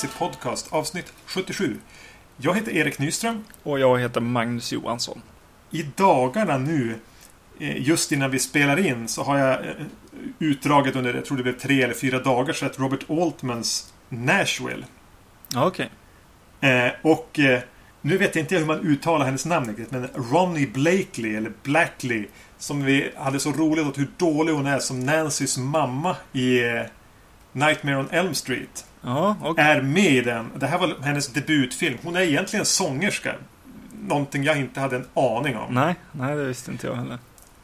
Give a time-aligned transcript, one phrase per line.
[0.00, 1.76] Vacancy Podcast avsnitt 77.
[2.36, 3.44] Jag heter Erik Nyström.
[3.62, 5.22] Och jag heter Magnus Johansson.
[5.70, 6.94] I dagarna nu,
[7.58, 9.72] eh, just innan vi spelar in, så har jag eh,
[10.38, 14.84] utdraget under, jag tror det blev tre eller fyra dagar, sett Robert Altmans Nashville.
[15.56, 15.90] Okej.
[16.60, 17.60] Eh, och eh,
[18.00, 22.26] nu vet jag inte hur man uttalar hennes namn riktigt, men Ronnie Blakely, eller Blackley,
[22.58, 26.82] som vi hade så roligt åt hur dålig hon är som Nancys mamma i eh,
[27.52, 28.84] Nightmare on Elm Street.
[29.02, 29.64] Ja, okej.
[29.64, 30.50] Är med i den.
[30.56, 31.98] Det här var hennes debutfilm.
[32.02, 33.34] Hon är egentligen sångerska.
[34.02, 35.74] Någonting jag inte hade en aning om.
[35.74, 37.18] Nej, nej, det visste inte jag heller.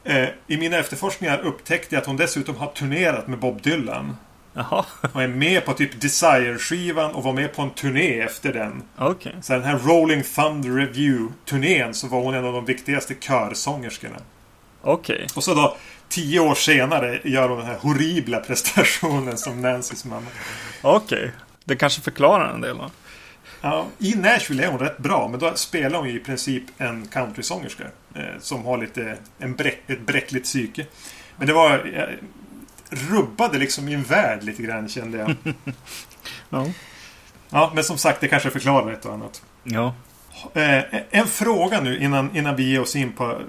[0.04, 4.16] Eh, I mina efterforskningar upptäckte jag att hon dessutom har turnerat med Bob Dylan.
[4.52, 8.82] Jaha, Och är med på typ Desire-skivan och var med på en turné efter den.
[8.98, 9.34] okej.
[9.42, 14.16] Så den här Rolling Thunder Review-turnén så var hon en av de viktigaste körsångerskorna.
[14.82, 15.26] Okej.
[15.36, 15.76] Och så då
[16.08, 20.26] tio år senare gör hon den här horribla prestationen som Nancys mamma.
[20.82, 21.32] Okej.
[21.64, 22.90] Det kanske förklarar en del då.
[23.60, 27.06] Ja, I Nashville är hon rätt bra, men då spelar hon ju i princip en
[27.06, 27.84] countrysångerska.
[28.14, 30.86] Eh, som har lite, en bräck, ett bräckligt psyke.
[31.36, 31.92] Men det var...
[31.94, 32.16] Eh,
[32.90, 35.34] rubbade liksom min värld lite grann kände jag.
[36.50, 36.66] Ja.
[37.50, 39.42] Ja, men som sagt, det kanske förklarar ett och annat.
[39.62, 39.94] Ja.
[40.54, 43.40] Eh, en fråga nu innan, innan vi ger oss in, på,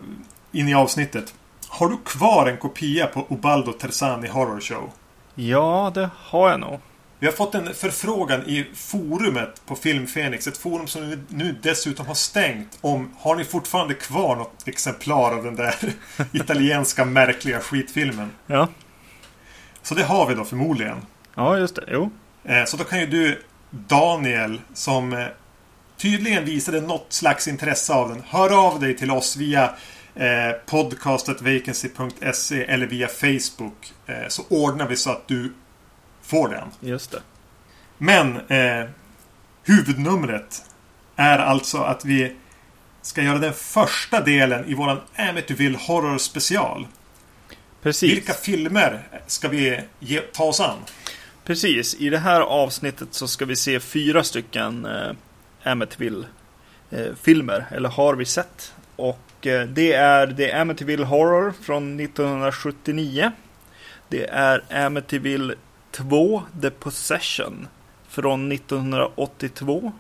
[0.52, 1.34] in i avsnittet.
[1.78, 4.92] Har du kvar en kopia på Ubaldo Terzani Horror Show?
[5.36, 6.80] Ja, det har jag nog.
[7.20, 10.48] Vi har fått en förfrågan i forumet på Film Fenix.
[10.48, 12.78] Ett forum som nu- nu dessutom har stängt.
[12.82, 15.76] Om har ni fortfarande kvar något exemplar av den där
[16.34, 18.32] italienska märkliga skitfilmen?
[18.48, 18.68] Ja.
[19.82, 20.98] Så det har vi då förmodligen.
[21.36, 21.84] Ja, just det.
[21.88, 22.10] Jo.
[22.44, 25.26] Eh, Så då kan ju du Daniel som eh,
[25.98, 28.24] tydligen visade något slags intresse av den.
[28.28, 29.70] Hör av dig till oss via
[30.18, 33.94] eh, podcastetvacancy.se eller via Facebook.
[34.06, 35.54] Eh, så ordnar vi så att du
[36.22, 36.68] får den.
[36.80, 37.22] Just det.
[37.98, 38.86] Men eh,
[39.64, 40.66] huvudnumret
[41.16, 42.36] är alltså att vi
[43.02, 46.88] ska göra den första delen i våran Amityville Horror special.
[47.82, 48.12] Precis.
[48.12, 50.78] Vilka filmer ska vi ge, ta oss an?
[51.44, 51.96] Precis.
[51.96, 55.12] I det här avsnittet så ska vi se fyra stycken eh,
[55.64, 57.66] Amityville-filmer.
[57.72, 58.74] eller har vi sett.
[58.96, 59.16] Och eh,
[59.48, 63.32] Eh, det är The Amityville Horror från 1979.
[64.10, 65.56] Det är Amityville
[65.92, 67.68] 2 The Possession
[68.08, 69.92] från 1982.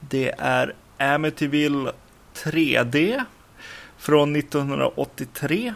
[0.00, 1.92] Det är Amityville
[2.34, 3.24] 3D
[3.98, 5.74] från 1983.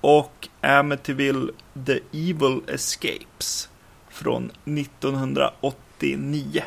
[0.00, 1.52] Och Amityville
[1.86, 3.68] The Evil Escapes
[4.08, 6.62] från 1989.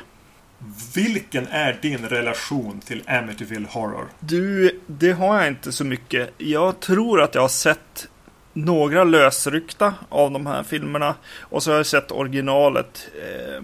[0.96, 4.08] Vilken är din relation till Amityville Horror?
[4.20, 6.30] Du, det har jag inte så mycket.
[6.38, 8.08] Jag tror att jag har sett
[8.54, 11.16] några lösryckta av de här filmerna.
[11.40, 13.64] Och så har jag sett originalet eh,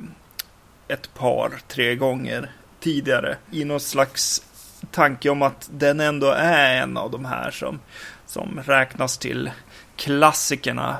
[0.88, 3.38] ett par, tre gånger tidigare.
[3.52, 4.44] I någon slags
[4.92, 7.80] tanke om att den ändå är en av de här som,
[8.26, 9.52] som räknas till
[9.96, 10.98] klassikerna.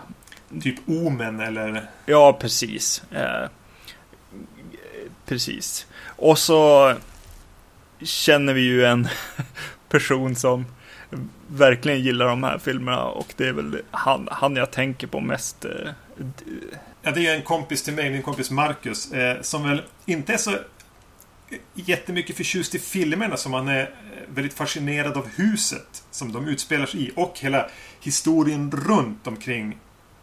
[0.62, 1.90] Typ Omen eller...
[2.06, 3.04] Ja, precis.
[3.12, 3.50] Eh,
[5.26, 5.88] precis.
[6.22, 6.94] Och så
[8.02, 9.08] känner vi ju en
[9.90, 10.66] person som
[11.48, 15.66] verkligen gillar de här filmerna och det är väl han, han jag tänker på mest.
[15.66, 15.72] Eh,
[17.02, 20.38] ja, det är en kompis till mig, min kompis Marcus, eh, som väl inte är
[20.38, 20.56] så
[21.74, 23.88] jättemycket förtjust i filmerna som han är eh,
[24.28, 27.70] väldigt fascinerad av huset som de utspelar sig i och hela
[28.02, 29.78] historien runt omkring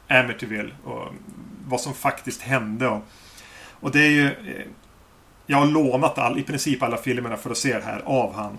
[0.08, 1.14] Amityville och
[1.66, 2.88] vad som faktiskt hände.
[2.88, 3.04] Och,
[3.80, 4.26] och det är ju...
[4.26, 4.66] Eh,
[5.47, 8.59] jag har lånat all, i princip alla filmerna för att se det här av han.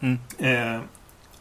[0.00, 0.18] Mm.
[0.38, 0.80] Eh,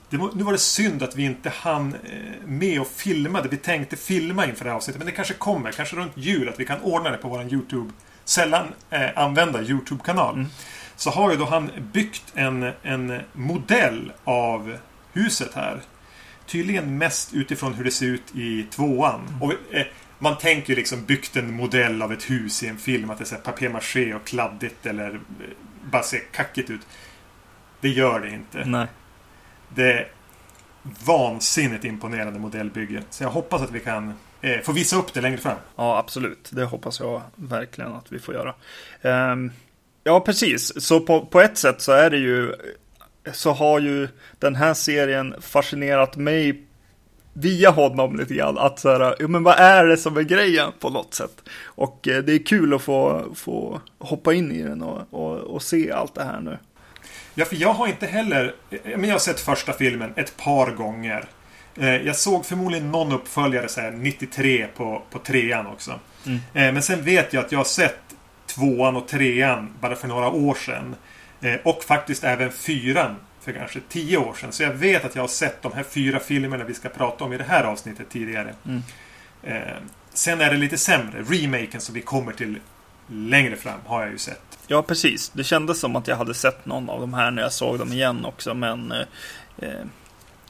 [0.09, 3.49] var, nu var det synd att vi inte hann eh, med och filma det.
[3.49, 4.99] Vi tänkte filma inför det här avsnittet.
[4.99, 7.91] Men det kanske kommer, kanske runt jul, att vi kan ordna det på vår YouTube.
[8.25, 10.35] Sällan eh, använda YouTube-kanal.
[10.35, 10.47] Mm.
[10.95, 14.77] Så har ju då han byggt en, en modell av
[15.13, 15.81] huset här.
[16.45, 19.21] Tydligen mest utifrån hur det ser ut i tvåan.
[19.41, 19.85] Och, eh,
[20.19, 23.09] man tänker ju liksom byggt en modell av ett hus i en film.
[23.09, 25.19] Att det är så här papier-maché och kladdigt eller eh,
[25.83, 26.81] bara ser kackigt ut.
[27.81, 28.65] Det gör det inte.
[28.65, 28.87] Nej.
[29.69, 30.11] Det är
[31.05, 33.03] vansinnigt imponerande modellbygge.
[33.09, 35.57] Så jag hoppas att vi kan eh, få visa upp det längre fram.
[35.75, 36.49] Ja, absolut.
[36.53, 38.55] Det hoppas jag verkligen att vi får göra.
[39.01, 39.51] Ehm,
[40.03, 40.85] ja, precis.
[40.85, 42.53] Så på, på ett sätt så är det ju
[43.33, 44.07] så har ju
[44.39, 46.66] den här serien fascinerat mig
[47.39, 48.57] via honom lite grann.
[48.57, 51.41] Att så här, ja, men vad är det som är grejen på något sätt?
[51.65, 55.61] Och eh, det är kul att få, få hoppa in i den och, och, och
[55.61, 56.57] se allt det här nu.
[57.35, 58.53] Ja, för jag har inte heller...
[58.69, 61.25] eh, Men jag har sett första filmen ett par gånger.
[61.75, 65.99] Eh, Jag såg förmodligen någon uppföljare så här 93 på, på trean också.
[66.25, 66.39] Mm.
[66.53, 67.99] Eh, Men sen vet jag att jag har sett
[68.45, 70.95] tvåan och trean bara för några år sedan.
[71.41, 73.15] Eh, och faktiskt även fyran
[73.47, 74.51] för kanske tio år sedan.
[74.51, 77.33] Så jag vet att jag har sett de här fyra filmerna vi ska prata om
[77.33, 78.55] i det här avsnittet tidigare.
[78.65, 78.83] Mm.
[79.43, 79.77] Eh,
[80.13, 81.21] sen är det lite sämre.
[81.21, 82.59] Remaken som vi kommer till
[83.07, 84.59] längre fram har jag ju sett.
[84.67, 85.29] Ja, precis.
[85.29, 87.91] Det kändes som att jag hade sett någon av de här när jag såg dem
[87.91, 88.99] igen också, men eh,
[89.57, 89.85] eh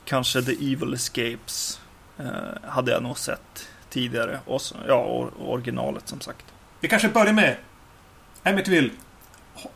[0.05, 1.79] kanske The Evil Escapes
[2.19, 4.39] eh, hade jag nog sett tidigare.
[4.45, 6.45] Och ja, originalet som sagt.
[6.79, 7.55] Vi kanske börjar med
[8.43, 8.89] Amityville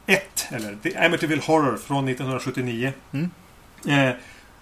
[0.05, 2.93] 1, eller The Amityville Horror från 1979.
[3.13, 3.29] Mm.
[3.87, 4.15] Eh,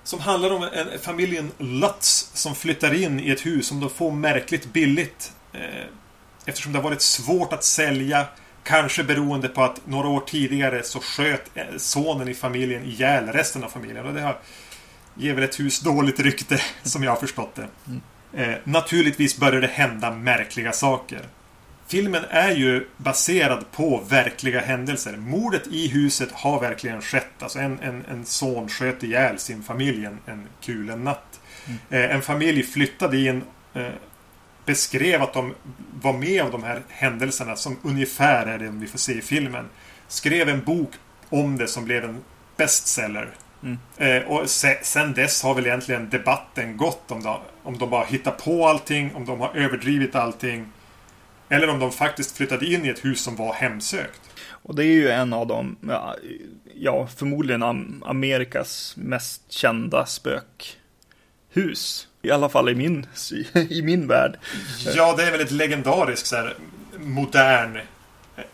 [0.04, 4.12] som handlar om en, familjen Lutz som flyttar in i ett hus som de får
[4.12, 5.32] märkligt billigt.
[5.54, 5.86] Eh,
[6.46, 8.26] eftersom det har varit svårt att sälja.
[8.64, 13.64] Kanske beroende på att några år tidigare så sköt eh, sonen i familjen ihjäl resten
[13.64, 14.06] av familjen.
[14.06, 14.38] Och det har,
[15.16, 17.68] ger väl ett hus dåligt rykte, som jag har förstått det.
[17.88, 18.02] Mm.
[18.34, 21.22] Eh, naturligtvis börjar det hända märkliga saker.
[21.90, 25.18] Filmen är ju baserad på verkliga händelser.
[25.18, 27.44] Mordet i huset har verkligen skett.
[27.44, 31.40] Alltså en, en, en son sköt ihjäl sin familj en, en kulen natt.
[31.66, 31.80] Mm.
[31.90, 33.44] Eh, en familj flyttade in
[33.74, 33.88] eh,
[34.66, 35.56] beskrev att de
[36.02, 39.70] var med om de här händelserna som ungefär är det vi får se i filmen.
[40.08, 40.92] Skrev en bok
[41.30, 42.18] om det som blev en
[42.58, 43.30] bestseller.
[43.64, 43.78] Mm.
[43.98, 48.06] Eh, och se, sen dess har väl egentligen debatten gått om de, om de bara
[48.06, 50.66] hittar på allting, om de har överdrivit allting.
[51.50, 54.22] Eller om de faktiskt flyttade in i ett hus som var hemsökt.
[54.50, 56.16] Och det är ju en av de, ja,
[56.76, 57.64] ja förmodligen
[58.06, 62.08] Amerikas mest kända spökhus.
[62.22, 63.06] I alla fall i min,
[63.70, 64.38] i min värld.
[64.96, 66.56] Ja, det är väl ett legendariskt så här,
[66.98, 67.80] modern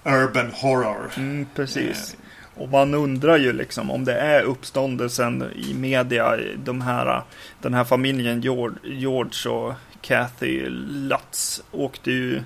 [0.03, 1.11] urban horror.
[1.17, 2.17] Mm, precis.
[2.55, 7.21] Och man undrar ju liksom om det är uppståndelsen i media, de här,
[7.61, 12.41] den här familjen George, George och Kathy Lutz åkte ju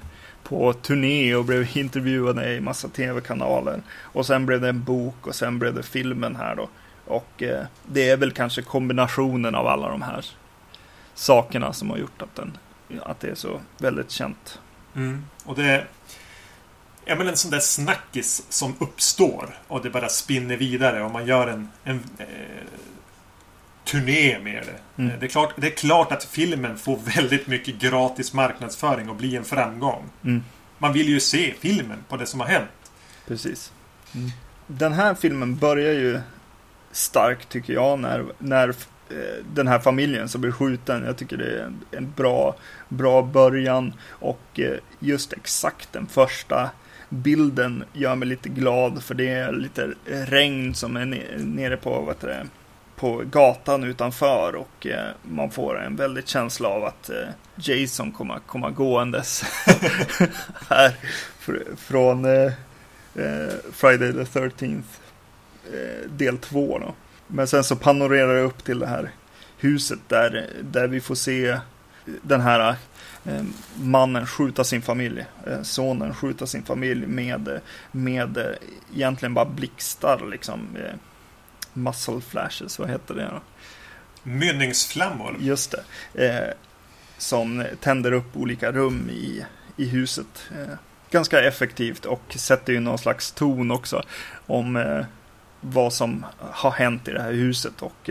[0.50, 3.82] på turné och blev intervjuade i massa tv-kanaler.
[4.02, 6.70] Och sen blev det en bok och sen blev det filmen här då.
[7.06, 10.26] Och eh, det är väl kanske kombinationen av alla de här
[11.14, 12.58] sakerna som har gjort att, den,
[13.04, 14.60] att det är så väldigt känt.
[14.96, 15.26] Mm.
[15.46, 15.86] Och det
[17.06, 21.26] är väl en sån där snackis som uppstår och det bara spinner vidare och man
[21.26, 22.26] gör en, en eh,
[23.92, 25.02] turné med det.
[25.02, 25.12] Mm.
[25.12, 29.16] Eh, det, är klart, det är klart att filmen får väldigt mycket gratis marknadsföring och
[29.16, 30.10] blir en framgång.
[30.24, 30.44] Mm.
[30.78, 32.92] Man vill ju se filmen på det som har hänt.
[33.28, 33.74] Precis.
[34.16, 34.30] Mm.
[34.68, 36.20] Den här filmen börjar ju
[36.92, 41.04] starkt tycker jag när, när eh, den här familjen som blir skjuten.
[41.06, 42.56] Jag tycker det är en, en bra,
[42.90, 46.70] bra början och eh, just exakt den första
[47.10, 51.06] bilden gör mig lite glad för det är lite regn som är
[51.38, 52.48] nere på, vad det,
[53.00, 58.40] på gatan utanför och eh, man får en väldigt känsla av att eh, Jason kommer
[58.40, 59.44] komma gåendes
[60.70, 60.96] här
[61.40, 62.52] fr från eh,
[63.16, 64.84] eh Friday the 13th
[65.74, 66.82] eh, del 2
[67.28, 69.12] Men sen så panorerar det upp till det här
[69.58, 71.60] huset där, där vi får se
[72.06, 72.76] den här
[73.24, 73.44] Eh,
[73.76, 78.46] mannen skjuta sin familj, eh, sonen skjuta sin familj med, med eh,
[78.96, 80.68] egentligen bara blixtar liksom.
[80.76, 80.96] Eh,
[81.74, 83.42] Muscle flashes, vad heter det då?
[84.24, 85.36] Mynningsflammor.
[85.40, 85.76] Just
[86.14, 86.54] det.
[87.18, 89.46] som tänder upp olika rum i,
[89.78, 90.50] i huset.
[91.12, 94.04] ganska effektivt och sätter ju någon slags ton också
[94.46, 95.04] om
[95.62, 98.10] vad som har hänt i det här huset och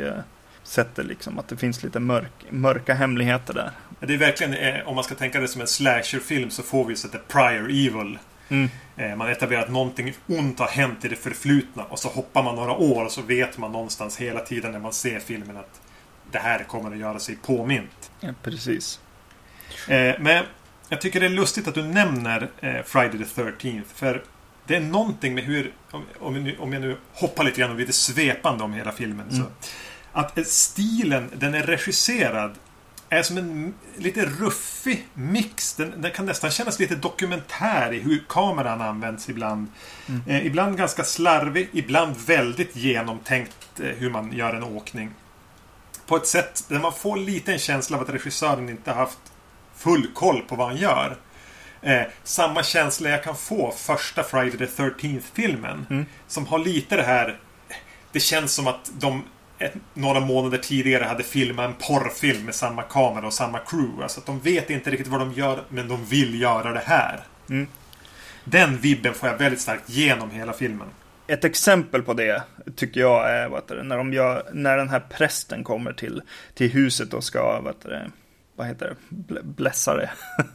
[0.69, 3.71] sätter liksom att det finns lite mörk, mörka hemligheter där.
[4.01, 6.97] Det är verkligen, eh, om man ska tänka det som en slasherfilm så får vi
[6.97, 8.19] så det prior evil.
[8.49, 8.69] Mm.
[8.97, 12.55] Eh, man etablerar att någonting ont har hänt i det förflutna och så hoppar man
[12.55, 15.81] några år och så vet man någonstans hela tiden när man ser filmen att
[16.31, 18.11] det här kommer att göra sig påmint.
[18.21, 19.01] Ja, precis.
[19.89, 20.45] Eh, men
[20.89, 22.51] jag tycker det är lustigt att du nämner
[22.85, 24.25] Friday the 13th för
[24.67, 25.73] det är någonting med hur,
[26.19, 29.29] om, jag nu hoppar lite grann och blir lite svepande om hela filmen.
[29.31, 29.43] Mm.
[29.43, 29.51] Så,
[30.13, 32.55] att stilen, den är regisserad
[33.09, 35.75] är som en lite ruffig mix.
[35.75, 39.67] Den, den, kan nästan kännas lite dokumentär i hur kameran används ibland.
[40.09, 40.23] Mm.
[40.27, 45.11] Eh, ibland ganska slarvig, ibland väldigt genomtänkt eh, hur man gör en åkning.
[46.07, 49.19] På ett sätt där man får lite en känsla av att regissören inte haft
[49.77, 51.17] full koll på vad han gör.
[51.83, 55.87] Eh, samma känsla jag kan få första Friday the 13th filmen.
[55.91, 56.07] Mm.
[56.27, 57.39] Som har lite det här
[58.13, 59.25] Det känns som att de
[59.59, 64.03] ett, några månader tidigare hade filmat en porrfilm med samma kamera och samma crew.
[64.03, 67.21] Alltså att de vet inte riktigt vad de gör, men de vill göra det här.
[67.51, 67.67] Mm.
[68.45, 70.89] Den vibben får jag väldigt starkt genom hela filmen.
[71.27, 72.43] Ett exempel på det
[72.77, 76.23] tycker jag är vad det, när, de gör, när den här prästen kommer till,
[76.55, 78.11] till huset och ska vad det,
[78.57, 80.11] vad heter det, blessar det.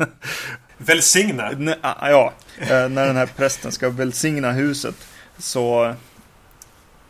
[0.78, 1.52] Välsigna?
[1.82, 4.96] ja, eh, när den här prästen ska välsigna huset
[5.38, 5.96] så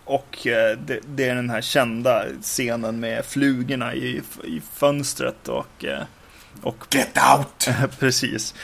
[0.06, 5.86] och eh, det, det, är den här kända scenen med flugorna i, i fönstret och,
[5.86, 6.04] eh,
[6.62, 7.70] och Get out!
[8.00, 8.56] precis.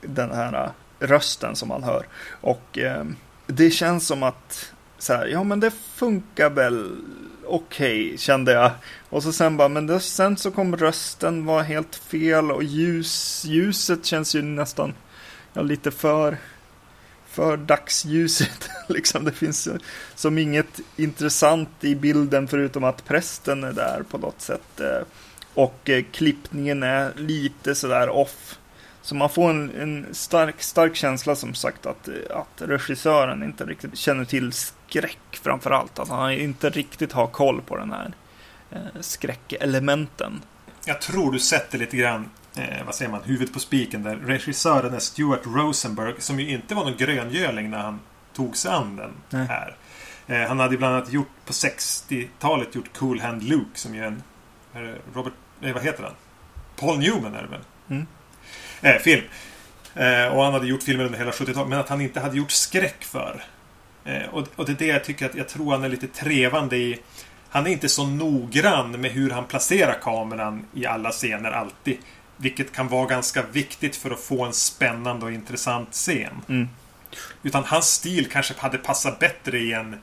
[0.00, 2.06] Den här rösten som man hör.
[2.40, 2.78] Och
[3.46, 6.96] det känns som att så här, ja men det funkar väl
[7.46, 8.70] okej, okay, kände jag.
[9.10, 13.44] Och så sen bara, men det, sen så kom rösten vara helt fel och ljus,
[13.44, 14.94] ljuset känns ju nästan
[15.52, 16.36] ja, lite för
[17.34, 18.70] för dagsljuset.
[18.88, 19.68] liksom, det finns
[20.14, 24.80] som inget intressant i bilden förutom att prästen är där på något sätt.
[24.80, 25.06] Eh,
[25.54, 28.58] och eh, klippningen är lite sådär off.
[29.02, 33.64] Så man får en, en, stark, stark känsla som sagt att, eh, att regissören inte
[33.64, 35.92] riktigt känner till skräck framför allt.
[35.92, 38.12] Att alltså, han inte riktigt har koll på den här
[38.70, 40.42] eh, skräckelementen.
[40.86, 44.16] Jag tror du sätter lite grann, eh, vad säger man, huvudet på spiken där.
[44.16, 48.00] Regissören är Stuart Rosenberg som ju inte var någon gröngöling när han
[48.32, 49.46] tog sig an den Nej.
[49.46, 49.76] här.
[50.26, 54.22] Eh, han hade bland annat gjort på 60-talet gjort Cool Hand Luke som ju en
[55.14, 56.12] Robert, nej vad heter han?
[56.76, 57.60] Paul Newman är det väl?
[57.90, 58.06] Mm
[58.84, 59.24] eh, film.
[59.94, 61.68] Eh, och han hade gjort filmer under hela 70-talet.
[61.68, 63.44] Men att han inte hade gjort skräck för.
[64.04, 66.76] Eh, och, och det är det jag tycker att jag tror han är lite trevande
[66.76, 67.00] i.
[67.50, 71.98] Han är inte så noggrann med hur han placerar kameran i alla scener alltid.
[72.36, 76.42] Vilket kan vara ganska viktigt för att få en spännande och intressant scen.
[76.48, 76.68] Mm.
[77.42, 79.96] Utan hans stil kanske hade passat bättre i en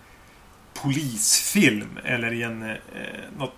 [0.73, 2.77] polisfilm eller i en eh,
[3.37, 3.55] något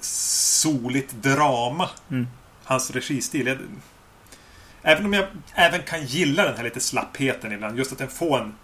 [0.00, 1.88] soligt drama.
[2.10, 2.26] Mm.
[2.64, 3.58] Hans registil.
[4.82, 7.78] Även om jag även kan gilla den här lite slappheten ibland.
[7.78, 8.54] Just att den får en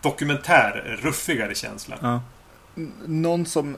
[0.00, 1.98] dokumentär, ruffigare känsla.
[2.02, 2.22] Ja.
[3.06, 3.76] Någon som,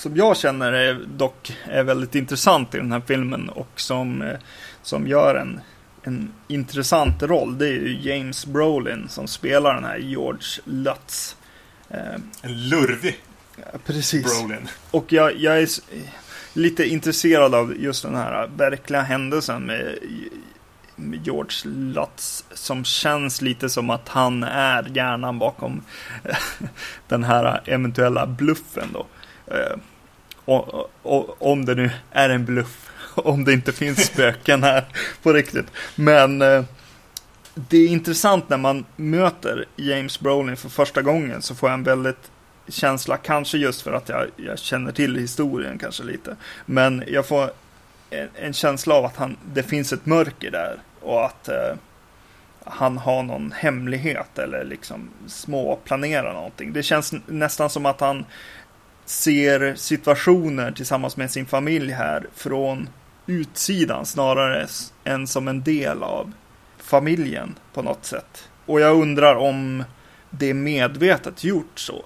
[0.00, 4.38] som jag känner är dock är väldigt intressant i den här filmen och som, eh,
[4.82, 5.60] som gör en,
[6.02, 7.58] en intressant roll.
[7.58, 11.36] Det är ju James Brolin som spelar den här George Lutz.
[11.90, 13.22] Eh, en lurvig
[13.86, 14.40] precis.
[14.40, 14.68] Brolin.
[14.90, 15.68] Och jag, jag är
[16.52, 19.98] lite intresserad av just den här verkliga händelsen med
[21.24, 25.82] George Lutz som känns lite som att han är hjärnan bakom
[27.08, 29.06] den här eventuella bluffen då.
[31.38, 34.84] Om det nu är en bluff, om det inte finns spöken här
[35.22, 35.66] på riktigt.
[35.94, 36.64] Men eh,
[37.54, 41.84] det är intressant när man möter James Brolin för första gången så får jag en
[41.84, 42.30] väldigt
[42.68, 46.36] känsla, kanske just för att jag, jag känner till historien kanske lite.
[46.66, 47.50] Men jag får
[48.10, 51.74] en, en, känsla av att han, det finns ett mörker där och att eh,
[52.64, 56.72] han har någon hemlighet eller liksom småplanerar någonting.
[56.72, 58.24] Det känns nästan som att han
[59.10, 62.88] ser situationer tillsammans med sin familj här från
[63.26, 64.66] utsidan snarare
[65.04, 66.32] än som en del av
[66.78, 68.48] familjen på något sätt.
[68.66, 69.84] Och jag undrar om
[70.30, 72.04] det är medvetet gjort så.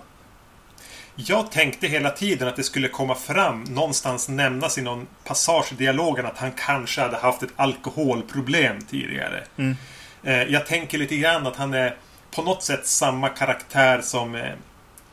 [1.14, 5.74] Jag tänkte hela tiden att det skulle komma fram, någonstans nämnas i någon passage i
[5.74, 9.44] dialogen att han kanske hade haft ett alkoholproblem tidigare.
[9.56, 9.76] Mm.
[10.22, 11.96] Eh, jag tänker lite grann att han är
[12.34, 14.34] på något sätt samma karaktär som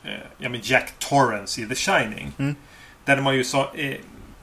[0.04, 2.32] eh, eh, ja, men Jack Torrance i The Shining.
[2.40, 2.56] Mm.
[3.06, 3.70] Där man ju så,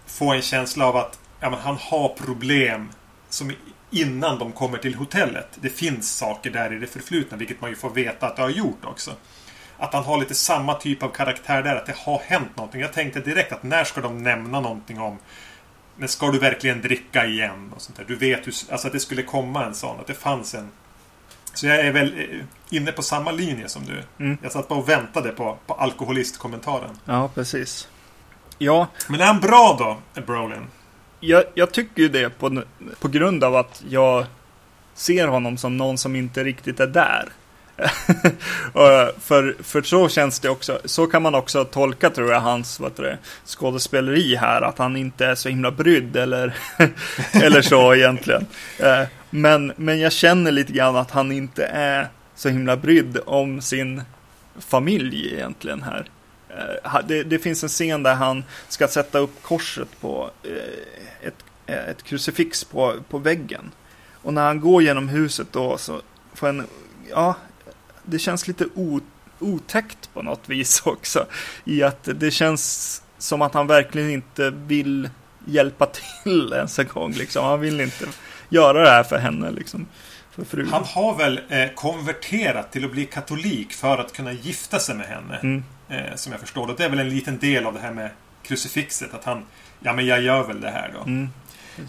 [0.07, 2.89] får en känsla av att ja, men han har problem
[3.29, 3.53] som
[3.91, 5.49] innan de kommer till hotellet.
[5.55, 8.51] Det finns saker där i det förflutna, vilket man ju får veta att det har
[8.51, 9.13] gjort också
[9.79, 11.77] att han har lite samma typ av karaktär där.
[11.77, 12.81] Att det har hänt någonting.
[12.81, 15.19] Jag tänkte direkt att när ska de nämna någonting om
[15.97, 17.73] men ska du verkligen dricka igen?
[17.77, 18.05] Och sånt där.
[18.05, 20.01] Du vet ju, alltså att det skulle komma en sån.
[20.01, 20.71] Att det fanns en...
[21.59, 24.25] Så jag är väl eh, inne på samma linje som du.
[24.25, 24.39] Mm.
[24.43, 26.91] Jag satt bara och väntade på, på alkoholistkommentaren.
[27.05, 27.89] Ja, precis.
[28.59, 28.87] Ja.
[29.09, 30.67] Men är han bra då, Brolin?
[31.21, 32.63] Jag, jag tycker ju det på,
[33.01, 34.27] på grund av att jag
[34.95, 37.29] ser honom som någon som inte riktigt är där.
[39.21, 42.93] för, för så känns det också, så kan man också tolka tror jag hans vad
[42.97, 46.57] det, skådespeleri här, att han inte är så himla brydd eller,
[47.33, 48.47] eller så egentligen.
[49.31, 54.03] Men, men jag känner lite grann att han inte är så himla brydd om sin
[54.59, 56.11] familj egentligen här.
[56.49, 61.45] Eh, det, det finns en scen där han ska sätta upp korset på eh, ett,
[61.67, 63.71] eh, ett krucifix på, på väggen.
[64.23, 66.01] Och när han går genom huset då så
[66.35, 66.67] får en,
[67.11, 67.37] ja,
[68.05, 68.67] det känns lite
[69.39, 71.27] otäckt på något vis också.
[71.65, 75.11] I att det känns som att han verkligen inte vill
[75.45, 77.13] hjälpa till ens en gång.
[77.13, 77.45] Liksom.
[77.45, 78.07] Han vill inte
[78.49, 79.51] göra det här för henne.
[79.51, 79.87] Liksom.
[80.31, 84.95] För Han har väl eh, konverterat till att bli katolik för att kunna gifta sig
[84.95, 85.39] med henne.
[85.43, 85.65] Mm.
[85.89, 86.75] Eh, som jag förstår det.
[86.77, 88.11] Det är väl en liten del av det här med
[88.43, 89.15] krucifixet.
[89.15, 89.45] Att han,
[89.81, 91.03] ja men jag gör väl det här då.
[91.03, 91.29] Mm.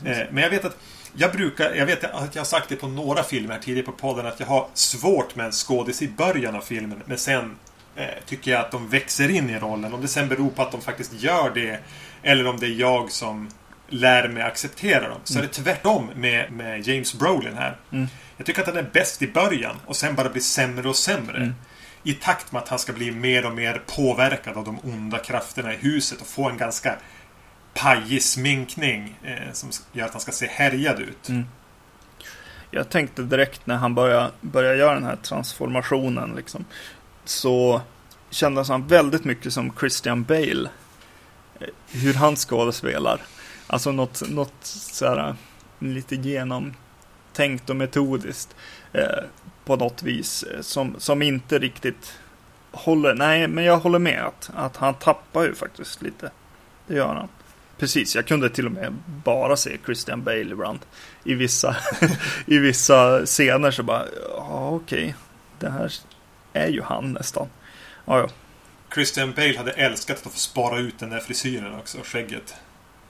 [0.06, 0.78] Eh, men jag vet att
[1.13, 4.25] jag brukar, jag vet att jag har sagt det på några filmer tidigare på podden
[4.25, 7.04] att jag har svårt med en skådis i början av filmen.
[7.06, 7.56] Men sen
[7.96, 9.94] eh, tycker jag att de växer in i rollen.
[9.94, 11.80] Om det sen beror på att de faktiskt gör det
[12.24, 13.50] eller om det är jag som
[13.89, 15.19] lär mig acceptera dem.
[15.24, 15.43] Så mm.
[15.43, 17.77] är det tvärtom med, med James Brolin här.
[17.91, 18.08] Mm.
[18.38, 21.38] Jag tycker att han är bäst i början och sen bara blir sämre och sämre.
[21.38, 21.53] Mm.
[22.03, 25.74] I takt med att han ska bli mer och mer påverkad av de onda krafterna
[25.74, 26.96] i huset och få en ganska
[27.74, 31.29] pajig sminkning eh, som gör att han ska se härjad ut.
[31.29, 31.46] Mm.
[32.72, 36.65] Jag tänkte direkt när han började, började göra den här transformationen liksom,
[37.25, 37.81] så
[38.29, 40.69] kändes han väldigt mycket som Christian Bale.
[41.60, 43.22] Eh, hur han skådespelar.
[43.72, 45.36] Alltså något, något sådär
[45.80, 48.56] lite genomtänkt och metodiskt
[48.94, 49.24] eh,
[49.66, 52.14] på något vis eh, som, som inte riktigt
[52.72, 53.14] håller.
[53.14, 56.32] Nej, men jag håller med att, att han tappar ju faktiskt lite.
[56.88, 57.28] Det gör han.
[57.78, 60.80] Precis, jag kunde till och med bara se Christian Bale ibland.
[61.24, 61.76] I vissa,
[62.46, 65.14] i vissa scener så bara, ja okej, okay.
[65.60, 65.94] det här
[66.54, 67.48] är ju han nästan.
[68.06, 68.30] Ja, ja.
[68.94, 72.56] Christian Bale hade älskat att få spara ut den där frisyren också, skägget.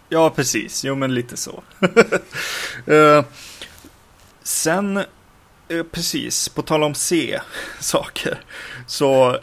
[0.09, 0.83] Ja, precis.
[0.83, 1.63] Jo, men lite så.
[2.87, 3.23] uh,
[4.43, 4.97] sen,
[5.71, 7.39] uh, precis, på tal om se
[7.79, 8.41] saker,
[8.87, 9.39] så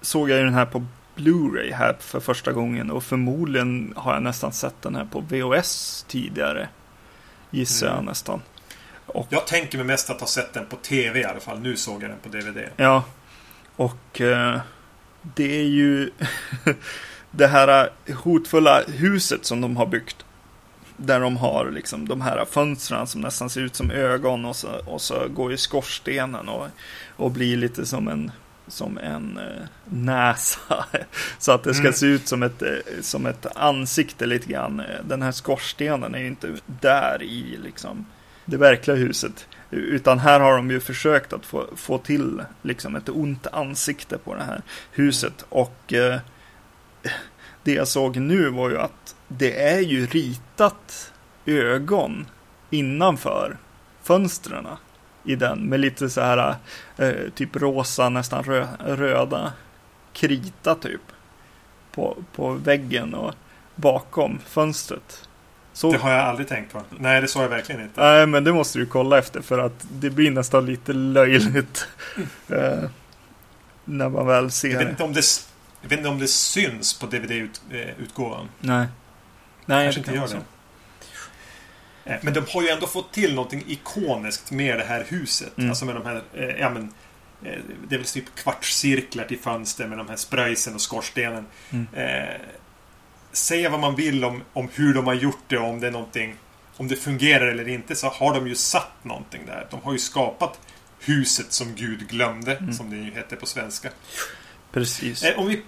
[0.00, 4.22] såg jag ju den här på Blu-ray här för första gången och förmodligen har jag
[4.22, 6.68] nästan sett den här på VHS tidigare.
[7.50, 7.96] Gissar mm.
[7.96, 8.42] jag nästan.
[9.06, 11.60] Och, jag tänker mig mest att ha sett den på tv i alla fall.
[11.60, 12.68] Nu såg jag den på DVD.
[12.76, 13.04] Ja.
[13.76, 14.58] Och uh,
[15.22, 16.10] det är ju
[17.36, 20.16] det här hotfulla huset som de har byggt.
[20.96, 24.68] Där de har liksom de här fönstren som nästan ser ut som ögon och så,
[24.86, 26.66] och så går ju skorstenen och,
[27.16, 28.30] och blir lite som en
[28.68, 30.84] som en eh, näsa.
[31.38, 31.92] Så att det ska mm.
[31.92, 32.68] se ut som ett, eh,
[33.00, 34.82] som ett ansikte lite grann.
[35.04, 38.06] Den här skorstenen är ju inte där i liksom
[38.44, 39.46] det verkliga huset.
[39.70, 44.34] Utan här har de ju försökt att få, få till liksom ett ont ansikte på
[44.34, 45.44] det här huset.
[45.48, 46.18] Och eh,
[47.62, 51.12] det jag såg nu var ju att det är ju ritat
[51.46, 52.26] ögon
[52.70, 53.56] innanför
[54.02, 54.66] fönstren
[55.24, 56.54] i den med lite så här
[56.96, 59.52] eh, typ rosa, nästan rö röda
[60.12, 61.00] krita typ
[61.92, 63.34] på, på väggen och
[63.74, 65.28] bakom fönstret.
[65.72, 65.92] Så...
[65.92, 66.82] Det har jag aldrig tänkt på.
[66.98, 68.00] Nej, det såg jag verkligen inte.
[68.00, 71.88] Nej, men det måste du kolla efter för att det blir nästan lite löjligt.
[72.48, 72.90] eh,
[73.84, 75.22] när man väl ser jag vet, inte om det,
[75.84, 78.40] jag vet inte om det syns på DVD-utgåvan.
[78.40, 78.86] Eh, Nej.
[79.66, 82.12] Nej, Kanske inte gör det.
[82.12, 85.58] Eh, men de har ju ändå fått till någonting ikoniskt med det här huset.
[85.58, 85.70] Mm.
[85.70, 86.82] Alltså med de här, eh, ja men
[87.42, 91.46] eh, Det är väl typ kvartscirklar till fönster med de här spröjsen och skorstenen.
[91.70, 91.86] Mm.
[91.92, 92.40] Eh,
[93.32, 95.92] säga vad man vill om, om hur de har gjort det och om det är
[95.92, 96.36] någonting
[96.76, 99.66] Om det fungerar eller inte så har de ju satt någonting där.
[99.70, 100.60] De har ju skapat
[101.00, 102.72] Huset som Gud glömde, mm.
[102.72, 103.90] som det ju heter på svenska.
[104.74, 105.24] Precis.
[105.24, 105.62] Eh, om, vi,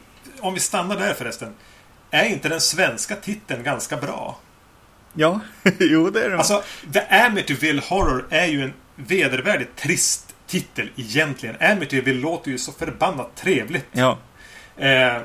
[0.46, 1.54] om vi stannar där förresten.
[2.10, 4.38] Är inte den svenska titeln ganska bra?
[5.14, 5.40] Ja,
[5.78, 6.38] jo det är det.
[6.38, 11.56] Alltså, The Amityville Horror är ju en vedervärdigt trist titel egentligen.
[11.60, 13.86] Amityville låter ju så förbannat trevligt.
[13.92, 14.18] Ja.
[14.76, 15.16] Eh,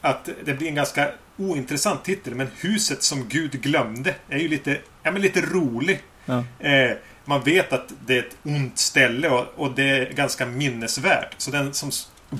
[0.00, 2.34] att det blir en ganska ointressant titel.
[2.34, 6.02] Men Huset som Gud glömde är ju lite, ja, men lite rolig.
[6.24, 6.44] Ja.
[6.58, 11.34] Eh, man vet att det är ett ont ställe och, och, det är ganska minnesvärt.
[11.38, 11.90] Så den som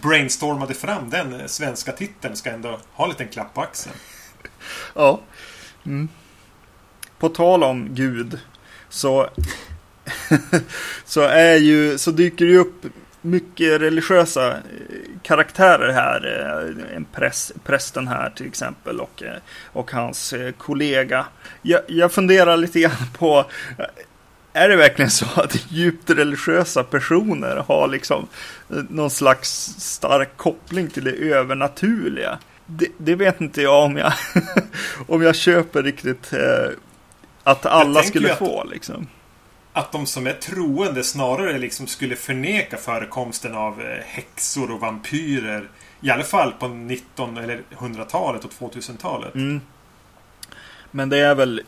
[0.03, 3.97] brainstormade fram den svenska titeln ska ändå ha en liten klapp på axeln.
[4.95, 5.21] Ja.
[5.87, 6.09] Mm.
[7.19, 8.39] På tal om Gud
[8.89, 9.29] så,
[11.05, 12.87] så, är ju, så dyker det upp
[13.25, 14.59] mycket religiösa eh,
[15.23, 16.41] karaktärer här.
[16.91, 19.39] Eh, en präst, prästen här till exempel och, eh,
[19.73, 21.27] och hans kollega.
[21.63, 23.47] Jag, jag funderar lite grann på
[24.57, 28.27] är det verkligen så att djupt religiösa personer har liksom
[28.69, 32.39] någon slags stark koppling till det övernaturliga?
[32.67, 34.13] Det, det vet inte jag om jag,
[35.09, 36.69] om jag köper riktigt eh,
[37.43, 39.07] att alla skulle att, få liksom.
[39.73, 45.69] Att de som är troende snarare liksom skulle förneka förekomsten av eh, häxor och vampyrer.
[46.01, 49.35] I alla fall på 19 eller 100-talet och 2000-talet.
[49.35, 49.61] Mm.
[50.91, 51.63] Men det är väl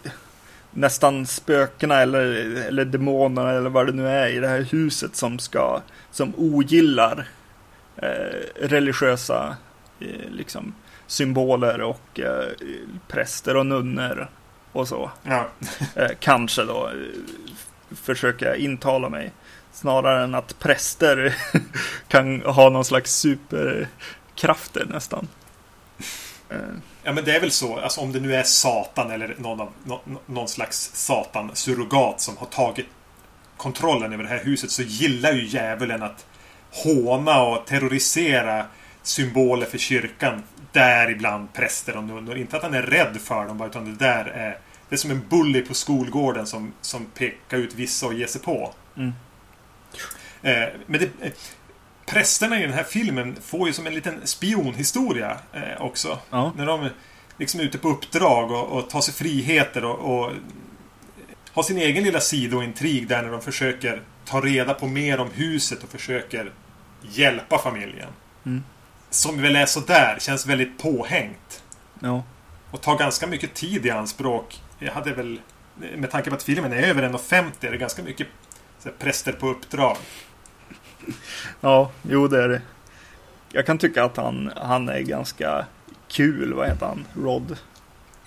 [0.77, 2.23] nästan spökena eller,
[2.69, 7.29] eller demonerna eller vad det nu är i det här huset som ska som ogillar
[7.97, 9.57] eh, religiösa
[10.01, 10.75] eh, liksom
[11.07, 12.49] symboler och eh,
[13.09, 14.29] präster och nunnor
[14.73, 15.11] och så.
[15.23, 15.47] Ja.
[15.95, 19.33] eh, kanske då eh, försöker jag intala mig.
[19.73, 21.37] Snarare än att präster
[22.09, 25.29] kan ha någon slags superkrafter nästan.
[27.07, 29.73] Ja men det är väl så, alltså om det nu är Satan eller någon, av,
[29.85, 32.87] nå, någon slags Satan-surrogat som har tagit
[33.57, 36.27] kontrollen över det här huset så gillar ju djävulen att
[36.71, 38.67] håna och terrorisera
[39.03, 40.43] symboler för kyrkan.
[40.73, 42.37] Däribland präster och nunnor.
[42.37, 44.59] Inte att han är rädd för dem, bara, utan det där är...
[44.89, 48.41] Det är som en bully på skolgården som, som pekar ut vissa och ger sig
[48.41, 48.73] på.
[48.97, 49.13] Mm.
[50.43, 51.11] Eh, men det,
[52.07, 56.19] prästerna i den här filmen får ju som en liten spionhistoria eh, också.
[56.31, 56.53] Ja.
[56.57, 56.89] När de
[57.39, 60.33] liksom är ute på uppdrag och, och tar sig friheter och, och
[61.53, 65.83] har sin egen lilla sidointrig där när de försöker ta reda på mer om huset
[65.83, 66.53] och försöker
[67.03, 68.09] hjälpa familjen.
[68.47, 68.65] Mm.
[69.11, 71.63] Som väl är sådär, känns väldigt påhängt.
[72.01, 72.23] ja.
[72.71, 74.61] Och tar ganska mycket tid i anspråk.
[74.79, 75.41] Jag hade väl,
[75.97, 78.27] med tanke på att filmen är över 1,50 är det ganska mycket
[78.79, 79.97] så här, präster på uppdrag.
[81.61, 82.63] Ja, jo det är det.
[83.53, 85.67] Jag kan tycka att han, han är ganska
[86.09, 86.53] kul.
[86.55, 87.05] Vad heter han?
[87.23, 87.57] Rod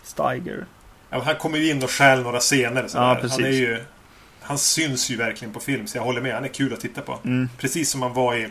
[0.04, 0.66] Steiger.
[1.10, 2.88] Ja, han kommer ju in och stjäl några scener.
[2.94, 3.20] Ja.
[3.30, 3.84] Han, är ju,
[4.42, 6.34] han syns ju verkligen på film, så jag håller med.
[6.34, 7.20] Han är kul att titta på.
[7.24, 8.50] Mm, Precis som han var i...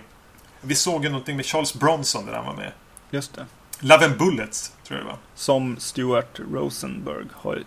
[0.60, 2.72] Vi såg ju någonting med Charles Bronson där han var med.
[3.10, 3.46] just det.
[3.80, 5.18] Love and Bullets, tror jag det var.
[5.34, 7.62] Som Stuart Rosenberg har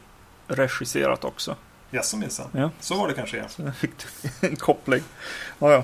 [0.48, 1.56] regisserat också.
[1.92, 2.50] Jaså minsann.
[2.52, 2.70] Ja.
[2.80, 3.48] Så var det kanske, ja.
[3.50, 3.92] Så jag fick
[4.42, 5.04] en koppling.
[5.60, 5.84] Ja, ja.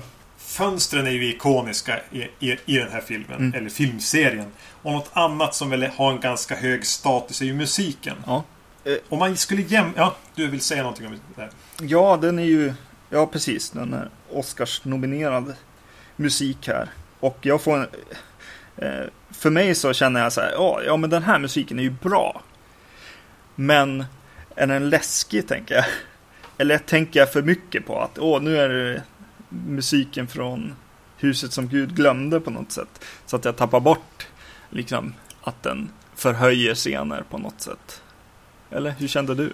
[0.58, 3.54] Fönstren är ju ikoniska i, i, i den här filmen, Mm.
[3.54, 4.46] eller filmserien.
[4.82, 8.16] Och något annat som väl har en ganska hög status är ju musiken.
[8.26, 8.44] Ja.
[9.08, 9.92] Om man skulle jäm...
[9.96, 11.50] Ja, du vill säga någonting om det där.
[11.80, 12.74] Ja, den är ju...
[13.10, 13.70] Ja, precis.
[13.70, 15.54] Den är Oscars-nominerad
[16.16, 16.88] musik här.
[17.20, 17.86] Och jag får en...
[18.76, 21.82] Eh, för mig så känner jag så här, ja, ja, men den här musiken är
[21.82, 22.42] ju bra.
[23.54, 24.04] Men
[24.56, 25.84] är den läskig, tänker jag?
[26.58, 29.02] Eller tänker jag för mycket på att, åh, nu är det
[29.48, 30.74] musiken från
[31.16, 33.04] huset som Gud glömde på något sätt.
[33.26, 34.26] Så att jag tappar bort,
[34.70, 38.02] liksom, att den förhöjer scener på något sätt.
[38.70, 39.52] Eller hur kände du?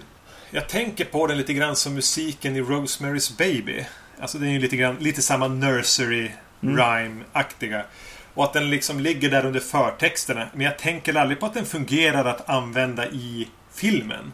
[0.51, 3.85] Jag tänker på den lite grann som musiken i Rosemary's Baby.
[4.19, 6.31] Alltså det är ju lite grann, lite samma nursery
[6.63, 6.77] Mm.
[6.77, 7.85] rhyme-aktiga.
[8.33, 10.47] Och att den liksom ligger där under förtexterna.
[10.53, 14.33] Men jag tänker aldrig på att den fungerar att använda i filmen.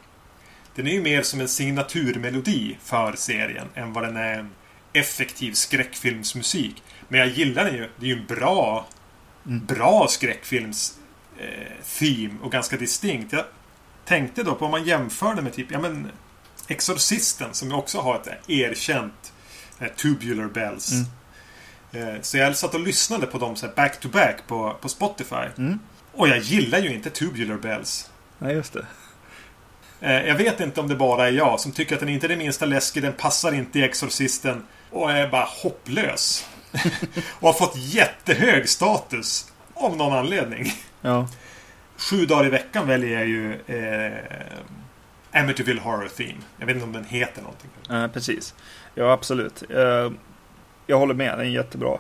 [0.76, 4.46] Den är ju mer som en signaturmelodi för serien än vad den är
[4.94, 6.84] effektiv skräckfilmsmusik.
[7.08, 7.90] Men jag gillar den ju.
[7.98, 8.88] Det är ju en bra,
[9.46, 9.66] Mm.
[9.66, 10.98] bra skräckfilms
[11.40, 13.34] eh, theme och ganska distinkt.
[13.34, 13.46] Jag
[14.06, 16.12] tänkte då på om man jämför det med typ, ja men
[16.68, 19.34] Exorcisten som också har ett erkänt
[19.80, 20.92] eh, Tubular Bells.
[21.94, 22.08] Mm.
[22.16, 24.90] Eh, så jag satt och lyssnade på dem så här back to back på, på
[24.90, 25.46] Spotify.
[25.58, 25.80] Mm.
[26.12, 28.10] Och jag gillar ju inte Tubular Bells.
[28.38, 28.86] Nej, just det.
[30.02, 32.30] Eh, jag vet inte om det bara är jag som tycker att den inte är
[32.30, 36.50] det minsta läskig, den passar inte i Exorcisten och är bara hopplös.
[37.40, 40.74] och har fått jättehög status av någon anledning.
[41.02, 41.28] Ja.
[41.98, 46.40] Sju dagar i veckan väljer jag ju eh, Amityville Horror Theme.
[46.58, 47.70] Jag vet inte om den heter någonting.
[47.90, 48.56] Eh, precis.
[48.96, 49.64] Ja, absolut.
[49.70, 50.12] Eh,
[50.88, 51.98] jag håller med, det är jättebra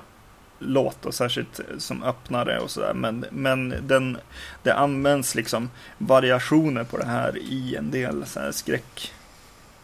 [0.59, 2.93] låt och särskilt som öppnare och sådär.
[2.93, 4.17] Men, men den,
[4.63, 9.13] det används liksom variationer på det här i en del så här skräck.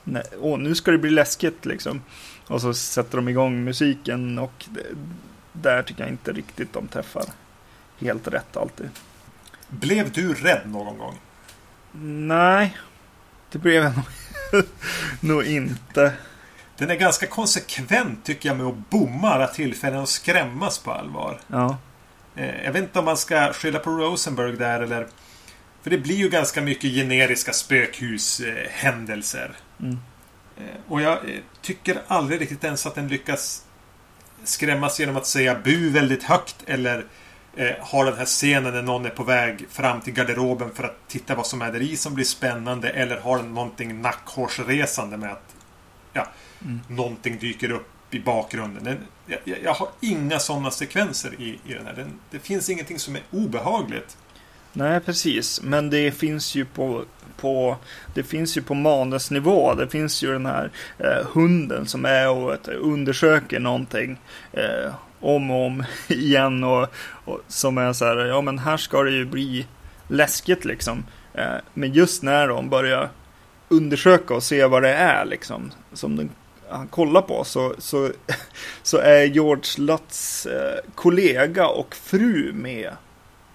[0.03, 2.01] Nej, åh, nu ska det bli läskigt liksom.
[2.47, 4.83] Och så sätter de igång musiken och det,
[5.53, 7.25] där tycker jag inte riktigt de träffar
[7.99, 8.89] helt rätt alltid.
[9.67, 11.19] Blev du rädd någon gång?
[12.27, 12.77] Nej,
[13.51, 14.05] det blev jag nog,
[15.19, 16.13] nog inte.
[16.77, 21.39] Den är ganska konsekvent tycker jag med att bomma alla tillfällen och skrämmas på allvar.
[21.47, 21.77] Ja,
[22.37, 25.07] Eh, jag vet inte om man ska skylla på Rosenberg där eller...
[25.81, 29.51] För det blir ju ganska mycket generiska spökhushändelser.
[29.79, 29.99] mm.
[30.59, 33.63] Eh, och jag eh, tycker aldrig riktigt ens att den lyckas
[34.43, 37.05] skrämmas genom att säga bu väldigt högt eller
[37.55, 40.97] eh, har den här scenen när någon är på väg fram till garderoben för att
[41.07, 45.31] titta vad som är där i som blir spännande eller har den någonting nackhårsresande med
[45.31, 45.55] att
[46.13, 46.27] ja,
[46.61, 46.79] Mm.
[46.87, 48.83] någonting dyker upp i bakgrunden.
[48.83, 51.93] Den, jag, jag- jag har inga sådana sekvenser i, i den här.
[51.93, 54.17] Den, det finns ingenting som är obehagligt.
[54.73, 55.61] Nej, precis.
[55.61, 57.05] Men det finns ju på,
[57.37, 57.77] på,
[58.13, 59.73] det finns ju på manusnivå.
[59.73, 64.19] Det finns ju den här eh, hunden som är och vet, undersöker någonting
[64.53, 66.63] eh, om och om igen.
[66.63, 66.87] Och,
[67.25, 69.65] och som är så här, ja men här ska det ju bli
[70.07, 71.03] läskigt liksom.
[71.33, 73.09] Eh, men just när de börjar
[73.69, 76.29] undersöka och se vad det är liksom, som den,
[76.69, 78.11] han kollar på, så, så,
[78.83, 82.91] så är George Lutz eh, kollega och fru med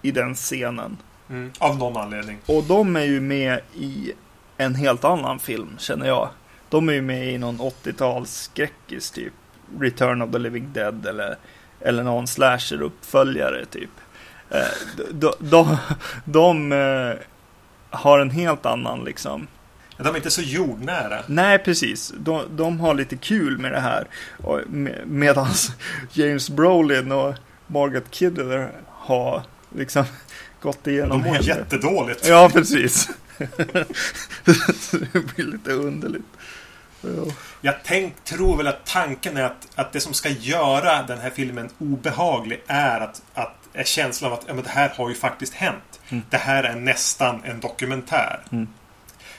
[0.02, 0.96] i den scenen.
[1.58, 2.38] Av någon anledning.
[2.46, 4.12] Och de är ju med i
[4.56, 6.28] en helt annan film, känner jag.
[6.68, 9.32] De är ju med i någon 80-tals skräckis, typ.
[9.80, 11.36] Return of the Living Dead eller,
[11.80, 13.90] eller någon slasher-uppföljare, typ.
[14.50, 15.76] Eh, de, de,
[16.24, 17.14] de eh,
[17.90, 19.46] har en helt annan liksom.
[19.96, 21.22] De är inte så jordnära.
[21.26, 22.12] Nej, precis.
[22.18, 24.06] De, de har lite kul med det här.
[24.66, 25.72] Med, medans
[26.12, 27.34] James Brolin och
[27.66, 29.42] Margaret Kidder har
[29.76, 30.04] liksom
[30.62, 32.26] gått igenom De mår hela- jättedåligt.
[32.28, 33.08] Ja, precis.
[33.38, 36.24] det blir lite underligt.
[37.00, 37.32] Ja.
[37.60, 41.30] Jag tänk, tror väl att tanken är att, att det som ska göra den här
[41.30, 45.14] filmen obehaglig är att, att är känslan av att ja, men det här har ju
[45.14, 46.00] faktiskt hänt.
[46.30, 48.40] Det här är nästan en dokumentär.
[48.52, 48.68] Mm.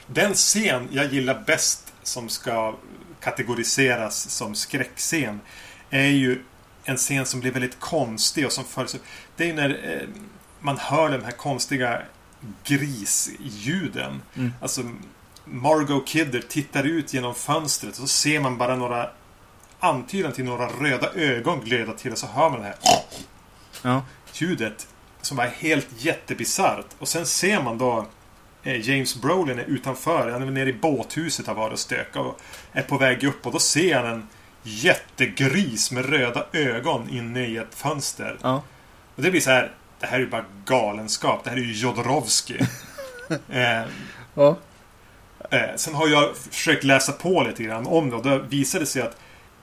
[0.06, 2.74] Den scen jag gillar bäst som ska
[3.20, 5.40] kategoriseras som skräckscen
[5.90, 6.42] är ju
[6.84, 9.02] en scen som blir väldigt konstig och som följs upp.
[9.36, 10.08] Det är ju när eh,
[10.64, 12.02] man hör de här konstiga
[12.64, 14.22] grisljuden.
[14.36, 14.52] Mm.
[14.62, 14.82] Alltså
[15.44, 19.10] Margot Kidder tittar ut genom fönstret och så ser man bara några
[19.80, 22.76] antydan till några röda ögon glöda till och så hör man det här
[23.82, 24.02] Ja.
[24.32, 24.86] ljudet
[25.20, 26.86] som är helt jättebisarrt.
[26.98, 28.06] Och sen ser man då
[28.62, 30.30] eh, James Brolin är utanför.
[30.30, 32.40] Han är nere i båthuset har varit och stökat och
[32.72, 34.28] är på väg upp och då ser han en
[34.62, 38.38] jättegris med röda ögon inne i ett fönster.
[38.42, 38.62] Ja.
[39.16, 39.72] Och det blir så här.
[40.04, 41.44] Det här är ju bara galenskap.
[41.44, 42.58] Det här är ju Jodorowsky.
[43.48, 43.82] eh,
[44.34, 44.56] Ja.
[45.50, 48.86] Eh, sen har jag försökt läsa på lite grann om det och då visade det
[48.86, 49.16] sig att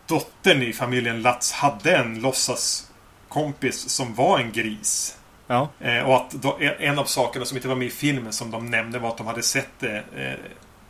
[0.08, 5.18] dottern i familjen Latz hade en låtsaskompis som var en gris.
[5.48, 5.70] Ja.
[5.80, 8.66] Eh, och att då, en av sakerna som inte var med i filmen som de
[8.66, 10.04] nämnde var att de hade sett det.
[10.16, 10.40] Eh,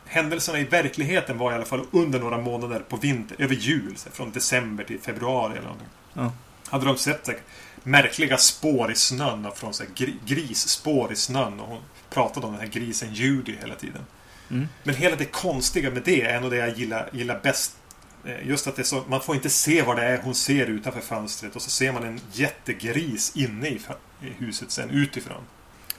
[0.05, 3.95] händelserna i verkligheten var i alla fall under några månader på vinter, över jul.
[4.11, 5.89] Från december till februari eller någonting.
[6.13, 6.31] Ja.
[6.69, 7.37] Hade de sett här,
[7.83, 11.59] märkliga spår i snön från så här, gri, grisspår i snön.
[11.59, 14.01] Och hon pratade om den här grisen Judy hela tiden.
[14.49, 14.67] Mm.
[14.83, 17.77] Men hela det konstiga med det är nog det jag gillar, gillar bäst.
[18.25, 21.01] Eh, Just att det så, man får inte se vad det är hon ser utanför
[21.01, 23.79] fönstret och så ser man en jättegris inne i
[24.21, 25.41] huset sen utifrån.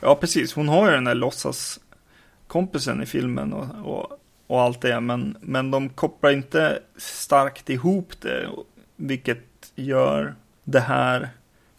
[0.00, 0.54] Ja, precis.
[0.54, 5.00] Hon har ju den där låtsaskompisen i filmen och, och, och allt det.
[5.00, 8.48] Men, men de kopplar inte starkt ihop det.
[8.96, 11.30] Vilket gör det här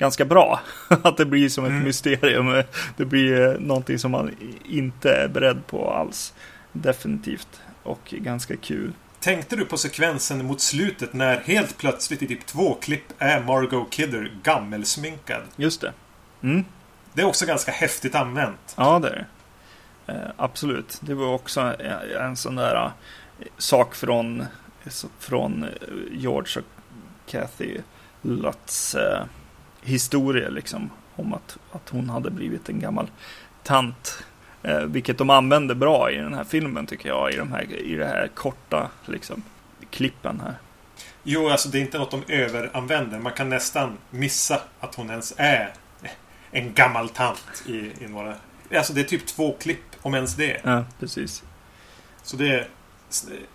[0.04, 0.60] ganska bra.
[0.90, 1.84] Att det blir som ett Mm.
[1.84, 2.64] mysterium.
[2.98, 4.36] Det blir eh, någonting som man
[4.66, 6.34] inte är beredd på alls.
[6.72, 7.62] Definitivt.
[7.84, 8.92] Och ganska kul.
[9.20, 13.92] Tänkte du på sekvensen mot slutet när helt plötsligt i typ två klipp är Margot
[13.92, 15.42] Kidder gammelsminkad?
[15.56, 15.94] Just det.
[16.44, 16.66] Mm.
[17.14, 18.74] Det är också ganska häftigt använt.
[18.78, 19.26] Ja, det är
[20.06, 20.14] det.
[20.14, 20.98] Eh, absolut.
[21.02, 21.76] Det var också en,
[22.22, 22.92] en sån där eh,
[23.58, 24.46] sak från,
[25.20, 25.66] från
[26.12, 27.78] George och Kathy
[28.22, 29.24] Lutz eh,
[29.84, 30.90] historia liksom.
[31.16, 33.08] Om att, att hon hade blivit en gammal
[33.64, 34.24] tant.
[34.64, 37.34] Eh, vilket de använde bra i den här filmen tycker jag.
[37.34, 39.44] I, de här, i det här korta liksom,
[39.90, 40.56] klippen här.
[41.24, 43.20] Jo, alltså det är inte något de överanvänder.
[43.20, 45.74] Man kan nästan missa att hon ens är
[46.52, 48.36] en gammal tant i, i några...
[48.76, 50.62] Alltså det är typ två klipp, om ens det.
[50.64, 51.44] Ja, precis.
[52.24, 52.68] Så det är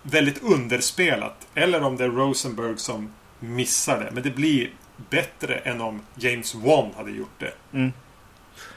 [0.03, 1.47] väldigt underspelat.
[1.53, 4.11] Eller om det är Rosenberg som missar det.
[4.11, 4.69] Men det blir
[5.09, 7.77] bättre än om James Wan hade gjort det.
[7.77, 7.91] Mm.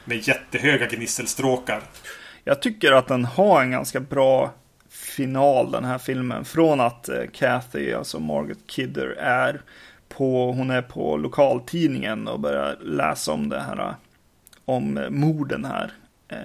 [0.05, 1.83] Med jättehöga gnisselstråkar.
[2.43, 4.51] Jag tycker att den har en ganska bra
[4.89, 6.45] final den här filmen.
[6.45, 9.61] Från att eh, Kathy, alltså Margaret Kidder, är
[10.09, 13.95] på, hon är på lokaltidningen och börjar läsa om det här,
[14.65, 15.91] om morden här.
[16.27, 16.37] Eh,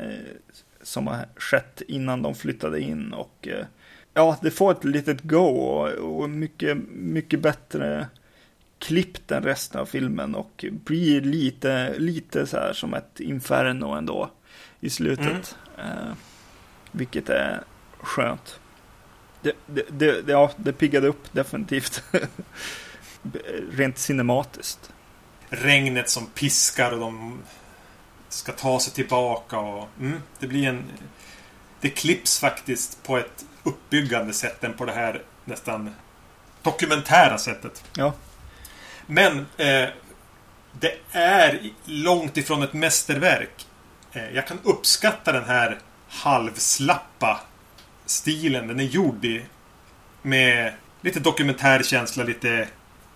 [0.82, 3.66] som har skett innan de flyttade in och eh,
[4.14, 8.06] ja, det får ett litet go och, och mycket, mycket bättre
[8.78, 14.30] klippt än resten av filmen och blir lite, lite så här som ett inferno ändå
[14.80, 15.56] i slutet.
[15.78, 16.12] Eh,
[16.92, 17.62] vilket är
[18.00, 18.60] skönt.
[19.42, 22.02] Det, det, det- ja, det piggade upp definitivt.
[23.70, 24.92] Rent cinematiskt.
[25.48, 27.38] Regnet som piskar och de
[28.28, 29.58] ska ta sig tillbaka.
[29.58, 30.84] Och, mm, det blir en...
[31.80, 35.94] Det klipps faktiskt på ett uppbyggande sätt än på det här nästan
[36.62, 37.84] dokumentära sättet.
[37.96, 38.12] Ja.
[39.10, 39.88] Men eh,
[40.80, 43.66] det är långt ifrån ett mästerverk.
[44.12, 47.40] Eh, jag kan uppskatta den här halvslappa
[48.06, 48.68] stilen.
[48.68, 49.42] Den är gjord i
[50.22, 52.68] med lite dokumentärkänsla, lite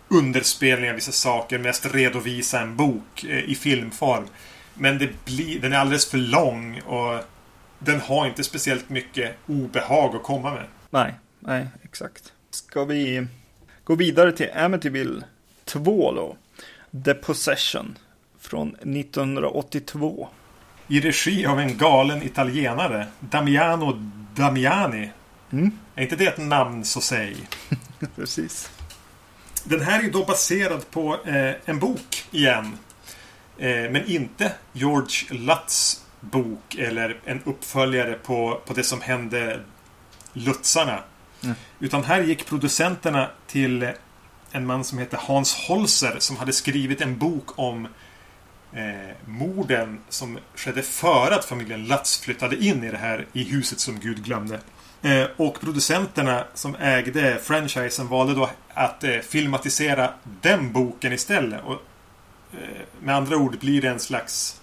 [0.08, 4.24] underspelning av vissa saker, mest redovisa en bok eh, i filmform.
[4.74, 7.20] Men det blir, den är alldeles för lång och
[7.78, 10.66] den har inte speciellt mycket obehag att komma med.
[10.90, 12.32] Nej, nej, exakt.
[12.50, 13.26] Ska vi
[13.84, 15.24] gå vidare till Amityville
[15.72, 16.36] 2 då?
[17.04, 17.98] The Possession
[18.40, 20.28] från 1982.
[20.88, 23.92] I regi av en galen italienare, Damiano
[24.34, 25.10] Damiani.
[25.52, 27.36] Mm, Är inte det ett namn så säg?
[28.16, 28.70] precis.
[29.64, 32.78] Den här är då baserad på eh, en bok igen.
[33.58, 39.60] Eh, men inte George Lutz bok eller en uppföljare på, på det som hände
[40.32, 41.02] Lutzarna.
[41.44, 41.56] Mm.
[41.80, 43.92] Utan här gick producenterna till
[44.52, 47.88] en man som heter Hans Holzer som hade skrivit en bok om
[48.72, 53.80] eh, morden som skedde före att familjen Lutz flyttade in i det här i huset
[53.80, 54.60] som Gud glömde.
[55.02, 61.64] Eh, och producenterna som ägde franchisen valde då att eh, filmatisera den boken istället.
[61.64, 61.82] Och,
[62.52, 64.60] eh, med andra ord blir det en slags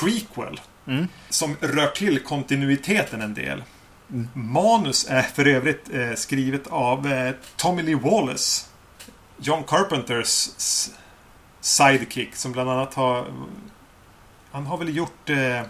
[0.00, 0.60] prequel.
[0.86, 1.08] Mm.
[1.28, 3.62] Som rör till kontinuiteten en del.
[4.32, 8.66] Manus är för övrigt eh, skrivet av eh, Tommy Lee Wallace.
[9.40, 10.48] John Carpenters
[11.60, 13.26] sidekick som bland annat har...
[14.52, 15.62] Han har väl gjort eh,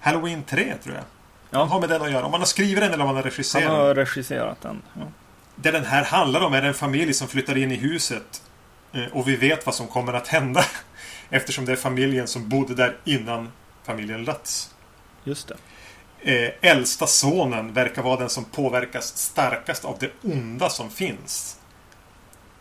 [0.00, 1.04] Halloween 3 tror jag.
[1.50, 1.58] Ja.
[1.58, 2.24] Han har med den att göra.
[2.24, 3.96] Om man har skrivit den eller om man har Han regisserat har den.
[3.96, 4.82] regisserat den.
[4.94, 5.00] Ja.
[5.56, 8.42] Det den här handlar om är en familj som flyttar in i huset.
[8.92, 10.64] Eh, Och vi vet vad som kommer att hända.
[11.30, 13.52] Eftersom det är familjen som bodde där innan
[13.84, 14.74] familjen Lutz.
[15.24, 15.56] Just det.
[16.46, 21.58] Eh, äldsta sonen verkar vara den som påverkas starkast av det onda som finns.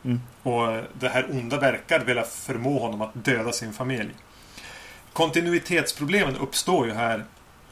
[0.05, 0.21] Mm.
[0.43, 4.09] Och det här onda verkar vilja förmå honom att döda sin familj.
[5.13, 7.25] Kontinuitetsproblemen uppstår ju här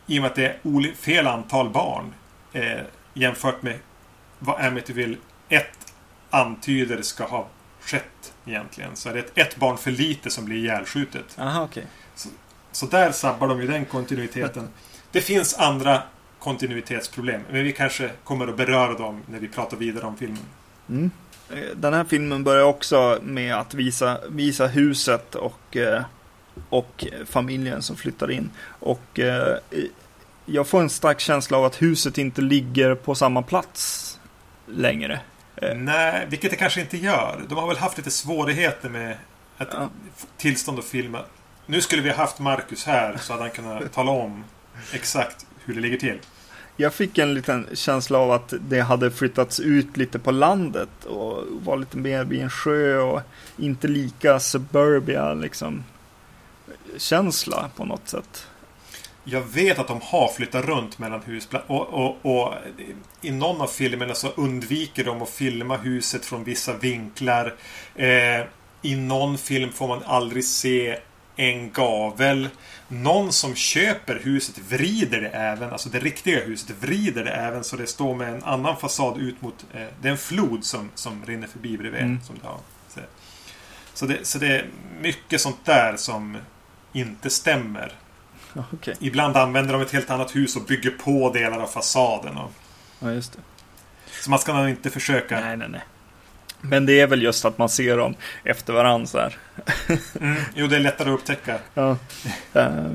[0.08, 2.14] i och med att det är fel antal barn
[2.54, 2.82] eh,
[3.14, 3.80] jämfört med
[4.40, 5.18] vad Amityville
[5.50, 5.66] 1
[6.30, 7.48] antyder ska ha
[7.82, 8.96] skett egentligen.
[8.96, 11.40] Så är det ett, ett barn för lite som blir ihjälskjutet.
[11.40, 11.86] Aha, okej.
[12.72, 14.70] Så där sabbar de ju den kontinuiteten.
[15.12, 16.04] Det finns andra
[16.40, 20.46] kontinuitetsproblem, men vi kanske kommer att beröra dem när vi pratar vidare om filmen.
[20.90, 21.12] Mm.
[21.50, 26.02] Eh, Den här filmen börjar också med att visa, visa huset och, eh,
[26.70, 28.50] och familjen som flyttar in.
[28.80, 29.58] Och eh,
[30.46, 34.20] jag får en stark känsla av att huset inte ligger på samma plats
[34.68, 35.20] längre.
[35.76, 37.42] Nej, vilket det kanske inte gör.
[37.50, 39.18] De har väl haft lite svårigheter med
[39.58, 39.90] att Ja.
[40.38, 41.20] tillstånd att filma.
[41.66, 44.44] Nu skulle vi ha haft Marcus här så hade han kunnat tala om
[44.94, 46.20] exakt hur det ligger till.
[46.78, 51.44] Jag fick en liten känsla av att det hade flyttats ut lite på landet och
[51.50, 53.22] var lite mer vid en sjö och
[53.58, 55.84] inte lika suburbia liksom
[56.98, 58.48] känsla på något sätt.
[59.24, 62.54] Jag vet att de har flyttat runt mellan hus och, och, och
[63.22, 67.54] i någon av filmerna så undviker de att filma huset från vissa vinklar.
[67.96, 68.46] Eh,
[68.82, 71.00] I någon film får man aldrig se
[71.36, 72.50] en gavel.
[72.94, 77.76] Någon som köper huset vrider det även, alltså det riktiga huset vrider det även så
[77.76, 79.66] det står med en annan fasad ut mot...
[79.74, 82.02] Eh, det är en flod som, som rinner förbi bredvid.
[82.02, 82.22] Mm.
[82.22, 82.60] Som det har.
[82.90, 83.00] Så,
[83.94, 84.66] så, det, så det är
[85.02, 86.38] mycket sånt där som
[86.94, 87.94] inte stämmer.
[88.74, 92.38] Okej, Ibland använder de ett helt annat hus och bygger på delar av fasaden.
[92.38, 92.52] Och,
[93.00, 93.40] ja just det.
[94.24, 95.40] så man ska nog inte försöka.
[95.40, 95.82] Nej, nej, nej.
[96.70, 99.38] Men det är väl just att man ser dem efter varandra så här.
[100.20, 101.60] Mm, jo, det är lättare att upptäcka.
[101.74, 101.98] Ja.
[102.54, 102.92] Eh,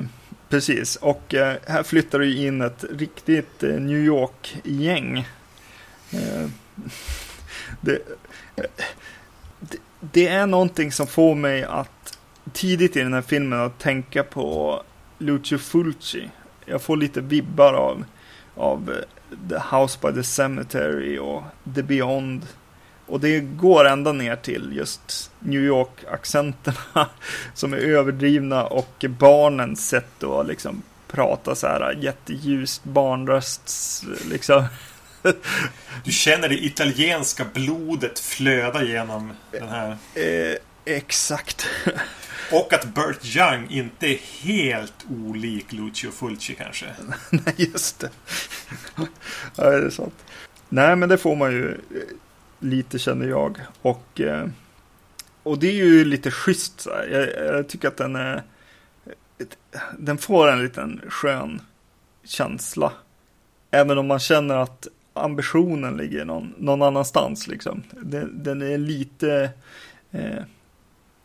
[0.49, 5.27] precis, och eh, här flyttar ju in ett riktigt eh, New York-gäng.
[7.81, 7.99] Det,
[9.59, 12.19] det, det är någonting som får mig att
[12.53, 14.81] tidigt i den här filmen att tänka på
[15.17, 16.29] Lucio Fulci.
[16.65, 18.05] Jag får lite vibbar av,
[18.55, 18.93] av
[19.49, 21.43] The House by the Cemetery och
[21.75, 22.47] The Beyond.
[23.09, 27.05] Och det går ända ner till just New York-accenterna
[27.53, 34.65] som är överdrivna och barnens sätt att liksom prata så här jätteljust barnröst liksom.
[36.03, 39.97] Du känner det italienska blodet flöda genom den här.
[40.15, 41.67] Eh, exakt.
[42.51, 46.85] Och att Burt Young inte är helt olik Lucio Fulci kanske.
[47.29, 48.09] Nej, just det.
[49.55, 50.13] ja, det är sant.
[50.69, 52.01] Nej, men det får man ju eh,
[52.59, 53.57] lite känner jag.
[53.81, 54.47] Och, eh,
[55.43, 56.79] och det är ju lite schysst.
[56.79, 56.89] Så.
[57.11, 58.43] Jag, jag tycker att den är...
[59.97, 61.61] Den får en liten skön
[62.23, 62.91] känsla.
[63.71, 67.47] Även om man känner att ambitionen ligger någon, någon annanstans.
[67.47, 67.83] Liksom.
[67.91, 69.49] Den, den är lite...
[70.11, 70.43] Eh,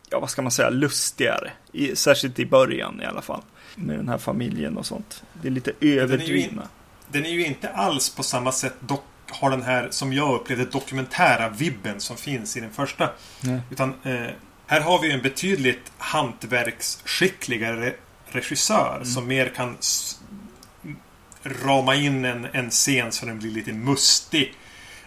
[0.09, 1.51] ja, vad ska man säga, lustigare.
[1.71, 3.41] I, särskilt i början i alla fall.
[3.75, 5.23] Med den här familjen och sånt.
[5.41, 6.67] Det är lite överdrivna.
[7.07, 9.03] Den är ju inte alls på samma sätt dock
[9.39, 13.09] har den här, som jag upplevde, dokumentära vibben som finns i den första.
[13.41, 13.59] Nej.
[13.71, 14.27] Utan eh,
[14.67, 17.93] här har vi en betydligt hantverksskickligare
[18.27, 19.77] regissör som mer kan
[21.43, 24.53] rama in en, en scen så den blir lite mustig.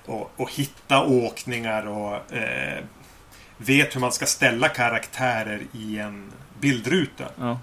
[0.06, 2.84] Och, och hitta åkningar och eh,
[3.56, 7.28] vet hur man ska ställa karaktärer i en bildruta.
[7.38, 7.60] Ja.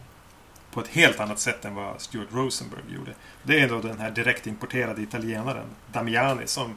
[0.76, 3.12] På ett helt annat sätt än vad Stuart Rosenberg gjorde.
[3.44, 6.76] Det är då den här direktimporterade italienaren Damiani som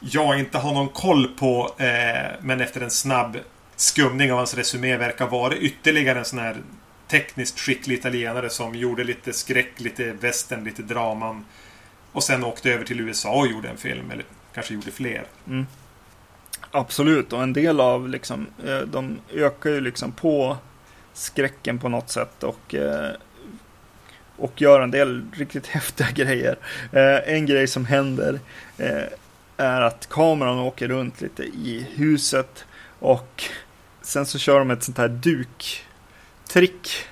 [0.00, 3.36] jag inte har någon koll på eh, men efter en snabb
[3.76, 6.56] skumning av hans resumé verkar vara ytterligare en sån här
[7.08, 11.44] tekniskt skicklig italienare som gjorde lite skräck, lite västern, lite draman.
[12.12, 15.24] Och sen åkte över till USA och gjorde en film, eller kanske gjorde fler.
[15.46, 15.66] Mm.
[16.70, 20.56] Absolut, och en del av liksom, eh, de ökar ju liksom på
[21.16, 23.10] skräcken på något sätt och, eh,
[24.36, 26.58] och gör en del riktigt häftiga grejer.
[26.92, 28.40] Eh, en grej som händer
[29.56, 32.64] är att kameran åker runt lite i huset
[32.98, 33.44] och
[34.02, 37.06] sen så kör de ett sånt här duktrick.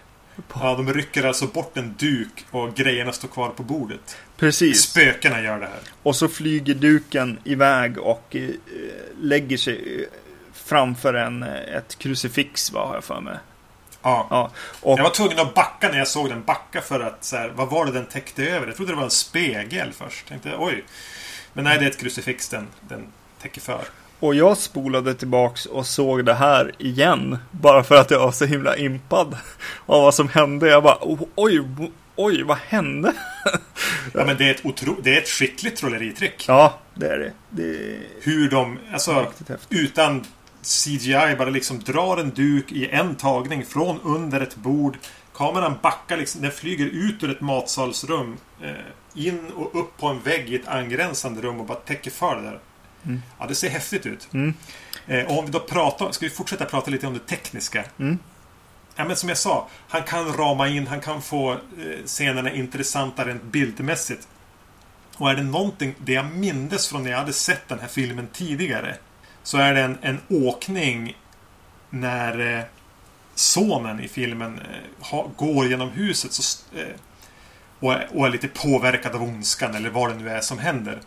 [0.55, 4.17] Ja, de rycker alltså bort en duk och grejerna står kvar på bordet.
[4.37, 4.83] Precis.
[4.83, 5.81] Spökena gör det här.
[6.03, 8.51] Och så flyger duken iväg och eh,
[9.21, 10.07] lägger sig eh,
[10.53, 13.37] framför en, eh, ett krucifix, vad har jag för mig.
[14.05, 14.27] Ja.
[14.31, 14.51] ja.
[14.81, 16.45] Och, jag var tvungen att backa när jag såg den.
[16.45, 18.67] Backa för att så här, vad var det den täckte över?
[18.67, 20.29] Jag trodde det var en spegel först.
[20.29, 20.85] Tänkte, oj.
[21.53, 23.07] Men nej, det är ett krucifix den, den
[23.43, 23.85] täcker för.
[24.21, 27.39] Och jag spolade tillbaks och såg det här igen.
[27.51, 29.37] Bara för att jag var så himla impad
[29.87, 30.69] av vad som hände.
[30.69, 30.99] Jag bara,
[31.35, 31.63] oj,
[32.17, 33.13] oj, vad hände?
[34.13, 36.45] ja, men det är ett, otro, det är ett skickligt trolleritrick.
[36.49, 37.33] Ja, det är det.
[37.51, 37.99] det är...
[38.21, 39.27] Hur de, alltså,
[39.71, 40.25] utan
[40.65, 44.99] CGI bara liksom drar en duk i en tagning från under ett bord.
[45.35, 48.37] Kameran backar liksom, den flyger ut ur ett matsalsrum.
[48.63, 48.71] Eh,
[49.15, 52.43] in och upp på en vägg i ett angränsande rum och bara täcker för det
[52.43, 52.61] där.
[53.05, 53.23] Mm.
[53.39, 54.29] Ja, det ser häftigt ut.
[54.33, 54.55] Mm.
[55.07, 57.85] Eh, och om vi då pratar, ska vi fortsätta prata lite om det tekniska.
[57.99, 58.19] Mm.
[58.97, 61.59] Ja, men som jag sa, han kan rama in, han kan få eh,
[62.07, 64.29] scenerna intressanta rent bildmässigt.
[65.17, 68.29] Och är det någonting, det jag mindes från när jag hade sett den här filmen
[68.33, 68.97] tidigare.
[69.45, 71.17] Så är det en, en åkning
[71.91, 72.65] när eh,
[73.35, 76.95] sonen i filmen eh, ha, går genom huset så, eh,
[77.81, 81.01] och, är, och är lite påverkad av ondskan eller vad det nu är som händer.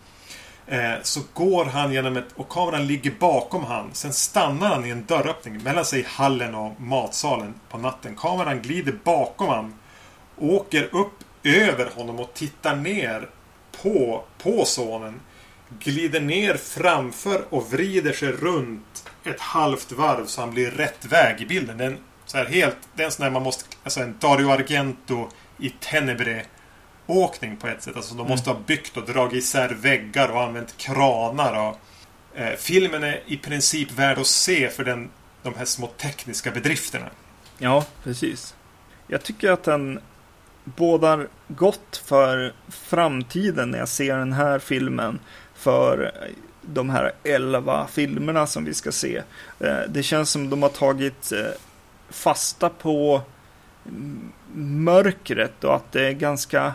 [1.02, 2.26] Så går han genom ett...
[2.36, 3.90] Och kameran ligger bakom han.
[3.94, 8.16] Sen stannar han i en dörröppning mellan sig hallen och matsalen på natten.
[8.16, 9.74] Kameran glider bakom han.
[10.38, 13.30] Åker upp över honom och tittar ner
[13.82, 15.20] på, på sonen.
[15.80, 21.42] Glider ner framför och vrider sig runt ett halvt varv så han blir rätt väg
[21.42, 21.78] i bilden.
[21.78, 23.66] Den, så här helt, det är en sån där man måste...
[23.84, 26.46] Alltså en Dario Argento i Tenebre
[27.08, 27.96] åkning på ett sätt.
[27.96, 28.32] Alltså de mm.
[28.32, 31.68] måste ha byggt och dragit isär väggar och använt kranar.
[31.68, 31.80] Och,
[32.40, 35.10] eh, filmen är i princip värd att se för den,
[35.44, 37.10] de här små tekniska bedrifterna.
[37.58, 38.56] Ja, precis.
[39.08, 40.00] Jag tycker att den
[40.64, 45.20] bådar gott för framtiden när jag ser den här filmen.
[45.58, 46.12] För
[46.62, 49.22] de här elva filmerna som vi ska se.
[49.60, 51.52] Eh, det känns som de har tagit eh,
[52.10, 53.22] fasta på
[54.54, 56.74] mörkret och att det är ganska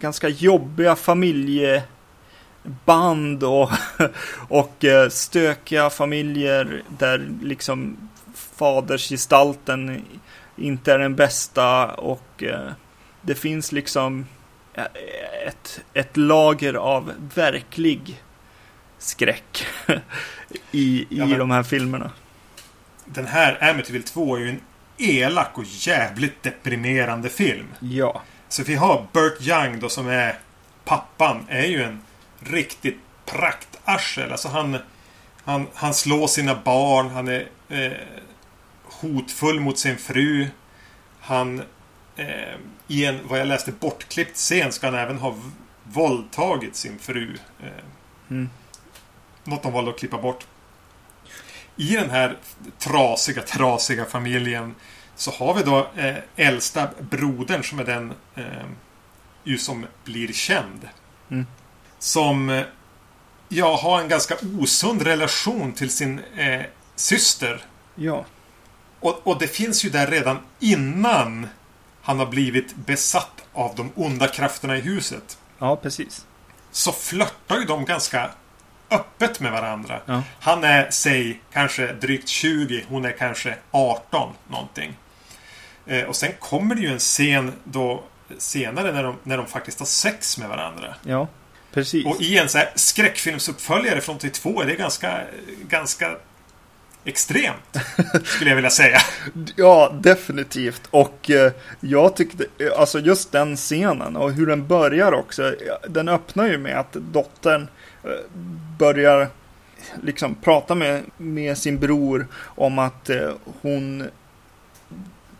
[0.00, 1.84] ganska jobbiga familjeband
[3.44, 3.70] och,
[4.48, 7.96] och eh, stökiga familjer där liksom
[8.34, 10.04] fadersgestalten
[10.56, 12.44] inte är den bästa och
[13.22, 14.26] det finns liksom
[15.46, 18.22] ett, ett lager av verklig
[18.98, 19.66] skräck
[20.70, 22.10] i, i ja, de här filmerna.
[23.04, 24.60] Den här Amityville 2 är ju en
[24.98, 27.66] elak och jävligt deprimerande film.
[27.80, 28.22] Ja.
[28.48, 30.38] Så vi har Burt Young då som är
[30.84, 31.46] pappan.
[31.48, 32.00] Är ju en
[32.40, 34.32] riktigt praktarsel.
[34.32, 34.78] Alltså han,
[35.44, 37.10] han, han slår sina barn.
[37.10, 37.92] Han är eh,
[38.84, 40.46] hotfull mot sin fru.
[41.20, 41.62] Han
[42.16, 42.58] eh,
[42.88, 45.36] i en, vad jag läste, bortklippt scen ska han även ha
[45.82, 47.38] våldtagit sin fru.
[47.60, 47.68] Eh,
[48.30, 48.50] mm.
[49.44, 50.46] Något de valde att klippa bort.
[51.76, 52.36] I den här
[52.78, 54.74] trasiga, trasiga familjen
[55.16, 58.44] så har vi då eh, äldsta brodern som är den eh,
[59.44, 60.88] ju som blir känd.
[61.30, 61.46] Mm.
[61.98, 62.64] Som eh,
[63.48, 66.62] ja, har en ganska osund relation till sin eh,
[66.96, 67.64] syster.
[67.94, 68.24] Ja.
[69.00, 71.46] Och, och, det finns ju där redan innan
[72.08, 75.38] han har blivit besatt av de onda krafterna i huset.
[75.58, 76.26] Ja, precis.
[76.70, 78.30] Så flörtar ju de ganska
[78.90, 80.00] öppet med varandra.
[80.06, 80.22] Ja.
[80.40, 82.84] Han är, säg, kanske drygt 20.
[82.88, 84.96] Hon är kanske 18 någonting.
[85.86, 88.04] Eh, och sen kommer det ju en scen då
[88.38, 90.94] senare när de, när de faktiskt har sex med varandra.
[91.02, 91.28] Ja,
[91.72, 92.06] precis.
[92.06, 95.20] Och i en så här skräckfilmsuppföljare från 82 är det ganska,
[95.68, 96.16] ganska
[97.04, 97.76] extremt.
[98.24, 98.98] Skulle jag vilja säga.
[99.56, 100.82] ja, definitivt.
[100.90, 105.46] Och eh, jag tyckte, eh, alltså just den scenen och hur den börjar också.
[105.46, 105.54] Eh,
[105.88, 107.68] den öppnar ju med att dottern
[108.04, 108.10] eh,
[108.78, 109.28] börjar
[110.02, 113.30] liksom prata med, med sin bror om att eh,
[113.62, 114.08] hon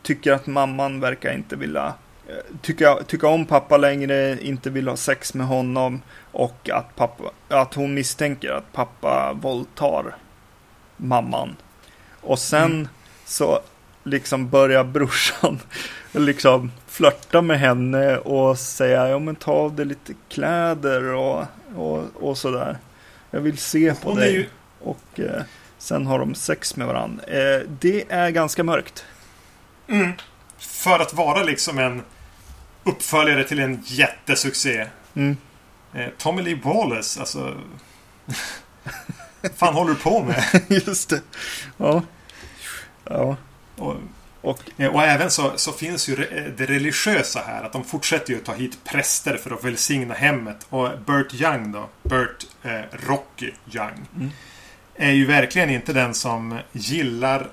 [0.02, 1.94] tycker att mamman verkar inte vilja
[2.28, 6.02] eh, tycka, tycka om pappa längre, inte vill ha sex med honom
[6.32, 10.16] och att, pappa, att hon misstänker att pappa våldtar
[10.98, 11.56] mamman.
[12.20, 12.88] Och sen mm.
[13.24, 13.60] så
[14.04, 15.60] liksom börjar brorsan
[16.12, 21.44] liksom flörta med henne och säga ja men ta av dig lite kläder och,
[21.76, 22.78] och, och sådär.
[23.30, 24.32] Jag vill se på Hon dig.
[24.32, 24.48] ju-
[24.80, 25.42] Och eh,
[25.78, 27.24] sen har de sex med varandra.
[27.24, 29.04] Eh, det är ganska mörkt.
[29.88, 30.12] Mm.
[30.58, 32.02] För att vara liksom en
[32.84, 34.86] uppföljare till en jättesuccé.
[35.14, 35.36] Mm.
[35.94, 37.54] Eh, Tommy Lee Wallace, alltså...
[39.56, 40.44] fan håller du på med?
[40.86, 41.20] Just det.
[41.76, 42.02] Ja.
[43.04, 43.36] Ja.
[43.76, 43.96] Och,
[44.40, 44.60] Och
[44.92, 46.16] och även så, så finns ju
[46.56, 47.62] det religiösa här.
[47.64, 50.66] Att de fortsätter ju att ta hit präster för att välsigna hemmet.
[50.68, 54.06] Och Burt Young då, Burt eh, Rocky Young.
[54.16, 54.30] Mm.
[54.94, 57.48] Är ju verkligen inte den som gillar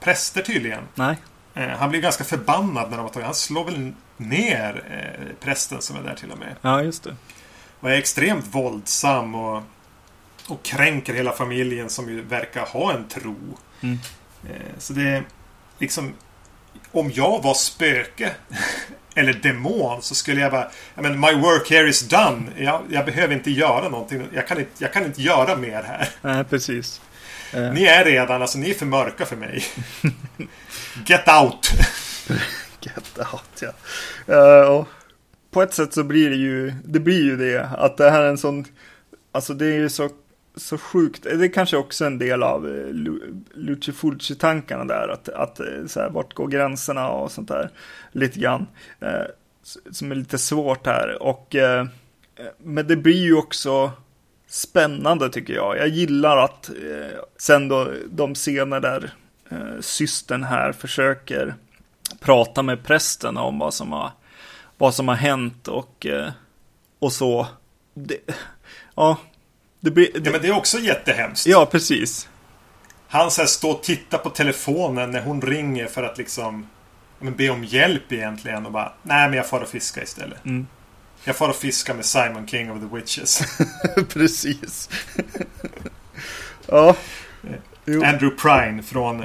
[0.00, 0.82] präster tydligen.
[0.94, 1.16] nej.
[1.54, 5.82] Eh, han blir ganska förbannad när de har tagit Han slår väl ner eh, prästen
[5.82, 6.56] som är där till och med.
[6.60, 7.16] Ja, just det.
[7.80, 9.62] Och är extremt våldsam och,
[10.50, 13.36] och kränker hela familjen som ju verkar ha en tro.
[13.80, 13.98] Mm.
[14.44, 15.22] Eh, så det är
[15.78, 16.14] liksom...
[16.92, 18.30] Om jag var spöke
[19.14, 20.70] eller demon så skulle jag bara...
[20.98, 22.42] I mean, my work here is done.
[22.56, 24.28] Jag, jag behöver inte göra någonting.
[24.34, 26.08] Jag kan inte, jag kan inte göra mer här.
[26.22, 27.00] Nej, precis.
[27.52, 29.64] Eh, Ni är redan, alltså ni är för mörka för mig.
[31.06, 31.70] Get out!
[32.80, 33.72] Get out, ja.
[34.34, 34.88] Eh, och
[35.50, 38.28] på ett sätt så blir det ju, det blir ju det, att det här är
[38.28, 38.64] en sån,
[39.32, 40.10] alltså det är ju så,
[40.58, 42.92] så sjukt, det är kanske också en del av eh,
[43.54, 47.70] Luci Fulci-tankarna där, att, att eh, så här, vart går gränserna och sånt där,
[48.12, 48.66] lite grann,
[49.00, 49.22] eh,
[49.90, 51.86] som är lite svårt här, och eh,
[52.58, 53.92] men det blir ju också
[54.48, 55.78] spännande tycker jag.
[55.78, 59.12] Jag gillar att eh, sen då de scener där
[59.48, 61.54] eh, systern här försöker
[62.20, 64.10] prata med prästen om vad som har,
[64.78, 66.30] vad som har hänt och, eh,
[66.98, 67.46] och så.
[67.94, 68.18] Det,
[68.94, 69.16] ja,
[69.80, 70.00] det.
[70.00, 71.46] Ja, Det, men det är också jättehemskt.
[71.46, 72.28] ja, precis.
[73.08, 76.66] Han så här, står och tittar på telefonen när hon ringer för att liksom
[77.18, 80.44] ja, men be om hjälp egentligen och bara Nej men jag får och fiska istället.
[80.44, 80.66] Mm.
[81.24, 83.42] Jag får och fiska med Simon King of the Witches.
[84.08, 84.88] precis.
[86.66, 86.96] ja.
[87.84, 88.04] Jo.
[88.04, 89.24] Andrew Prine från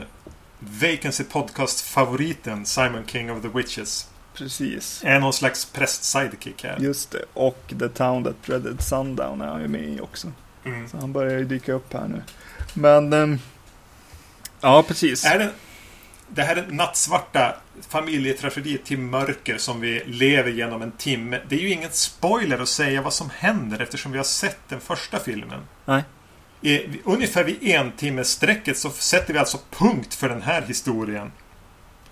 [0.59, 4.07] Vacancy Podcast-favoriten Simon King of the Witches.
[4.33, 5.01] Precis.
[5.05, 6.77] Är någon slags präst-sidekick här.
[6.79, 7.25] Just det.
[7.33, 10.31] Och The Town That Dreaded Sundown är han ju med i också.
[10.65, 10.89] Mm.
[10.89, 12.21] Så han börjar ju dyka upp här nu.
[12.73, 13.13] Men...
[13.13, 13.39] ehm,
[14.61, 15.25] ja, precis.
[15.25, 15.51] Är det,
[16.27, 17.55] det här är nattsvarta
[17.89, 21.39] familjetragedi till mörker som vi lever genom en timme.
[21.49, 24.79] Det är ju ingen spoiler att säga vad som händer eftersom vi har sett den
[24.79, 25.59] första filmen.
[25.85, 26.03] Nej.
[26.61, 31.31] I, ungefär vid en timmes sträcket så sätter vi alltså punkt för den här historien.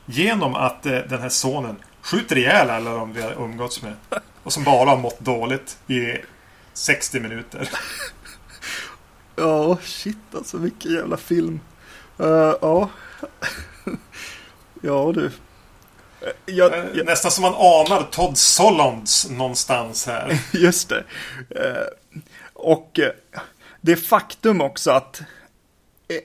[0.06, 3.94] Genom att eh, den här sonen skjuter ihjäl alla de vi har umgåtts med.
[4.44, 6.18] Och som bara har mått dåligt i
[6.74, 7.70] 60 minuter.
[9.36, 10.58] Ja, shit alltså.
[10.58, 11.60] Vilken jävla film.
[12.20, 12.90] Eh, ja.
[14.82, 15.26] ja, du.
[15.26, 15.32] Eh,
[16.46, 20.40] Jag, Eh, jag, Nästan som man anar Todd Solondz någonstans här.
[20.54, 21.04] Just det.
[21.50, 21.88] Eh,
[22.54, 23.00] Och
[23.82, 25.22] det faktum också att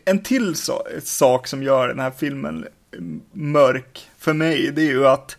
[0.04, 0.54] en till
[1.02, 2.66] sak som gör den här filmen
[3.32, 5.36] mörk för mig, det är ju att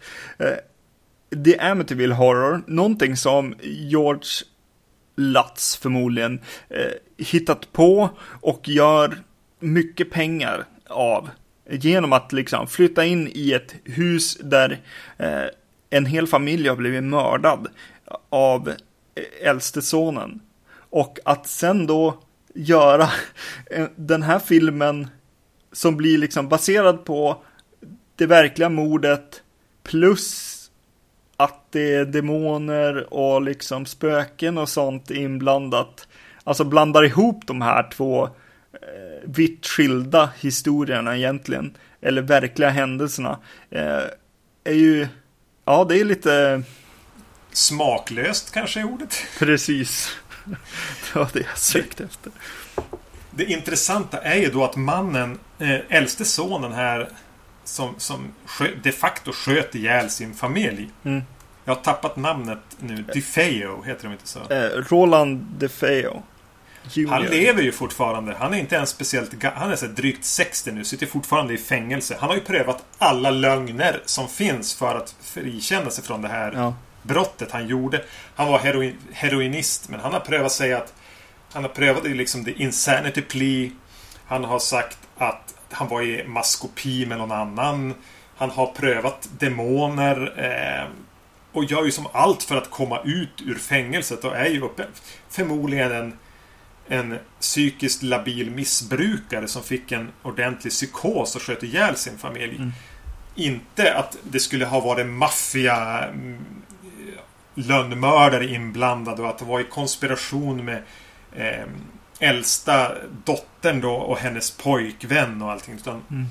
[1.29, 4.29] det är Amityville Horror, någonting som George
[5.15, 6.39] Lutz förmodligen
[6.69, 8.09] eh, hittat på
[8.41, 9.23] och gör
[9.59, 11.29] mycket pengar av.
[11.69, 14.79] Genom att liksom flytta in i ett hus där
[15.17, 15.43] eh,
[15.89, 17.67] en hel familj har blivit mördad
[18.29, 20.39] av eh, äldste sonen.
[20.89, 22.17] Och att sen då
[22.53, 23.09] göra
[23.71, 25.07] eh, den här filmen
[25.71, 27.43] som blir liksom baserad på
[28.15, 29.43] det verkliga mordet
[29.83, 30.57] plus
[31.37, 36.06] att det är demoner och liksom spöken och sånt inblandat.
[36.47, 38.29] Alltså blandar ihop de här två eh,
[39.23, 41.77] vitt skilda historierna egentligen.
[42.01, 43.39] Eller verkliga händelserna.
[43.69, 44.03] Eh,
[44.63, 45.07] är ju,
[45.65, 46.63] ja det är lite
[47.51, 49.23] Smaklöst kanske är ordet.
[49.39, 50.17] precis.
[51.13, 52.31] det var det jag sökte efter.
[53.31, 57.09] Det intressanta är ju då att mannen, eh, äldste sonen här,
[57.63, 58.33] som, som
[58.83, 60.89] de facto sköt ihjäl sin familj.
[61.03, 61.23] Mm.
[61.65, 63.05] Jag har tappat namnet nu.
[63.13, 64.39] DeFeo heter de inte så.
[64.39, 66.23] Eh, Roland DeFeo.
[66.91, 67.13] Junior.
[67.13, 68.35] Han lever ju fortfarande.
[68.39, 70.83] Han är inte ens speciellt Han är så drygt 60 nu.
[70.83, 72.17] Sitter fortfarande i fängelse.
[72.19, 76.51] Han har ju prövat alla lögner som finns för att frikänna sig från det här
[76.55, 76.73] Ja.
[77.03, 78.03] brottet han gjorde.
[78.35, 80.93] Han var heroin, heroinist, men han har prövat sig att...
[81.53, 83.69] Han har prövat ju liksom the insanity plea.
[84.25, 87.93] Han har sagt att han var i maskopi med någon annan.
[88.37, 90.33] Han har prövat demoner.
[90.37, 90.87] Eh,
[91.51, 94.85] och gör ju som allt för att komma ut ur fängelset och är ju uppe,
[95.29, 96.13] förmodligen en,
[96.89, 102.55] en psykiskt labil missbrukare som fick en ordentlig psykos och sköt ihjäl sin familj.
[102.55, 102.71] Mm.
[103.35, 106.37] inte att det skulle ha varit maffia mm,
[107.53, 110.83] lönnmördare inblandade och att det var i konspiration med
[111.35, 111.67] eh,
[112.19, 112.91] äldsta
[113.23, 115.75] dottern då och hennes pojkvän och allting.
[115.75, 116.25] Utan Mm.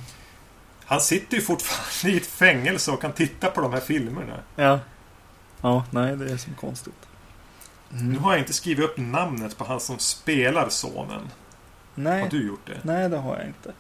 [0.89, 4.39] Han sitter ju fortfarande i ett fängelse och kan titta på de här filmerna.
[4.57, 4.81] Ja.
[5.61, 7.06] Ja, nej, det är som konstigt.
[7.93, 8.13] Mm.
[8.13, 11.29] Nu har jag inte skrivit upp namnet på han som spelar sonen.
[11.95, 12.81] Nej, Har du gjort det?
[12.83, 13.73] nej, det har jag inte.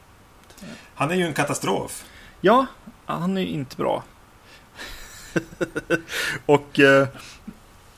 [0.95, 2.05] Han är ju en katastrof.
[2.41, 2.67] Ja,
[3.07, 4.05] han är ju inte bra.
[6.47, 7.09] och eh,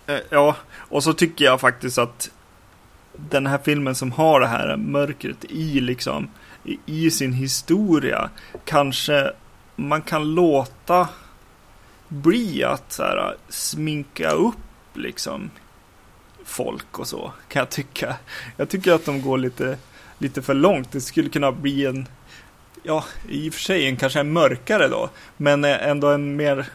[0.06, 2.30] eh, ja, och så tycker jag faktiskt att
[3.12, 6.28] den här filmen som har det här mörkret i liksom
[6.64, 8.30] i, i sin historia
[8.64, 9.32] kanske
[9.76, 11.08] man kan låta
[12.08, 14.56] bli att så här, sminka upp
[14.94, 15.50] liksom
[16.48, 18.16] folk och så kan jag tycka.
[18.56, 19.78] Jag tycker att de går lite,
[20.18, 20.92] lite för långt.
[20.92, 22.08] Det skulle kunna bli en
[22.82, 26.66] ja, i och för sig en kanske en mörkare då, men eh, ändå en mer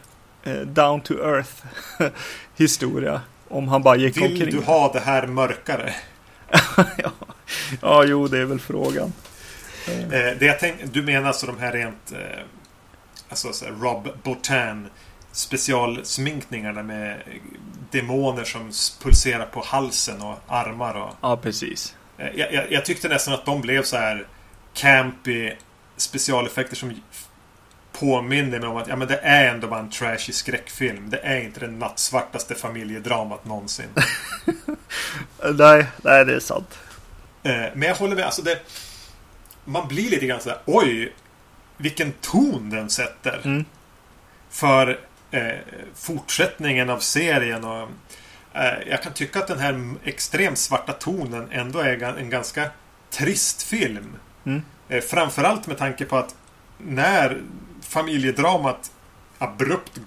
[0.42, 1.64] eh, down to earth
[2.56, 3.20] historia.
[3.48, 4.50] Om han bara gick Vill omkring.
[4.50, 5.94] du ha det här mörkare?
[6.96, 7.10] ja.
[7.80, 9.12] ja, jo, det är väl frågan.
[9.86, 12.44] Eh, det jag tänk, du menar alltså de här rent eh,
[13.28, 14.88] Alltså så här, Rob Bottin
[15.34, 17.22] Specialsminkningarna med
[17.90, 18.70] demoner som
[19.02, 21.94] pulserar på halsen och armar och Ja, precis.
[22.18, 24.26] eh, jag, jag, jag tyckte nästan att de blev så här
[24.74, 25.52] Campy
[25.96, 26.94] Specialeffekter som
[27.92, 31.10] påminner mig om att ja, men det är ändå bara en trashy skräckfilm.
[31.10, 33.88] Det är inte det nattsvartaste familjedramat någonsin.
[35.54, 36.78] Nej, nej, det är sant.
[37.42, 38.24] Eh, Men jag håller med.
[38.24, 38.58] Alltså det,
[39.64, 41.12] man blir lite grann sådär Oj!
[41.76, 43.40] Vilken ton den sätter.
[43.44, 43.64] Mm.
[44.50, 45.00] För
[45.34, 45.58] eh,
[45.94, 47.64] fortsättningen av serien.
[47.64, 47.88] Och,
[48.52, 52.70] eh, jag kan tycka att den här extremt svarta tonen ändå är en ganska
[53.10, 54.16] trist film.
[54.46, 54.62] Mm.
[54.88, 56.34] Eh, framförallt med tanke på att
[56.78, 57.42] när
[57.82, 58.90] familjedramat
[59.38, 59.98] abrupt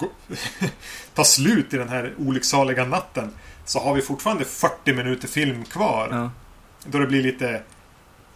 [1.14, 3.32] tar slut i den här olycksaliga natten
[3.66, 6.10] så har vi fortfarande 40 minuter film kvar.
[6.12, 6.32] Ja.
[6.86, 7.62] Då det blir lite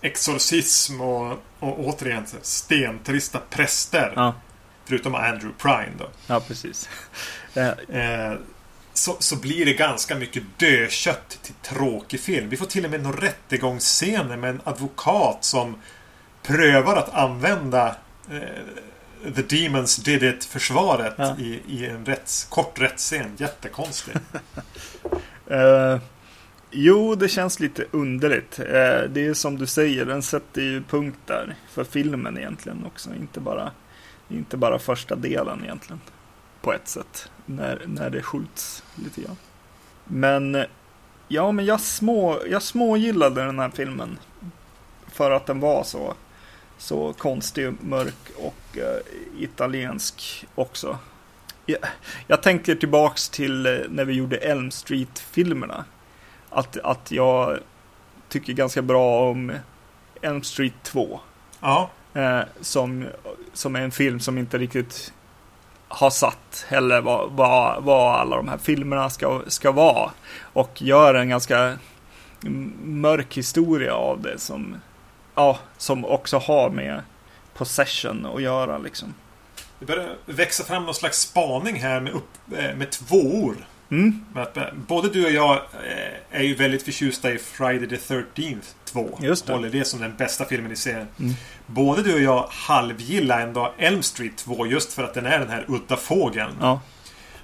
[0.02, 4.14] exorcism och, och återigen stentrista präster.
[4.16, 4.34] Ja,
[4.92, 6.10] Förutom Andrew Prine då.
[6.28, 6.90] ja precis.
[7.54, 7.68] Eh,
[7.98, 8.38] Eh,
[8.94, 12.50] så, så blir det ganska mycket dödkött till tråkig film.
[12.50, 15.76] Vi får till och med några rättegångsscener med en advokat som
[16.44, 17.96] prövar att använda
[18.32, 21.38] eh, The Demons Did It-försvaret Ja.
[21.40, 23.32] i, i en rätts, kort rättsscen.
[23.38, 24.18] Jättekonstigt.
[25.48, 26.00] Eh,
[26.72, 28.60] jo, det känns lite underligt.
[28.60, 28.66] Eh,
[29.10, 33.10] det är som du säger, den sätter ju punkt där för filmen egentligen också.
[33.16, 33.72] Inte bara,
[34.32, 36.02] inte bara första delen egentligen.
[36.62, 37.30] På ett sätt.
[37.46, 39.38] När, när det skjuts lite grann.
[40.06, 40.66] Men
[41.28, 44.20] ja, men jag små, jag smågillade den här filmen.
[45.08, 46.14] För att den var så,
[46.78, 50.98] så konstig, mörk och eh, italiensk också.
[51.66, 51.80] Jag,
[52.28, 55.86] jag tänker tillbaks till eh, när vi gjorde Elm Street-filmerna.
[56.50, 57.60] Att, att jag
[58.30, 59.52] tycker ganska bra om
[60.22, 61.20] Elm Street 2.
[61.60, 63.08] Ja, Eh, som,
[63.54, 65.14] som är en film som inte riktigt
[65.88, 70.12] har satt heller vad, vad, vad alla de här filmerna ska, ska vara.
[70.54, 71.78] Och gör en ganska
[72.84, 74.76] mörk historia av det som,
[75.36, 77.02] ja, som också har med
[77.54, 79.14] possession att göra liksom.
[79.80, 83.56] det börjar växa fram någon slags spaning här med, upp, eh, med tvåor.
[83.92, 88.64] Mm, eh, både du och jag eh, är ju väldigt förtjusta i Friday the 13th
[88.86, 89.20] 2.
[89.22, 89.54] Just det.
[89.54, 91.08] Håller det som den bästa filmen i serien.
[91.20, 91.34] Mm.
[91.66, 95.50] Både du och jag halvgillar ändå Elm Street 2 just för att den är den
[95.50, 96.52] här udda fågeln.
[96.62, 96.82] ja,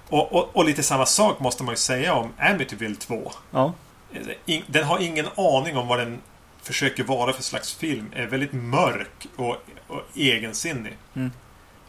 [0.10, 3.32] Och, och, och lite samma sak måste man ju säga om Amityville 2.
[3.52, 3.74] ja,
[4.46, 6.18] In- Den har ingen aning om vad den
[6.64, 8.12] försöker vara för slags film.
[8.16, 9.56] Är väldigt mörk och,
[9.88, 10.98] och egensinnig.
[11.16, 11.32] Mm.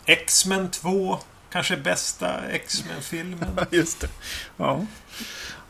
[0.06, 1.18] X-Men 2
[1.52, 3.48] kanske bästa X-Men-filmen.
[3.70, 4.08] just det.
[4.56, 4.86] Ja,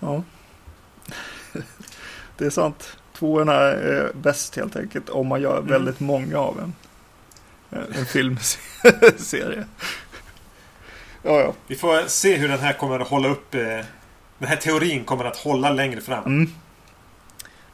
[0.01, 0.22] ja.
[2.37, 2.97] Det är sant.
[3.18, 5.70] Tvåorna är bäst helt enkelt om man gör Mm.
[5.70, 6.72] väldigt många av en,
[7.95, 9.64] en filmserie.
[11.22, 11.55] Ja, ja.
[11.66, 13.55] Vi får se hur den här kommer att hålla upp.
[13.55, 13.61] Eh,
[14.39, 16.24] den här teorin kommer att hålla längre fram.
[16.24, 16.53] Mm.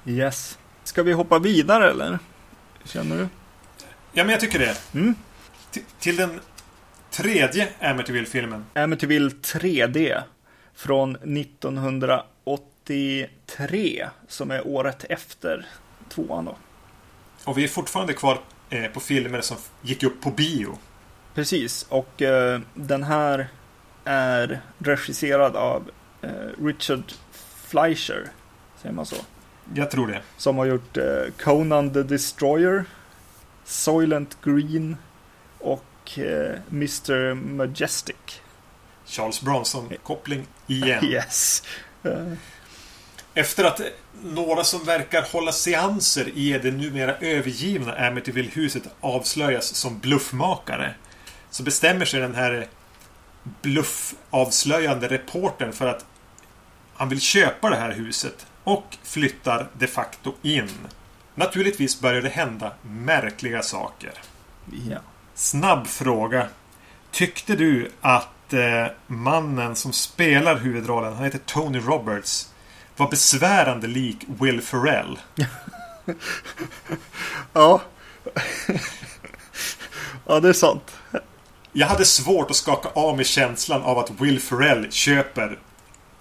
[0.07, 0.59] Yes.
[0.85, 2.19] Ska vi hoppa vidare eller?
[2.85, 3.29] Känner du?
[4.13, 4.77] Ja, men jag tycker det.
[4.95, 5.15] Mm.
[5.99, 6.41] Till den
[7.17, 8.65] tredje Amityville-filmen.
[8.75, 10.23] Amityville 3D
[10.75, 15.67] från 1983 som är året efter
[16.09, 16.57] tvåan då.
[17.45, 18.41] Och vi är fortfarande kvar
[18.71, 20.79] eh, på filmer som gick upp på bio.
[21.35, 23.49] Precis, och eh, den här
[24.05, 25.91] är regisserad av
[26.23, 26.31] eh,
[26.65, 27.13] Richard
[27.67, 28.29] Fleischer,
[28.83, 29.17] säger man så.
[29.75, 30.21] Jag tror det.
[30.37, 31.05] Som har gjort eh,
[31.43, 32.85] Conan the Destroyer,
[33.65, 34.97] Soylent Green
[35.59, 38.17] och och eh, Mr Majestic.
[39.07, 41.05] Charles Bronson-koppling igen.
[41.11, 41.63] Yes.
[43.35, 43.81] Efter att
[44.23, 50.95] några som verkar hålla seanser i det numera övergivna Amityville-huset avslöjas som bluffmakare
[51.51, 52.69] så bestämmer sig den här
[53.63, 56.07] bluffavslöjande reportern för att
[56.95, 60.71] han vill köpa det här huset och flyttar de facto in.
[61.35, 64.13] Naturligtvis börjar det hända märkliga saker.
[64.91, 64.99] ja.
[65.35, 66.49] Snabb fråga.
[67.11, 72.49] Tyckte du att eh, mannen som spelar huvudrollen, han heter Tony Roberts,
[72.97, 75.19] var besvärande lik Will Ferrell?
[77.53, 77.81] Ja.
[80.27, 80.97] ja, det är sant.
[81.73, 85.59] Jag hade svårt att skaka av mig känslan av att Will Ferrell köper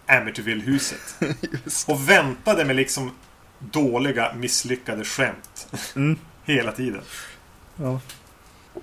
[0.08, 1.16] Amityville-huset.
[1.88, 3.12] Och väntade med liksom
[3.60, 5.68] dåliga, misslyckade skämt.
[5.96, 6.20] Mm.
[6.44, 7.02] Hela tiden.
[7.76, 8.00] Ja.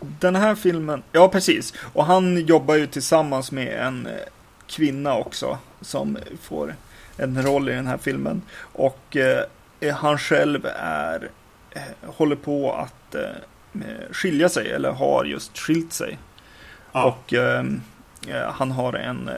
[0.00, 1.74] Den här filmen, ja precis.
[1.92, 4.12] Och han jobbar ju tillsammans med en eh,
[4.66, 5.58] kvinna också.
[5.80, 6.74] Som får
[7.16, 8.42] en roll i den här filmen.
[8.58, 9.44] Och eh,
[9.94, 11.30] han själv är,
[11.70, 16.18] eh, håller på att eh, skilja sig, eller har just skilt sig.
[16.92, 17.04] Ja.
[17.04, 17.64] Och eh,
[18.28, 19.34] eh, han har en eh,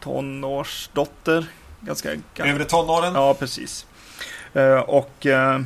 [0.00, 1.46] tonårsdotter.
[1.80, 2.52] Ganska gammal.
[2.52, 3.14] Övre tonåren.
[3.14, 3.86] Ja, precis.
[4.54, 5.60] Eh, och eh,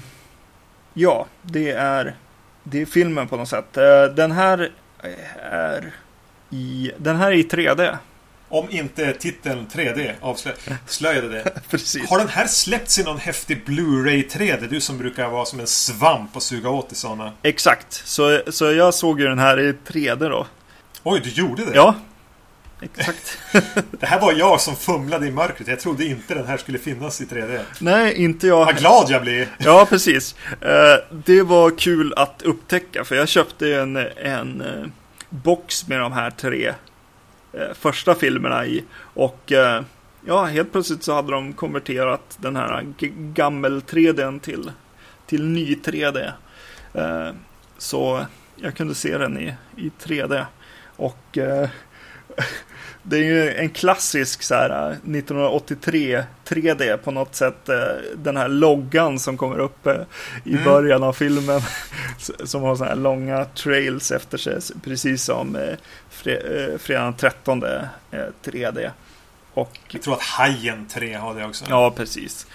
[0.94, 2.16] ja, det är,
[2.70, 3.76] det är filmen på något sätt.
[3.76, 4.72] Eh, den här
[5.50, 5.92] är
[6.50, 7.96] i, den här är i 3D.
[8.48, 11.52] Om inte titeln 3D avslöjade det.
[11.70, 12.10] precis.
[12.10, 14.68] Har den här släppts i någon häftig Blu-ray 3D?
[14.68, 17.32] Du som brukar vara som en svamp och suga åt i sådana.
[17.42, 17.92] Exakt.
[17.92, 20.46] Så, så jag såg ju den här i 3D då.
[21.02, 21.74] Oj, du gjorde det?
[21.74, 21.94] Ja.
[22.80, 23.38] Exakt.
[23.90, 25.68] Det här var jag som fumlade i mörkret.
[25.68, 27.60] Jag trodde inte den här skulle finnas i 3D.
[27.80, 28.64] Nej, inte jag.
[28.64, 29.48] Vad glad jag blir!
[29.58, 30.34] Ja, precis.
[30.60, 34.86] Eh, det var kul att upptäcka för jag köpte en, en eh,
[35.28, 36.74] box med de här tre
[37.52, 38.84] eh, första filmerna i.
[38.98, 39.52] Och
[40.26, 42.86] ja, helt plötsligt så hade de konverterat den här
[43.34, 44.72] gammel 3D till,
[45.26, 46.32] till ny 3D.
[46.94, 47.32] Eh,
[47.78, 48.26] så
[48.56, 50.44] jag kunde se den i, i 3D.
[50.96, 51.38] Och
[53.08, 57.68] det är ju en klassisk så här 1983 3D på något sätt.
[57.68, 57.76] eh,
[58.16, 59.94] Den här loggan som kommer upp eh,
[60.44, 60.64] i Mm.
[60.64, 61.60] början av filmen.
[62.44, 64.58] Som har så här långa trails efter sig.
[64.84, 65.74] Precis som eh,
[66.12, 67.80] fre- eh, fredagen den 13 eh,
[68.44, 68.90] 3D.
[69.60, 71.64] Och Jag tror att Hajen 3 har det också.
[71.68, 72.46] Ja, precis.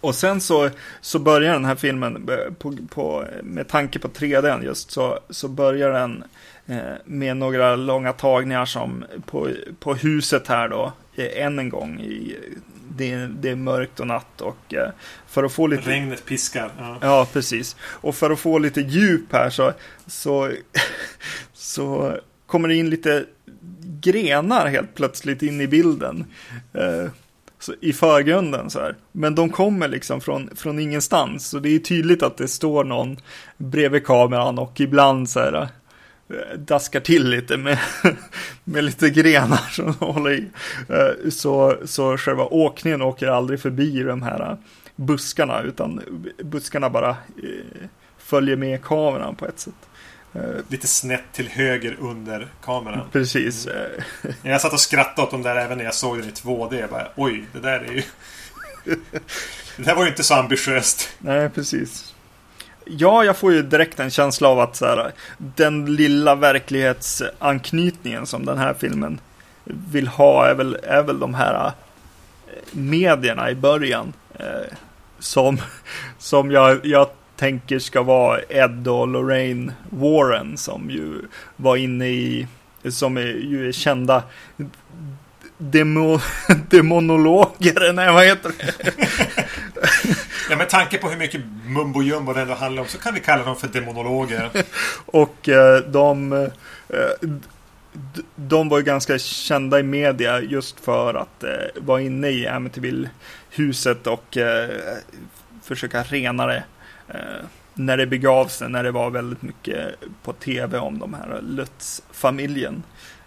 [0.00, 4.64] Och sen så, så börjar den här filmen, eh, på, på, med tanke på 3D
[4.64, 6.24] just, så, så börjar den
[6.66, 9.48] eh, med några långa tagningar som på,
[9.80, 12.00] på huset här då, eh, än en gång.
[12.00, 12.36] I,
[12.90, 14.90] det, är- det är mörkt och natt och eh,
[15.26, 15.90] för att få lite...
[15.90, 16.70] Regnet piskar.
[16.78, 16.98] Ja.
[17.00, 17.76] Ja, precis.
[17.80, 19.72] Och för att få lite djup här så,
[20.06, 20.50] så,
[21.52, 23.24] så kommer det in lite
[24.00, 26.24] grenar helt plötsligt in i bilden.
[26.72, 27.10] Eh,
[27.80, 28.94] I förgrunden så här.
[29.12, 31.48] Men de kommer liksom från, från ingenstans.
[31.48, 33.16] Så det är tydligt att det står någon
[33.56, 35.54] bredvid kameran och ibland så här
[36.28, 37.78] eh, daskar till lite med,
[38.64, 40.48] med lite grenar som de håller i.
[40.88, 44.56] Eh, Så, så själva åkningen åker aldrig förbi de här
[44.96, 46.00] buskarna utan
[46.44, 47.16] buskarna bara eh,
[48.18, 49.74] följer med kameran på ett sätt.
[50.36, 53.08] Eh, Lite snett till höger under kameran.
[53.12, 53.66] Precis.
[53.66, 54.02] eh,
[54.42, 56.80] Jag satt och skrattade åt dem där även när jag såg den i 2D.
[56.80, 58.02] Jag bara, Oj, det där är ju...
[59.76, 61.08] Det där var ju inte så ambitiöst.
[61.18, 62.14] Nej, precis.
[62.84, 68.44] Ja, jag får ju direkt en känsla av att så här, den lilla verklighetsanknytningen som
[68.46, 69.20] den här filmen
[69.64, 71.72] vill ha är väl, är väl de här eh,
[72.72, 74.12] medierna i början.
[74.38, 74.46] Eh,
[75.18, 75.60] som
[76.18, 81.22] som jag, jag tänker ska vara Ed och Lorraine Warren som ju
[81.56, 82.46] var inne i,
[82.88, 84.22] som är, ju är kända
[85.58, 86.20] demo,
[86.70, 88.92] demonologer, nej vad heter det?
[90.50, 93.20] Ja, med tanke på hur mycket mumbo jumbo det ändå handlar om så kan vi
[93.20, 94.50] kalla dem för demonologer.
[95.06, 97.28] Och eh, de, eh,
[98.36, 104.06] de var ju ganska kända i media just för att eh, vara inne i Amityville-huset
[104.06, 104.38] och
[105.62, 106.64] försöka rena det.
[107.08, 107.44] Eh,
[107.74, 112.82] när det begav sig, när det var väldigt mycket på tv om de här Lutz-familjen.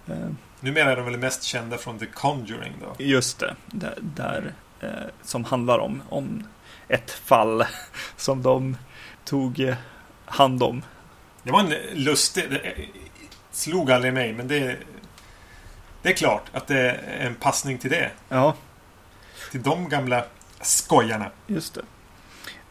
[0.07, 0.15] Eh,
[0.59, 3.03] Numera är de väl mest kända från The Conjuring då.
[3.03, 4.89] just det, där, där eh,
[5.23, 6.43] som handlar om, om
[6.87, 7.65] ett fall
[8.17, 8.77] som de
[9.25, 9.75] tog eh,
[10.25, 10.81] hand om.
[11.43, 12.49] Det var en lustig...
[12.49, 12.73] Det
[13.51, 14.77] slog aldrig mig, men det...
[16.01, 18.11] Det är klart att det är en passning till det.
[18.29, 18.55] Ja,
[19.51, 20.25] Till de gamla
[20.61, 21.31] skojarna.
[21.47, 21.81] Just det.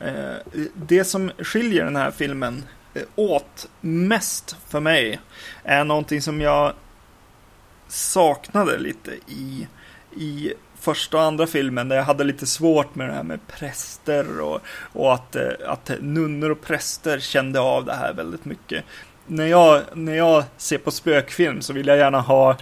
[0.01, 0.36] Eh,
[0.74, 5.20] det som skiljer den här filmen eh, åt mest för mig
[5.64, 6.72] är någonting som jag
[7.88, 9.68] saknade lite i,
[10.16, 14.40] i första och andra filmen där jag hade lite svårt med det här med präster
[14.40, 14.61] och,
[14.92, 18.84] och att, eh, att nunnor och präster kände av det här väldigt mycket.
[19.29, 22.57] När jag, när jag ser på spökfilm så vill jag gärna ha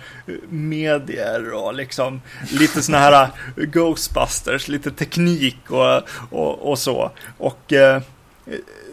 [0.48, 2.20] medier och liksom
[2.52, 7.10] lite såna här Ghostbusters, lite teknik och, och, och så.
[7.38, 8.02] Och eh,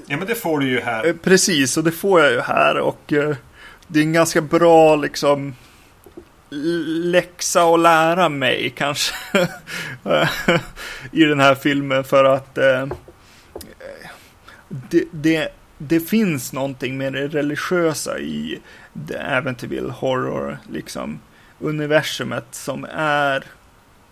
[0.06, 1.06] Ja, men det får du ju här.
[1.06, 2.78] Eh, precis, och det får jag ju här.
[2.78, 3.36] Och eh,
[3.88, 5.56] det är en ganska bra liksom
[6.86, 9.16] läxa att lära mig kanske
[11.12, 12.88] i den här filmen för att eh,
[14.68, 15.50] det, det,
[15.88, 18.62] det, finns någonting med det religiösa i
[19.08, 21.20] The Amityville Horror liksom
[21.60, 23.44] universumet som är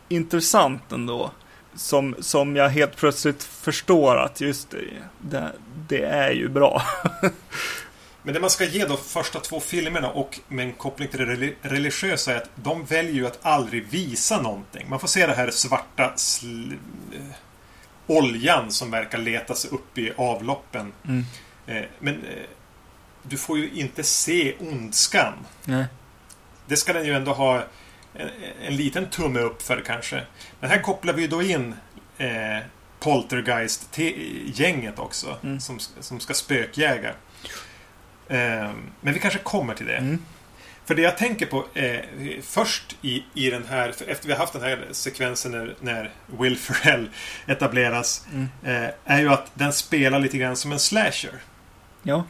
[0.10, 1.32] intressant ändå
[1.76, 4.84] som, som jag helt plötsligt förstår att just det,
[5.20, 5.52] det,
[5.88, 6.84] det är ju bra.
[8.24, 11.54] Men det man ska ge de första två filmerna och med en koppling till det
[11.62, 14.90] religiösa är att de väljer ju att aldrig visa någonting.
[14.90, 17.22] Man får se det här svarta äh,
[18.08, 20.92] oljan som verkar leta sig upp i avloppen.
[21.08, 21.26] Mm.
[21.68, 22.46] Eh, men eh,
[23.24, 25.34] du får ju inte se ondskan.
[25.66, 25.86] Nej.
[26.66, 27.64] Det ska den ju ändå ha
[28.14, 28.30] en,
[28.62, 30.24] en liten tumme upp för kanske.
[30.60, 31.76] Men här kopplar vi då in
[32.18, 32.58] eh,
[33.00, 35.38] Poltergeist-gänget också.
[35.44, 35.60] Mm.
[35.60, 37.14] Som, som ska spökjäga.
[38.28, 39.98] Eh, men vi kanske kommer till det.
[39.98, 40.26] Mm.
[40.86, 42.00] För det jag tänker på eh,
[42.42, 46.58] först i, i den här, efter vi har haft den här sekvensen när, när Will
[46.58, 47.10] Ferrell
[47.48, 48.48] etableras, mm.
[48.64, 51.42] eh, är ju att den spelar lite grann som en slasher.
[52.04, 52.24] Ja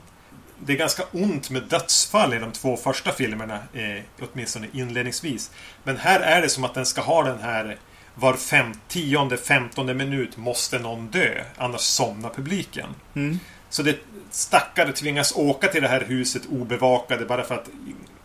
[0.65, 5.51] det är ganska ont med dödsfall i de två första filmerna, eh, åtminstone inledningsvis.
[5.83, 7.77] Men här är det som att den ska ha den här
[8.15, 12.89] var fem, tionde, femtonde minut måste någon dö, annars somnar publiken.
[13.15, 13.39] Mm.
[13.69, 13.99] Så det
[14.31, 17.69] stackare tvingas åka till det här huset obevakade bara för att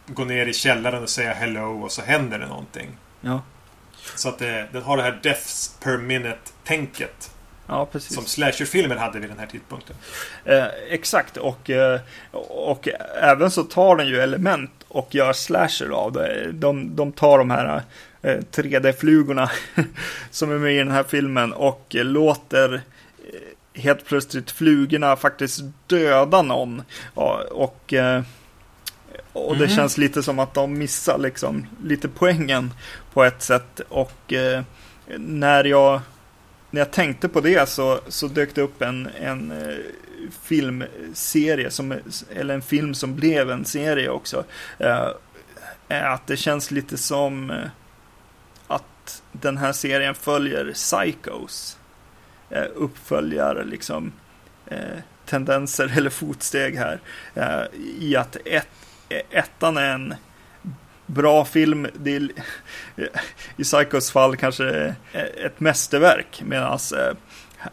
[0.07, 2.88] gå ner i källaren och säga hello och så händer det någonting.
[3.20, 3.42] Ja.
[4.16, 7.30] Så att det, den har det här deaths per minute-tänket.
[7.66, 8.14] Ja, precis.
[8.14, 9.96] Som slasherfilmer hade vid den här tidpunkten.
[10.44, 12.00] Eh, exakt, och, eh,
[12.48, 12.88] och
[13.20, 16.52] även så tar den ju element och gör slasher av det.
[16.52, 17.82] De, de tar de här
[18.22, 19.50] eh, 3D-flugorna
[20.30, 22.80] som är med i den här filmen och låter eh,
[23.82, 26.82] helt plötsligt flugorna faktiskt döda någon.
[27.14, 28.22] Och, och, eh,
[29.32, 29.76] och det mm.
[29.76, 32.72] känns lite som att de missar liksom lite poängen
[33.12, 33.80] på ett sätt.
[33.88, 34.62] Och eh,
[35.16, 36.00] när jag
[36.76, 39.76] när jag tänkte på det så, så dök det upp en, en eh,
[40.42, 41.94] filmserie, som,
[42.34, 44.44] eller en film som blev en serie också.
[44.78, 45.08] Eh,
[45.88, 47.66] eh att det känns lite som eh,
[48.66, 51.78] att den här serien följer Psychos.
[52.50, 52.64] Eh,
[53.64, 54.12] liksom
[54.66, 57.00] eh, tendenser eller fotsteg här.
[57.34, 57.62] Eh,
[57.98, 58.68] I att ett,
[59.08, 60.14] eh, ettan är en
[61.07, 61.86] bra film.
[61.94, 62.30] Det är,
[63.57, 64.94] I Psychos fall kanske
[65.44, 66.42] ett mästerverk.
[66.44, 67.16] Medan eh,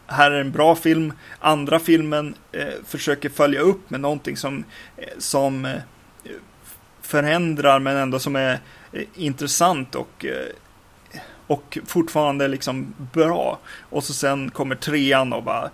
[0.06, 1.12] här är en bra film.
[1.40, 4.64] Andra filmen eh, försöker följa upp med någonting som,
[4.96, 5.68] eh, som
[7.02, 8.58] förändrar men ändå som är
[9.14, 10.26] intressant och,
[11.46, 13.58] och fortfarande liksom bra.
[13.90, 15.70] Och så sen kommer trean och bara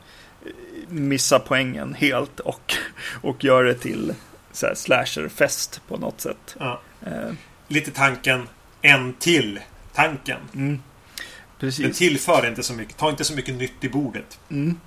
[0.89, 2.75] missar poängen helt och,
[3.23, 4.15] och gör det till
[4.53, 6.57] så här slasherfest på något sätt.
[6.59, 6.81] Ja
[7.71, 8.49] lite tanken
[8.83, 9.61] en till
[9.93, 10.39] tanken.
[10.55, 10.83] Mm.
[11.59, 11.85] Precis.
[11.85, 12.97] Den tillför inte så mycket.
[12.97, 14.39] Ta inte så mycket nytt i bordet.
[14.51, 14.81] Mm.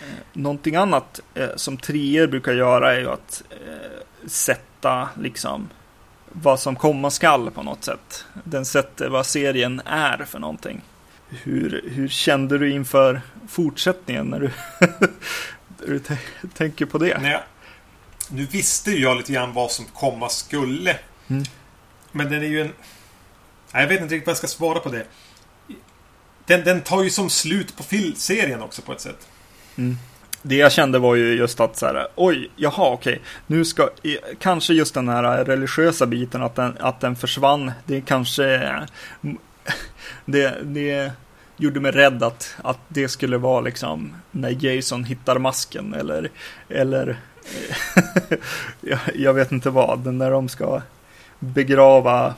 [0.00, 5.68] Eh, någonting annat eh, som treor brukar göra är ju att eh, sätta liksom
[6.32, 8.24] vad som komma skall på något sätt.
[8.44, 10.80] Den sätter vad serien är för någonting.
[11.28, 14.50] Hur, hur kände du inför fortsättningen när du,
[15.78, 17.18] när du tänker på det?
[17.22, 17.40] Nej,
[18.30, 20.96] nu visste jag lite grann vad som komma skulle
[21.32, 21.44] Mm.
[22.12, 22.72] Men den är ju en...
[23.72, 25.06] Jag vet inte riktigt vad jag ska svara på det.
[26.46, 27.82] Den, den tar ju som slut på
[28.16, 29.28] serien också på ett sätt.
[29.76, 29.96] Mm.
[30.42, 33.88] Det jag kände var ju just att så här, oj, jaha, okej, nu ska,
[34.38, 38.70] kanske just den här religiösa biten, att den, att den försvann, det kanske,
[40.24, 41.12] det, det
[41.56, 46.30] gjorde mig rädd att, att det skulle vara liksom när Jason hittar masken eller,
[46.68, 47.20] eller
[48.80, 50.82] jag, jag vet inte vad, när de ska
[51.42, 52.34] begrava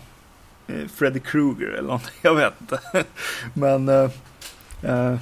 [0.66, 2.14] eh, Freddy Krueger eller någonting.
[2.22, 2.80] Jag vet inte.
[3.54, 4.10] Men eh,
[4.82, 5.16] eh,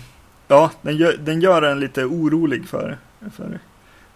[0.49, 2.99] ja, den gör, den gör en lite orolig för,
[3.33, 3.59] för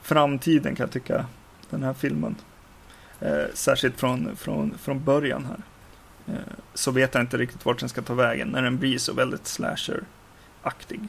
[0.03, 1.27] framtiden kan jag tycka.
[1.71, 2.37] Den här filmen.
[3.21, 5.63] Eh, särskilt från, från, från början här.
[6.35, 9.13] Eh, så vet jag inte riktigt vart den ska ta vägen när den blir så
[9.13, 11.01] väldigt slasher-aktig.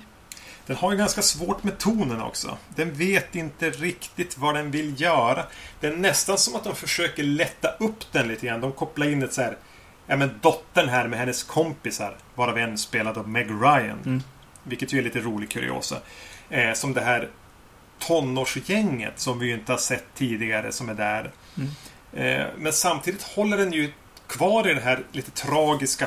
[0.68, 2.58] Den har ju ganska svårt med tonen också.
[2.76, 5.46] Den vet inte riktigt vad den vill göra.
[5.80, 8.62] Det är nästan som att de försöker lätta upp den lite grann.
[8.62, 9.58] De kopplar in ett så här...
[10.08, 12.18] Ja men dottern här med hennes kompisar.
[12.36, 14.00] Varav en spelad av Meg Ryan.
[14.06, 14.24] Mm.
[14.64, 15.98] Vilket ju är lite rolig kuriosa.
[16.50, 17.30] Eh, som det här
[18.00, 21.32] tonårsgänget som vi ju inte har sett tidigare som är där.
[21.58, 21.70] Mm.
[22.14, 23.92] Eh, men samtidigt håller den ju
[24.28, 26.06] kvar i den här lite tragiska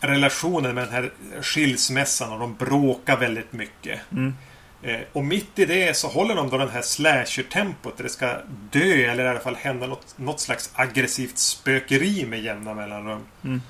[0.00, 4.00] familjerelationen med den här skilsmässan och de bråkar väldigt mycket.
[4.12, 4.34] Mm.
[4.82, 8.36] Eh, och mitt i det så håller de då den här slasher-tempot där det ska
[8.70, 13.20] dö eller i alla fall hända något, något slags aggressivt spökeri med jämna mellanrum.
[13.44, 13.62] Mm.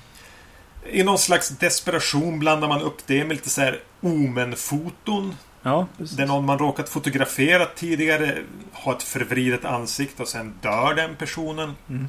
[0.91, 5.35] I någon slags desperation blandar man upp det med lite så här omen-foton.
[5.61, 6.17] Ja, precis.
[6.17, 8.37] Där någon man råkat fotografera tidigare
[8.71, 11.73] har ett förvridet ansikte och sen dör den personen.
[11.89, 12.07] Mm.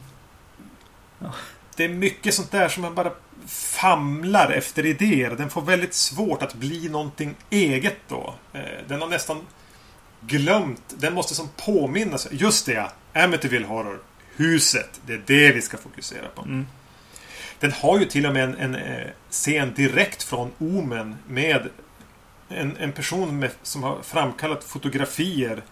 [1.19, 1.33] Ja.
[1.79, 3.13] Det är mycket sånt där som man bara
[3.47, 5.31] famlar efter idéer.
[5.31, 8.35] Den får väldigt svårt att bli någonting eget då.
[8.53, 9.47] Eh, Den har nästan
[10.21, 10.83] glömt.
[10.99, 12.37] Den måste som påminna sig.
[12.37, 12.91] Just det.
[13.15, 14.01] Amityville Horror.
[14.37, 15.01] Huset.
[15.07, 16.43] Det är det vi ska fokusera på.
[16.43, 16.67] Mm.
[17.61, 21.69] Den har ju till och med en, en eh, scen direkt från Omen med
[22.49, 25.63] en, en person med, som har framkallat fotografier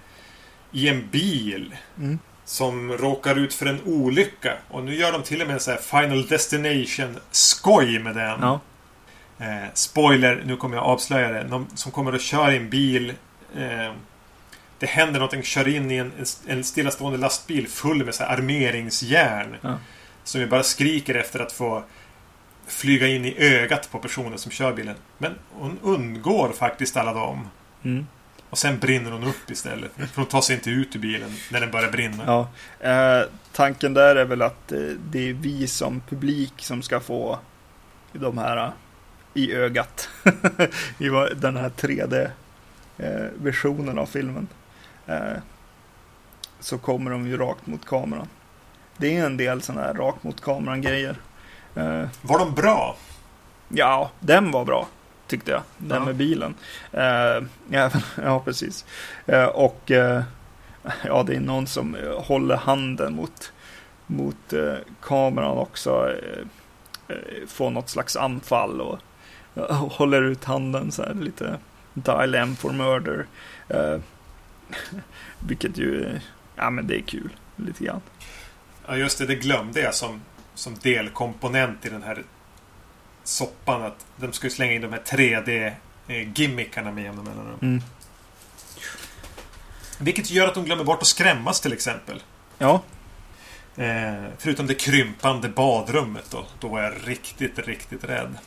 [0.72, 2.18] i en bil Mm.
[2.46, 4.56] Som råkar ut för en olycka.
[4.68, 8.40] Och nu gör de till och med en sån här Final Destination-skoj med den.
[8.40, 8.60] Ja.
[9.38, 11.42] Eh, spoiler, nu kommer jag avslöja det.
[11.42, 13.14] De som kommer att köra i en bil.
[13.56, 13.92] Eh,
[14.78, 16.12] det händer någonting, kör in i en,
[16.46, 19.56] en stillastående lastbil full med så här armeringsjärn.
[19.60, 19.78] Ja.
[20.24, 21.84] Som ju bara skriker efter att få
[22.66, 24.94] flyga in i ögat på personen som kör bilen.
[25.18, 27.48] Men hon undgår faktiskt alla dem.
[27.84, 28.06] Mm.
[28.50, 29.92] Och sen brinner hon upp istället.
[29.96, 32.24] För hon tar sig inte ut ur bilen när den börjar brinna.
[32.26, 32.48] Ja.
[32.90, 33.22] Eh,
[33.52, 34.78] tanken där är väl att eh,
[35.10, 37.38] det är vi som publik som ska få
[38.12, 38.70] de här eh,
[39.34, 40.08] i ögat.
[40.98, 41.70] I den här
[42.96, 44.48] 3D-versionen av filmen.
[45.06, 45.32] Eh,
[46.60, 48.28] så kommer de ju rakt mot kameran.
[48.96, 51.16] Det är en del sådana här rakt mot kameran-grejer.
[51.74, 52.96] Eh, Var de bra?
[53.68, 54.88] Ja, den var bra.
[55.26, 55.62] Tyckte jag.
[55.78, 56.04] Den Ja.
[56.04, 56.54] med bilen.
[56.92, 57.90] Eh, ja,
[58.22, 58.84] ja, precis.
[59.26, 60.22] Eh, och eh,
[61.04, 63.52] ja, det är någon som håller handen mot,
[64.06, 64.52] mot
[65.02, 66.14] kameran också.
[67.46, 68.98] Får något slags anfall och
[69.92, 71.58] håller ut handen så här lite.
[71.94, 73.26] Dial M for murder.
[75.38, 76.20] Vilket ju,
[76.56, 77.30] ja men det är kul.
[77.56, 78.00] Lite grann.
[78.86, 79.26] Ja, just det.
[79.26, 80.20] Det glömde jag som,
[80.54, 82.22] som delkomponent i den här
[83.28, 83.82] soppan.
[83.82, 87.58] Att de skulle slänga in de här 3D-gimmickarna med jämna mellanrum.
[87.62, 87.82] Mm.
[89.98, 92.22] Vilket gör att de glömmer bort att skrämmas till exempel.
[92.58, 92.82] Ja,
[93.76, 96.46] Eh, förutom det krympande badrummet då.
[96.60, 98.38] Då var jag riktigt, riktigt rädd.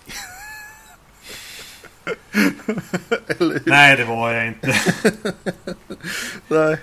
[3.65, 4.75] Nej, det var jag inte.
[6.47, 6.77] Nej.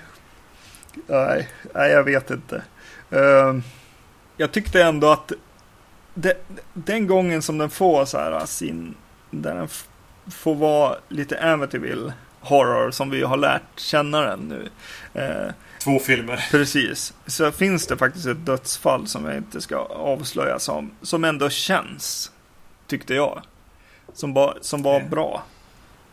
[1.07, 2.63] Nej, nej jag vet inte.
[3.11, 3.63] Ehm,
[4.37, 5.33] jag tyckte ändå att
[6.17, 6.35] det,
[6.75, 8.95] den gången som den får så här sin,
[9.31, 9.69] där den
[10.33, 14.69] får vara lite Amityville horror som vi har lärt känna den nu.
[15.21, 15.53] Eh,
[15.85, 16.45] Två filmer.
[16.51, 21.51] precis, så finns det faktiskt ett dödsfall som jag inte ska avslöja som, som ändå
[21.51, 22.33] känns,
[22.87, 23.43] tyckte jag.
[24.15, 25.09] Som, ba, som var Eh.
[25.09, 25.43] bra.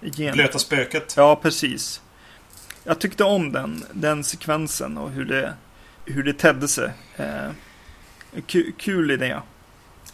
[0.01, 0.33] Igen.
[0.33, 1.13] Blöta spöket.
[1.17, 2.01] Ja, precis.
[2.83, 5.53] Jag tyckte om den, den sekvensen och hur det,
[6.05, 6.89] hur det tedde sig.
[7.17, 7.49] Eh,
[8.47, 9.35] ku, kul idé.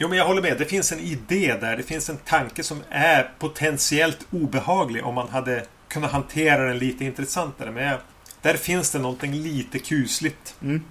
[0.01, 0.57] Jo, men jag håller med.
[0.57, 1.77] Det finns en idé där.
[1.77, 7.05] Det finns en tanke som är potentiellt obehaglig om man hade kunnat hantera den lite
[7.05, 7.71] intressantare.
[7.71, 7.99] Men jag,
[8.41, 10.55] där finns det någonting lite kusligt.
[10.61, 10.83] Mm.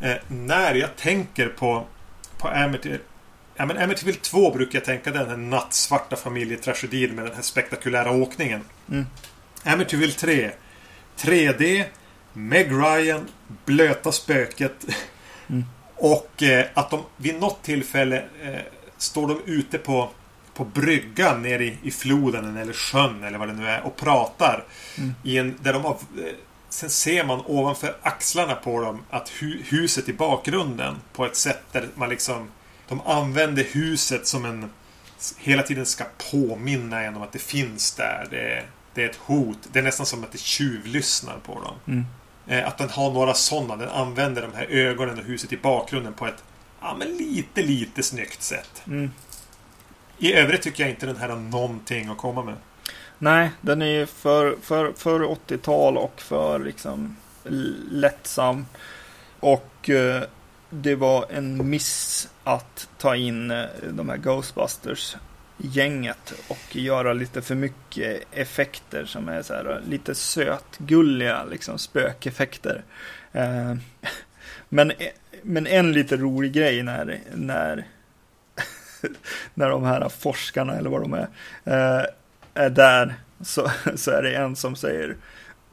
[0.00, 1.86] Eh, när jag tänker på,
[2.38, 2.98] på Amity,
[3.56, 8.10] ja, men Amityville 2 brukar jag tänka den här nattsvarta familjetragedin med den här spektakulära
[8.10, 8.60] åkningen.
[8.90, 9.06] Mm.
[9.64, 10.50] Amityville 3.
[11.18, 11.84] 3D,
[12.32, 13.28] Meg Ryan,
[13.64, 14.86] blöta spöket.
[15.48, 15.64] Mm.
[15.96, 18.60] Och eh, att de vid något tillfälle eh,
[18.98, 20.10] står de ute på,
[20.54, 24.64] på bryggan nere i, i floden eller sjön eller vad det nu är och pratar.
[24.98, 25.14] Mm.
[25.22, 26.32] I en, där de har, eh,
[26.68, 31.62] sen ser man ovanför axlarna på dem att hu, huset i bakgrunden på ett sätt
[31.72, 32.48] där man liksom
[32.88, 34.70] de använder huset som en
[35.38, 38.26] hela tiden ska påminna en om att det finns där.
[38.30, 38.64] Det
[38.96, 39.58] det är ett hot.
[39.72, 41.74] Det är nästan som att det tjuvlyssnar på dem.
[41.86, 42.06] Mm.
[42.46, 43.76] Eh, Att den har några sådana.
[43.76, 46.44] Den använder de här ögonen och huset i bakgrunden på ett
[46.80, 48.82] ja, men lite, lite snyggt sätt.
[48.86, 49.10] Mm.
[50.18, 52.54] I övrigt tycker jag inte den här har någonting att komma med.
[53.18, 57.16] Nej, den är ju för, för, för 80-tal och för liksom
[57.90, 58.66] lättsam.
[59.40, 60.22] Och eh,
[60.70, 65.16] det var en miss att ta in eh, de här Ghostbusters
[65.56, 72.84] gänget och göra lite för mycket effekter som är så här lite sötgulliga liksom spökeffekter.
[73.32, 73.74] Eh,
[74.68, 74.92] men,
[75.42, 77.86] men en lite rolig grej när, när,
[79.54, 81.28] när de här forskarna eller vad de är,
[81.64, 82.04] eh,
[82.54, 85.16] är där så, så är det en som säger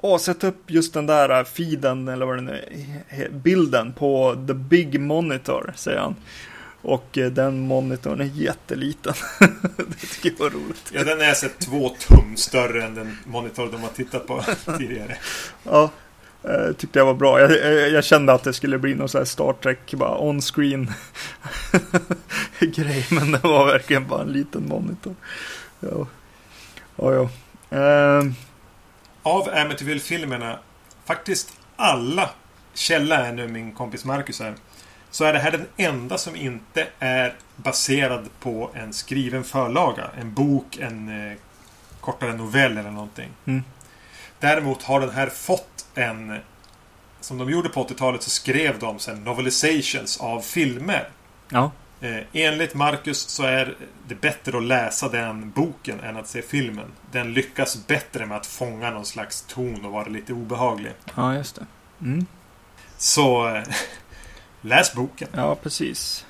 [0.06, 2.62] Åh, sätt upp just den där feeden eller vad det nu
[3.10, 6.16] är, bilden på the big monitor, säger han.
[6.84, 9.14] Och eh, den monitorn är jätteliten.
[9.78, 10.92] det tycker jag var roligt.
[10.94, 14.44] Ja, den är så två tum större än den monitor de har tittat på
[14.78, 15.18] tidigare.
[15.64, 15.90] Ja,
[16.44, 17.40] eh, tyckte jag var bra.
[17.40, 20.92] Jag, jag, jag, kände att det skulle bli någon sån här Star Trek, bara on-screen
[22.60, 23.08] grej.
[23.10, 25.16] Men det var verkligen bara en liten monitor.
[25.80, 26.08] Ja,
[26.96, 27.14] ja.
[27.14, 27.30] ja.
[27.78, 28.32] Uh,
[29.24, 30.60] Av Amityville-filmerna,
[31.06, 32.30] faktiskt alla,
[32.74, 34.56] källa är nu min kompis Marcus här
[35.14, 40.10] så är det här den enda som inte är baserad på en skriven förlaga.
[40.20, 41.38] En bok, en eh,
[42.02, 43.30] kortare novell eller någonting.
[43.46, 43.64] Mm.
[44.40, 46.40] Däremot har den här fått en...
[47.22, 51.10] Som de gjorde på 80-talet så skrev de sen novelizations av filmer.
[51.50, 51.72] Ja.
[52.02, 53.76] Eh, enligt Marcus så är
[54.08, 56.92] det bättre att läsa den boken än att se filmen.
[57.12, 60.92] Den lyckas bättre med att fånga någon slags ton och vara lite obehaglig.
[61.16, 61.66] Ja, just det.
[62.02, 62.26] Mm.
[62.98, 63.62] Så...
[64.64, 65.28] Eh, Läs boken.
[65.32, 66.26] Ja, precis.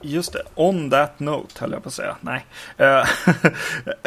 [0.00, 2.16] Just det, on that note höll jag på att säga.
[2.20, 2.46] Nej.
[2.80, 3.08] Uh,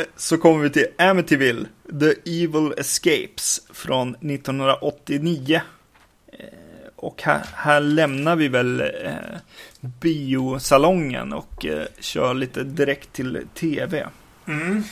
[0.15, 1.65] så kommer vi till Amityville,
[1.99, 5.61] The Evil Escapes från 1989.
[6.33, 6.47] Uh, eh,
[6.95, 9.37] och här, här, lämnar vi väl uh,
[9.81, 11.65] biosalongen och
[11.99, 14.07] kör lite direkt till tv.
[14.47, 14.83] Mm.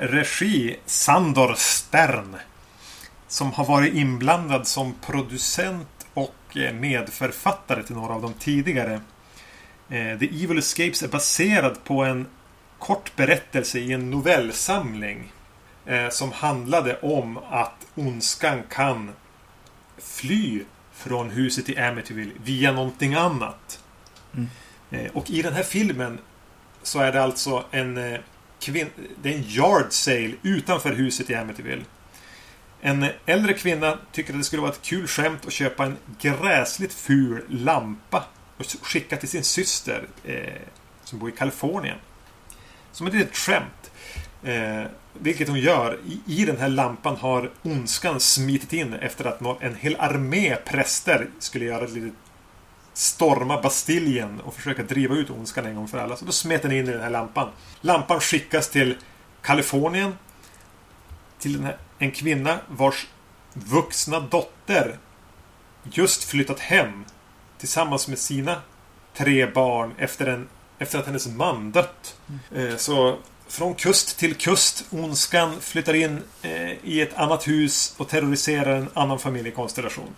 [0.00, 2.36] regi Sandor Stern.
[3.28, 6.01] Som har varit inblandad som producent
[6.56, 9.00] Eh, medförfattare till några av de tidigare.
[9.88, 12.26] Eh, The Evil Escapes är baserad på en
[12.78, 15.32] kort berättelse i en novellsamling.
[15.86, 19.10] Eh, som handlade om att ondskan kan
[19.98, 23.80] fly från huset i Amityville via någonting annat.
[24.34, 24.48] Mm.
[25.12, 26.18] Och i den här filmen
[26.82, 28.18] så är det alltså en
[28.60, 28.90] kvin-
[29.22, 31.84] det är en yard sale utanför huset i Amityville.
[32.84, 36.92] En äldre kvinna tycker att det skulle vara ett kul skämt att köpa en gräsligt
[36.92, 38.24] ful lampa
[38.56, 40.62] och skicka till sin syster eh,
[41.04, 41.96] som bor i Kalifornien.
[42.92, 43.90] Som ett litet skämt.
[44.42, 45.98] Eh, vilket hon gör.
[46.06, 51.28] I, I, den här lampan har ondskan smitit in efter att en hel armé präster
[51.38, 52.14] skulle göra ett litet
[52.94, 56.16] storma Bastiljen och försöka driva ut ondskan en gång för alla.
[56.16, 57.48] Så då smet den in i den här lampan.
[57.80, 58.96] Lampan skickas till
[59.42, 60.18] Kalifornien.
[61.38, 63.06] Till den här en kvinna vars
[63.52, 64.98] vuxna dotter
[65.84, 67.04] just flyttat hem
[67.58, 68.62] tillsammans med sina
[69.14, 70.48] tre barn efter, en,
[70.78, 72.16] efter att hennes man dött.
[72.54, 72.78] Mm.
[72.78, 74.84] Så från kust till kust.
[74.90, 80.14] Ondskan flyttar in eh, i ett annat hus och terroriserar en annan familjekonstellation.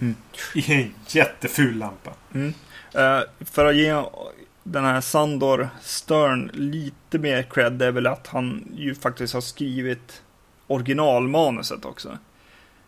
[0.00, 0.14] Mm.
[0.54, 2.10] I en jätteful lampa.
[2.34, 2.54] Mm.
[2.94, 4.02] Uh, för att ge
[4.62, 10.22] den här Sandor Stern lite mer cred är väl att han ju faktiskt har skrivit
[10.68, 12.18] originalmanuset också.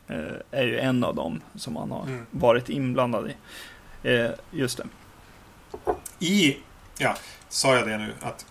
[0.09, 2.27] Eh, är ju en av dem som han har mm.
[2.31, 3.37] varit inblandad i.
[4.09, 4.87] Eh, just det.
[6.19, 6.57] I,
[6.99, 7.15] ja,
[7.49, 8.47] sa jag det nu, att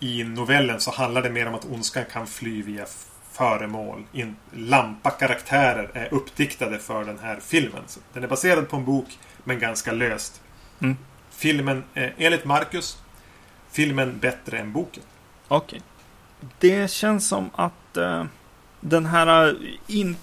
[0.00, 2.86] i novellen så handlar det mer om att ondskan kan fly via
[3.32, 4.04] föremål.
[4.12, 7.82] In, lampa-karaktärer är uppdiktade för den här filmen.
[7.86, 10.42] Så den är baserad på en bok, men ganska löst.
[10.80, 10.96] Mm.
[11.30, 12.98] Filmen, eh, enligt Marcus,
[13.70, 15.02] filmen bättre än boken.
[15.48, 15.82] Okej.
[16.40, 16.50] Okay.
[16.58, 18.24] Det känns som att eh,
[18.80, 19.54] den här äh,
[19.86, 20.16] in,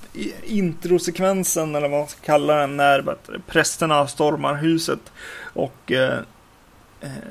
[0.43, 3.15] introsekvensen, eller vad man ska kalla den, när
[3.47, 5.11] prästerna stormar huset
[5.53, 6.19] och eh,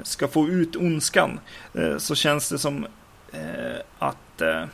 [0.02, 1.40] ska få ut ondskan,
[1.74, 2.86] eh, så känns det som
[3.32, 4.64] eh, att eh,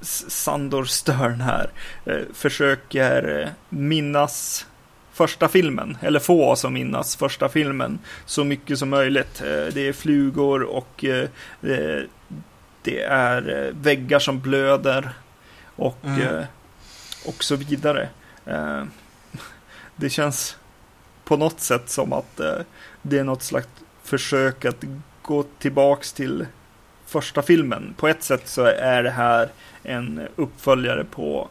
[0.00, 1.70] Sandor Stern här
[2.04, 4.66] eh, försöker minnas
[5.12, 9.42] första filmen, eller få oss att minnas första filmen så mycket som möjligt.
[9.72, 11.04] Det är flugor och
[12.82, 15.12] det är väggar som blöder
[15.78, 16.20] och, mm.
[16.20, 16.44] eh,
[17.26, 18.08] och så vidare.
[18.46, 18.84] Eh,
[19.96, 20.56] det känns
[21.24, 22.58] på något sätt som att eh,
[23.02, 23.68] det är något slags
[24.02, 24.84] försök att
[25.22, 26.46] gå tillbaks till
[27.06, 27.94] första filmen.
[27.96, 29.48] På ett sätt så är det här
[29.82, 31.48] en uppföljare på,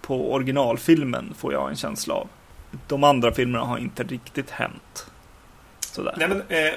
[0.00, 2.28] på originalfilmen, får jag en känsla av.
[2.88, 5.06] De andra filmerna har inte riktigt hänt.
[5.80, 6.14] Sådär.
[6.16, 6.72] Nej, men, eh,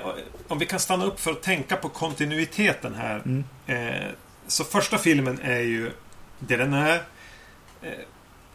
[0.48, 3.22] om vi kan stanna upp för att tänka på kontinuiteten här.
[3.26, 3.44] Mm.
[3.68, 4.10] Eh,
[4.48, 5.92] så första filmen är ju
[6.40, 6.96] det den är.
[7.82, 7.92] Eh,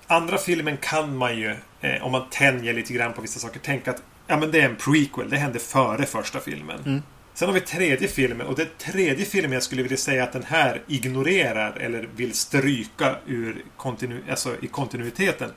[0.07, 3.91] andra filmen kan man ju, eh, om man tänjer lite grann på vissa saker, tänka
[3.91, 5.31] att ja, men det är en prequel.
[5.31, 6.81] Det hände före första filmen.
[6.87, 7.03] Mm.
[7.35, 10.43] Sen har vi tredje filmen och det tredje filmen jag skulle vilja säga att den
[10.43, 15.51] här ignorerar eller vill stryka ur kontinu alltså i kontinuiteten.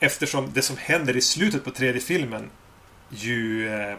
[0.00, 2.50] Eftersom det som händer i slutet på tredje filmen
[3.10, 3.96] ju eh,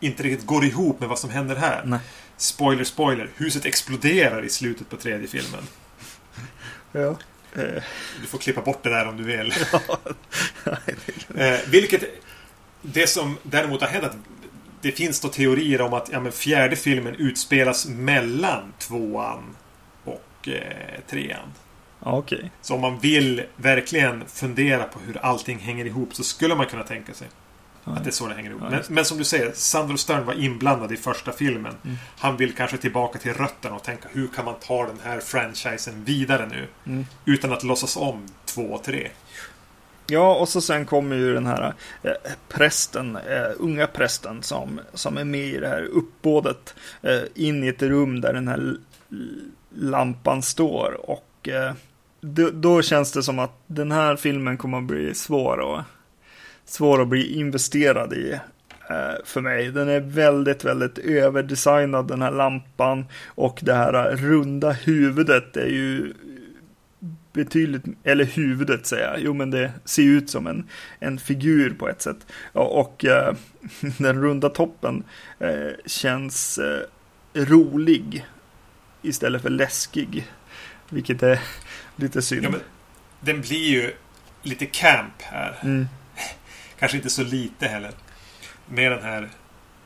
[0.00, 1.82] inte riktigt går ihop med vad som händer här.
[1.84, 1.98] Nej.
[2.36, 3.30] Spoiler, spoiler.
[3.36, 5.62] Huset exploderar i slutet på tredje filmen.
[7.00, 7.16] Ja.
[7.62, 7.82] Eh,
[8.20, 9.54] Du får klippa bort det där om du vill.
[10.64, 10.96] nej,
[11.54, 12.02] Eh, vilket...
[12.82, 14.16] Det som däremot har hänt att
[14.82, 19.56] det finns då teorier om att ja, fjärde filmen utspelas mellan tvåan
[20.04, 21.52] och eh, trean.
[22.00, 22.50] okej.
[22.62, 26.82] Så om man vill verkligen fundera på hur allting hänger ihop så skulle man kunna
[26.82, 27.28] tänka sig
[27.94, 28.62] att det är så det hänger ihop.
[28.70, 31.74] Men, men som du säger, Sandro Stern var inblandad i första filmen.
[31.84, 31.96] Mm.
[32.18, 36.04] Han vill kanske tillbaka till rötterna och tänka hur kan man ta den här franchisen
[36.04, 36.66] vidare nu?
[36.86, 37.06] Mm.
[37.24, 39.10] Utan att låtsas om två och tre.
[40.06, 42.12] Ja, och så sen kommer ju den här eh,
[42.48, 47.68] prästen, eh, unga prästen som, som är med i det här uppbådet eh, in i
[47.68, 48.76] ett rum där den här
[49.74, 51.72] lampan står och eh,
[52.20, 55.80] då, då känns det som att den här filmen kommer att bli svår och
[56.66, 58.32] svår att bli investerad i
[58.90, 59.70] eh, för mig.
[59.70, 66.12] Den är väldigt, väldigt överdesignad den här lampan och det här runda huvudet är ju
[67.36, 70.68] betydligt, eller huvudet säger jag, jo men det ser ut som en,
[71.00, 72.26] en figur på ett sätt.
[72.52, 73.34] Och eh,
[73.98, 75.04] den runda toppen
[75.38, 76.80] eh, känns eh,
[77.34, 78.26] rolig
[79.02, 80.26] istället för läskig.
[80.88, 81.40] Vilket är
[81.96, 82.44] lite synd.
[82.44, 82.60] Ja, men
[83.20, 83.92] den blir ju
[84.42, 85.56] lite camp här.
[85.62, 85.86] mm,
[86.78, 87.92] Kanske inte så lite heller.
[88.66, 89.30] Med den här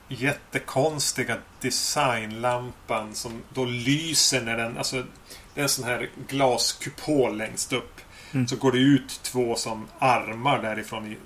[0.09, 4.79] jättekonstiga designlampan som då lyser när den...
[4.79, 5.05] Alltså,
[5.55, 8.01] det är en sån här glaskupol längst upp.
[8.33, 8.49] Mm.
[8.49, 11.17] Så går det ut två som armar därifrån.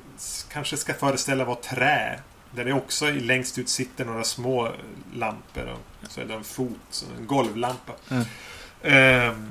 [0.52, 2.20] Kanske ska föreställa vara trä.
[2.50, 4.72] Där det också längst ut sitter några små
[5.14, 5.76] lampor.
[6.02, 7.92] Och så är det en fot, så en golvlampa.
[8.10, 8.24] Mm.
[8.82, 9.50] Ehm,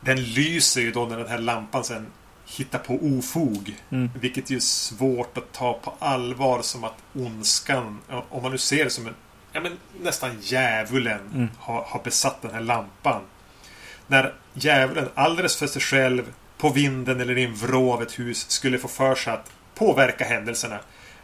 [0.00, 2.06] den lyser ju då när den här lampan sen
[2.50, 3.76] hittar på ofog.
[3.90, 7.98] mm, Vilket ju är svårt att ta på allvar som att ondskan,
[8.30, 9.14] om man nu ser det som en
[9.52, 11.48] ja, men nästan djävulen Mm.
[11.58, 13.22] har, har besatt den här lampan.
[14.06, 18.50] När djävulen alldeles för sig själv på vinden eller i en vrå av ett hus
[18.50, 20.78] skulle få för sig att påverka händelserna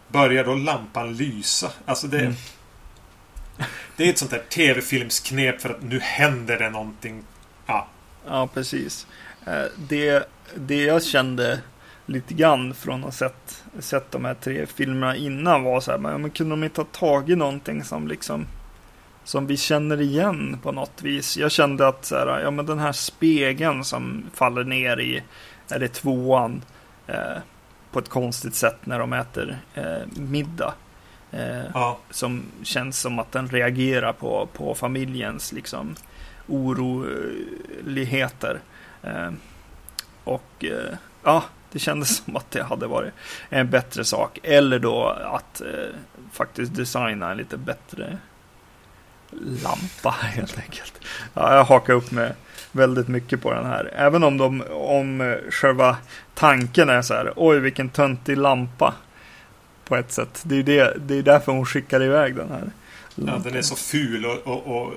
[0.08, 1.72] börjar då lampan lysa.
[1.86, 2.34] Alltså det, Mm.
[3.96, 7.22] det är ett sånt där tv-filmsknep för att nu händer det någonting.
[7.66, 7.86] Ja,
[8.26, 9.06] ja, precis.
[9.46, 11.60] Eh, det, det jag kände
[12.06, 15.98] lite grann från att ha sett, sett de här tre filmerna innan var så här,
[15.98, 18.46] men, men kunde de inte ha tagit någonting som liksom
[19.24, 21.36] som vi känner igen på något vis.
[21.36, 25.22] Jag kände att så här, ja, men den här spegeln som faller ner i,
[25.68, 26.62] är det tvåan,
[27.06, 27.36] eh,
[27.92, 30.74] på ett konstigt sätt när de äter eh, middag.
[31.30, 31.98] Eh, ja.
[32.10, 35.94] som känns som att den reagerar på, på familjens liksom
[36.48, 38.60] oroligheter.
[39.06, 39.30] Eh,
[40.24, 43.12] och eh, ja, det kändes som att det hade varit
[43.48, 44.38] en bättre sak.
[44.42, 45.66] Eller då att eh,
[46.32, 48.18] faktiskt designa en lite bättre
[49.62, 51.00] lampa helt enkelt.
[51.34, 52.32] Ja, jag hakar upp mig
[52.72, 53.90] väldigt mycket på den här.
[53.94, 55.96] Även om de, om eh, själva
[56.34, 58.94] tanken är så här, oj vilken töntig lampa.
[59.84, 60.42] På ett sätt.
[60.44, 62.70] Det är, det, det är därför hon skickar iväg den här.
[63.14, 64.92] Ja, den är så ful och, och, och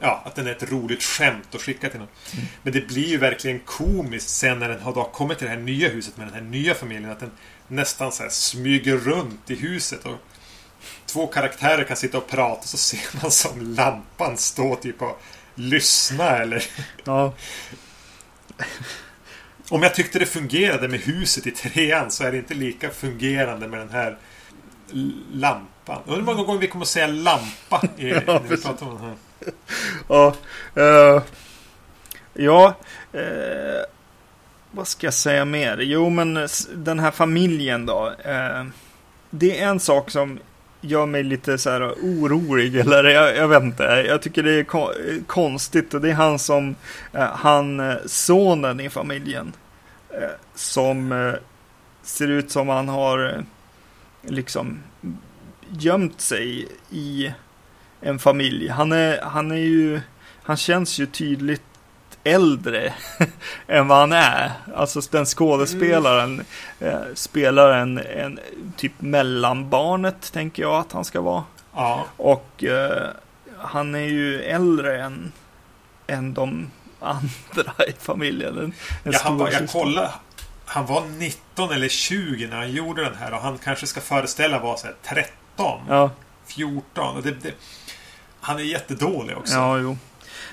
[0.00, 2.08] ja, att den är ett roligt skämt att skicka till någon.
[2.32, 2.46] Mm.
[2.62, 5.60] Men det blir ju verkligen komiskt sen när den har då kommit till det här
[5.60, 7.10] nya huset med den här nya familjen.
[7.10, 7.30] Att den
[7.68, 10.06] nästan så smyger runt i huset.
[10.06, 10.16] Och
[11.06, 15.22] två karaktärer kan sitta och prata så ser man som lampan stå typ och
[15.54, 16.64] lyssna eller...
[17.04, 17.34] Ja,
[19.68, 23.68] Om jag tyckte det fungerade med huset i trean så är det inte lika fungerande
[23.68, 24.18] med den här
[25.32, 26.02] lampan.
[26.04, 29.04] Undrar hur många gånger vi kommer att säga lampa i, när vi pratar om den
[29.04, 29.14] här.
[30.08, 30.34] ja,
[30.76, 31.22] uh,
[32.34, 32.74] ja
[33.14, 33.84] uh,
[34.70, 35.78] vad ska jag säga mer?
[35.78, 38.06] Jo, men den här familjen då.
[38.26, 38.66] Uh,
[39.30, 40.38] det är en sak som
[40.80, 43.82] gör mig lite så här orolig, eller jag, jag vet inte.
[43.82, 44.92] Jag tycker det är ko-
[45.26, 46.74] konstigt och det är han som,
[47.12, 49.52] han sonen i familjen.
[50.54, 51.32] Som
[52.02, 53.44] ser ut som han har
[54.22, 54.82] liksom
[55.70, 57.32] gömt sig i
[58.06, 58.68] en familj.
[58.68, 60.00] Han är, han är ju,
[60.42, 61.62] han känns ju tydligt
[62.24, 62.92] äldre
[63.66, 64.52] än vad han är.
[64.76, 66.44] Alltså den skådespelaren
[66.80, 68.40] eh, spelar en, en
[68.76, 71.44] typ mellanbarnet, tänker jag att han ska vara.
[71.74, 73.06] Ja, Och eh,
[73.58, 75.32] han är ju äldre än,
[76.06, 76.70] än de
[77.00, 78.58] andra i familjen.
[78.58, 78.64] En,
[79.04, 80.10] en ja han var, jag kollade.
[80.64, 84.58] Han var 19 eller 20 när han gjorde den här och han kanske ska föreställa
[84.58, 85.80] vara så här 13.
[85.88, 86.10] Ja,
[86.46, 87.16] 14.
[87.16, 87.54] Och det, det,
[88.46, 89.54] han är jättedålig också.
[89.54, 89.96] Ja, jo.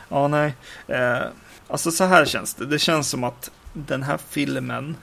[0.09, 0.53] Ja, nej.
[0.87, 1.21] Eh,
[1.67, 2.65] alltså så här känns det.
[2.65, 4.97] Det känns som att den här filmen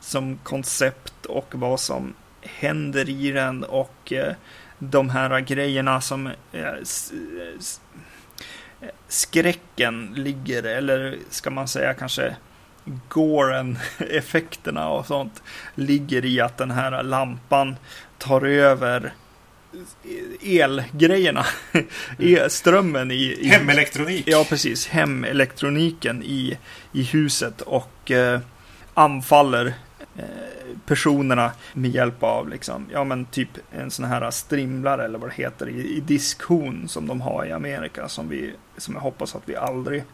[0.00, 4.34] som koncept och vad som händer i den och eh,
[4.78, 6.64] de här grejerna som eh,
[9.08, 12.36] skräcken ligger, eller ska man säga kanske
[13.08, 15.42] Goren, effekterna och sånt,
[15.74, 17.76] ligger i att den här lampan
[18.18, 19.12] tar över
[20.42, 21.46] elgrejerna.
[22.18, 22.50] Mm.
[22.50, 23.48] Strömmen i, i...
[23.48, 24.24] Hemelektronik.
[24.26, 24.86] Ja, precis.
[24.88, 26.58] Hemelektroniken i,
[26.92, 28.40] i huset och eh,
[28.94, 29.74] anfaller
[30.16, 30.24] eh,
[30.86, 35.34] personerna med hjälp av liksom, ja men typ en sån här strimlare eller vad det
[35.34, 39.42] heter i, i diskhon som de har i Amerika som vi, som jag hoppas att
[39.44, 40.04] vi aldrig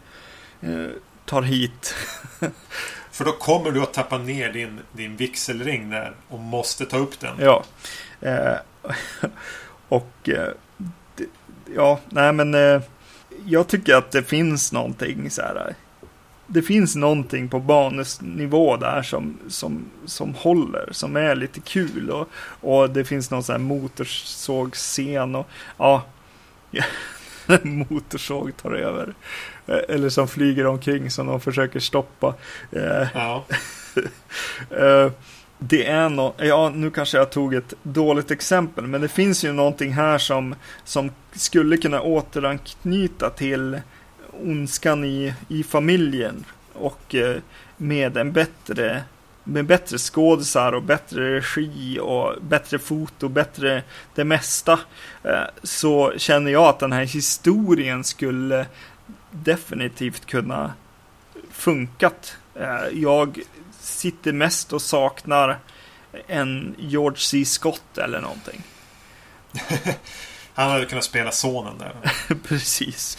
[0.61, 0.87] eh,
[1.25, 1.95] tar hit.
[3.11, 7.19] För då kommer du att tappa ner din, din vigselring där och måste ta upp
[7.19, 7.35] den.
[7.39, 7.63] Ja.
[8.21, 8.55] Eh,
[9.89, 10.51] och eh,
[11.75, 12.81] ja, nej men eh,
[13.45, 15.75] jag tycker att det finns någonting så här.
[16.47, 22.29] Det finns någonting på banusnivå där som, som, som håller, som är lite kul och,
[22.61, 25.47] och det finns någon sån här motorsågscen och
[25.77, 26.03] ja,
[27.63, 29.13] motorsåg tar över.
[29.67, 32.33] Eller som flyger omkring som de försöker stoppa.
[33.13, 33.45] Ja.
[35.59, 39.53] det är något, ja nu kanske jag tog ett dåligt exempel, men det finns ju
[39.53, 43.81] någonting här som, som skulle kunna återanknyta till
[44.43, 47.35] ondskan i, i familjen och eh,
[47.77, 49.03] med en bättre
[49.43, 53.83] med bättre skådisar och bättre regi och bättre foto, bättre
[54.15, 54.79] det mesta.
[55.23, 58.65] Eh, så känner jag att den här historien skulle
[59.31, 60.73] definitivt kunna
[61.51, 62.37] funkat.
[62.55, 63.39] Eh, jag
[63.99, 65.59] sitter mest och saknar
[66.27, 67.45] en George C.
[67.45, 68.63] Scott eller någonting.
[70.53, 71.93] Han hade kunnat spela sonen där.
[72.47, 73.17] precis.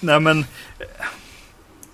[0.00, 0.44] Nej men...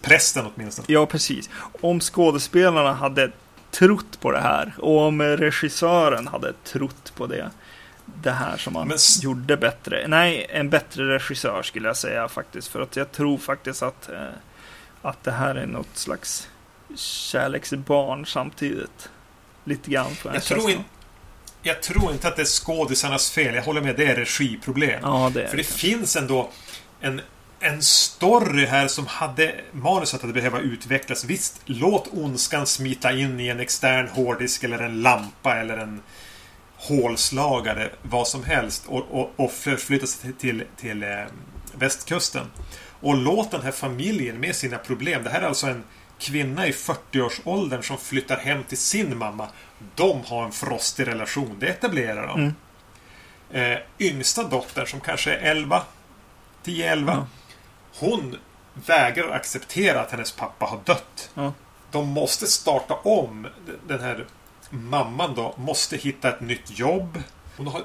[0.02, 0.86] Prästen åtminstone.
[0.88, 1.50] Ja, precis.
[1.80, 3.30] Om skådespelarna hade
[3.70, 7.50] trott på det här och om regissören hade trott på det.
[8.04, 8.98] Det här som han men...
[9.22, 10.04] gjorde bättre.
[10.08, 12.68] Nej, en bättre regissör skulle jag säga faktiskt.
[12.68, 14.28] För att jag tror faktiskt att, eh,
[15.02, 16.48] att det här är något slags
[16.96, 19.08] kärleksbarn samtidigt.
[19.64, 20.84] Lite grann för jag tror, in,
[21.62, 23.54] jag tror inte att det är skådisarnas fel.
[23.54, 25.00] Jag håller med, det är regiproblem.
[25.02, 26.50] Ja, det är för det, det finns ändå
[27.00, 27.20] en,
[27.60, 31.24] en story här som hade manuset hade behöva utvecklas.
[31.24, 36.02] Visst, låt ondskan smita in i en extern hårddisk eller en lampa eller en
[36.76, 41.24] hålslagare, vad som helst och, och, och förflytta sig till, till, till eh,
[41.74, 42.46] västkusten.
[43.00, 45.24] Och låt den här familjen med sina problem.
[45.24, 45.84] Det här är alltså en
[46.22, 49.48] kvinna i 40-årsåldern som flyttar hem till sin mamma.
[49.94, 51.56] De har en frostig relation.
[51.60, 52.40] Det etablerar de.
[52.40, 52.54] Mm.
[53.50, 55.82] Eh, yngsta dottern som kanske är 11.
[56.64, 57.04] 10-11.
[57.06, 57.26] Ja.
[57.98, 58.36] Hon
[58.74, 61.30] vägrar acceptera att hennes pappa har dött.
[61.34, 61.52] Ja.
[61.90, 63.46] De måste starta om.
[63.86, 64.26] Den här
[64.70, 67.22] mamman då måste hitta ett nytt jobb.
[67.56, 67.82] Hon har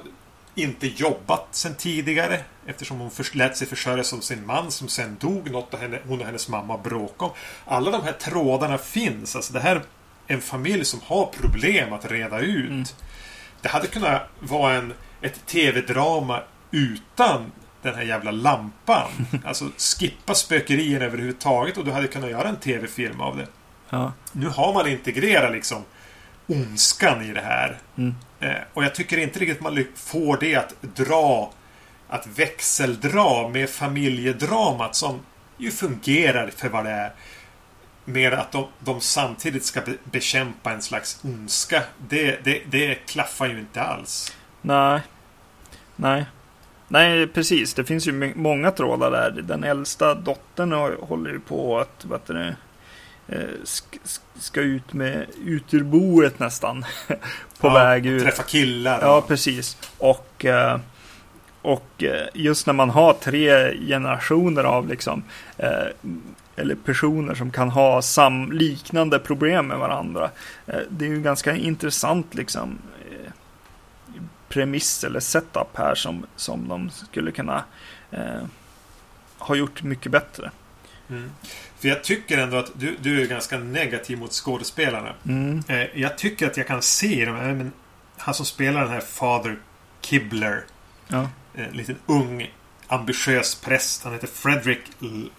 [0.62, 5.50] inte jobbat sen tidigare eftersom hon lät sig försörjas av sin man som sen dog.
[5.50, 7.36] Något henne, hon och hennes mamma bråkade om.
[7.64, 9.36] Alla de här trådarna finns.
[9.36, 9.82] Alltså det här är
[10.26, 12.70] en familj som har problem att reda ut.
[12.70, 12.84] Mm.
[13.60, 17.52] Det hade kunnat vara en, ett tv-drama utan
[17.82, 19.10] den här jävla lampan.
[19.44, 23.46] Alltså skippa spökerierna överhuvudtaget och du hade kunnat göra en tv-film av det.
[23.90, 24.12] Ja.
[24.32, 25.84] Nu har man integrerat liksom
[26.48, 27.78] ondskan i det här.
[27.96, 28.14] Mm.
[28.40, 31.52] Eh, och jag tycker inte riktigt man får det att dra
[32.08, 35.20] att växeldra med familjedramat som
[35.56, 37.12] ju fungerar för vad det är.
[38.04, 41.82] Med att de, de samtidigt ska be, bekämpa en slags ondska.
[42.08, 44.36] Det, det, det klaffar ju inte alls.
[44.62, 45.00] Nej.
[45.96, 46.26] Nej.
[46.88, 47.74] Nej, precis.
[47.74, 49.30] Det finns ju många trådar där.
[49.42, 52.56] Den äldsta dottern håller ju på att, vad heter det,
[53.28, 53.64] Eh,
[54.38, 56.84] ska ut med ut ur boet nästan.
[57.60, 58.22] på ja, väg ut.
[58.22, 58.98] Träffa killar.
[59.02, 59.76] Ja, precis.
[59.98, 60.80] Och, eh,
[61.62, 65.22] och eh, just när man har tre generationer av liksom
[66.56, 70.30] eller personer som kan ha sam liknande problem med varandra.
[70.88, 72.78] Det är ju ganska intressant liksom
[74.48, 77.64] premiss eller setup här som, som de skulle kunna
[78.10, 78.42] eh,
[79.38, 80.50] ha gjort mycket bättre.
[81.08, 81.30] Mm.
[81.80, 85.14] För jag tycker ändå att du, du är ganska negativ mot skådespelarna.
[85.26, 85.62] Mm.
[85.68, 87.72] Eh, jag tycker att jag kan se dem.
[88.16, 89.58] Han som spelar den här Father
[90.00, 90.64] Kibler.
[91.08, 91.28] Ja.
[91.54, 92.54] En eh, liten ung
[92.86, 94.04] ambitiös präst.
[94.04, 95.30] Han heter Fredrik L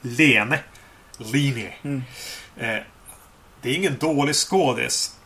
[0.00, 0.60] Lene.
[1.18, 1.74] Lene.
[1.82, 2.02] Mm.
[2.56, 2.78] Eh,
[3.62, 5.16] det är ingen dålig skådis.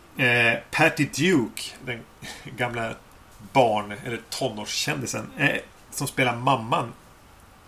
[0.70, 2.01] Patty Duke, den
[2.57, 2.95] gamla
[3.53, 5.31] barn, eller tonårskändisen,
[5.91, 6.93] som spelar mamman,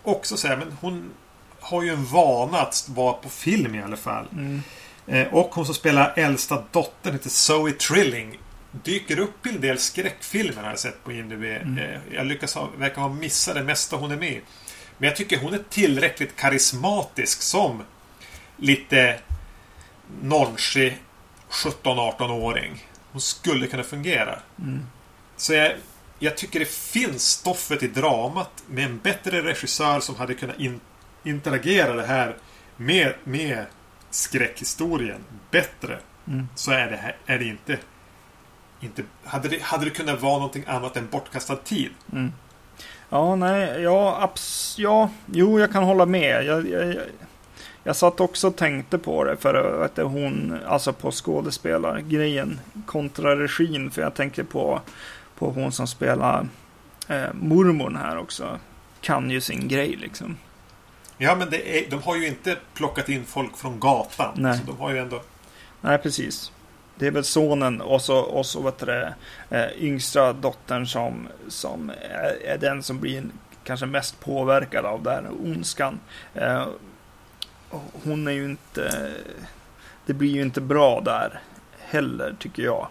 [0.03, 1.11] också säger men hon
[1.61, 4.25] har ju en vana att vara på film i alla fall.
[4.31, 4.61] Mm.
[5.07, 8.39] Eh, och hon som spelar äldsta dottern heter Zoe Trilling.
[8.71, 11.43] Dyker upp i en del skräckfilmer har jag sett på IMDB.
[11.43, 11.77] Mm.
[11.77, 14.41] Eh, jag lyckas ha, verkar ha missat det mesta hon är med i.
[14.97, 17.83] Men jag tycker hon är tillräckligt karismatisk som
[18.57, 19.19] lite
[20.21, 20.97] nonchig
[21.49, 22.85] 17-18-åring.
[23.11, 24.39] Hon skulle kunna fungera.
[24.59, 24.85] Mm.
[25.37, 25.71] Så jag,
[26.19, 30.79] jag tycker det finns stoffet i dramat med en bättre regissör som hade kunnat in,
[31.23, 32.35] interagera det här
[32.77, 33.65] med, med
[34.09, 35.97] skräckhistorien bättre.
[36.27, 36.47] Mm.
[36.55, 37.77] Så är det, här, är det inte...
[38.79, 41.91] inte hade, det, hade det kunnat vara någonting annat än bortkastad tid?
[42.11, 42.31] Mm.
[43.09, 46.45] Ja, nej, ja, abs ja, jo, jag kan hålla med.
[46.45, 47.03] Jag, jag, jag,
[47.83, 53.91] jag satt också och tänkte på det för att hon, alltså på skådespelargrejen kontra regin.
[53.91, 54.81] För jag tänker på,
[55.37, 56.47] på hon som spelar
[57.07, 58.59] eh, mormorn här också.
[59.01, 60.37] Kan ju sin grej liksom.
[61.23, 64.33] Ja, men är, de har ju inte plockat in folk från gatan.
[64.35, 64.57] Nej.
[64.57, 65.21] Så de har ju ändå...
[65.81, 66.51] Nej, precis.
[66.95, 69.13] Det är väl sonen och så, och så vet det,
[69.49, 71.91] eh, yngsta dottern som, som
[72.45, 73.23] är, den som blir
[73.63, 75.99] kanske mest påverkad av den här ondskan.
[76.35, 76.67] Eh,
[78.03, 79.11] hon är ju inte...
[80.05, 81.39] Det blir ju inte bra där
[81.79, 82.87] heller, tycker jag.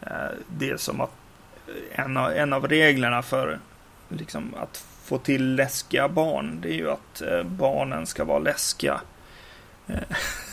[0.00, 1.12] Eh, det är som att
[1.92, 3.58] en av, en av reglerna för
[4.08, 9.00] liksom, att få till läskiga barn, det är ju att eh, barnen ska vara läskiga.
[9.86, 9.94] Eh,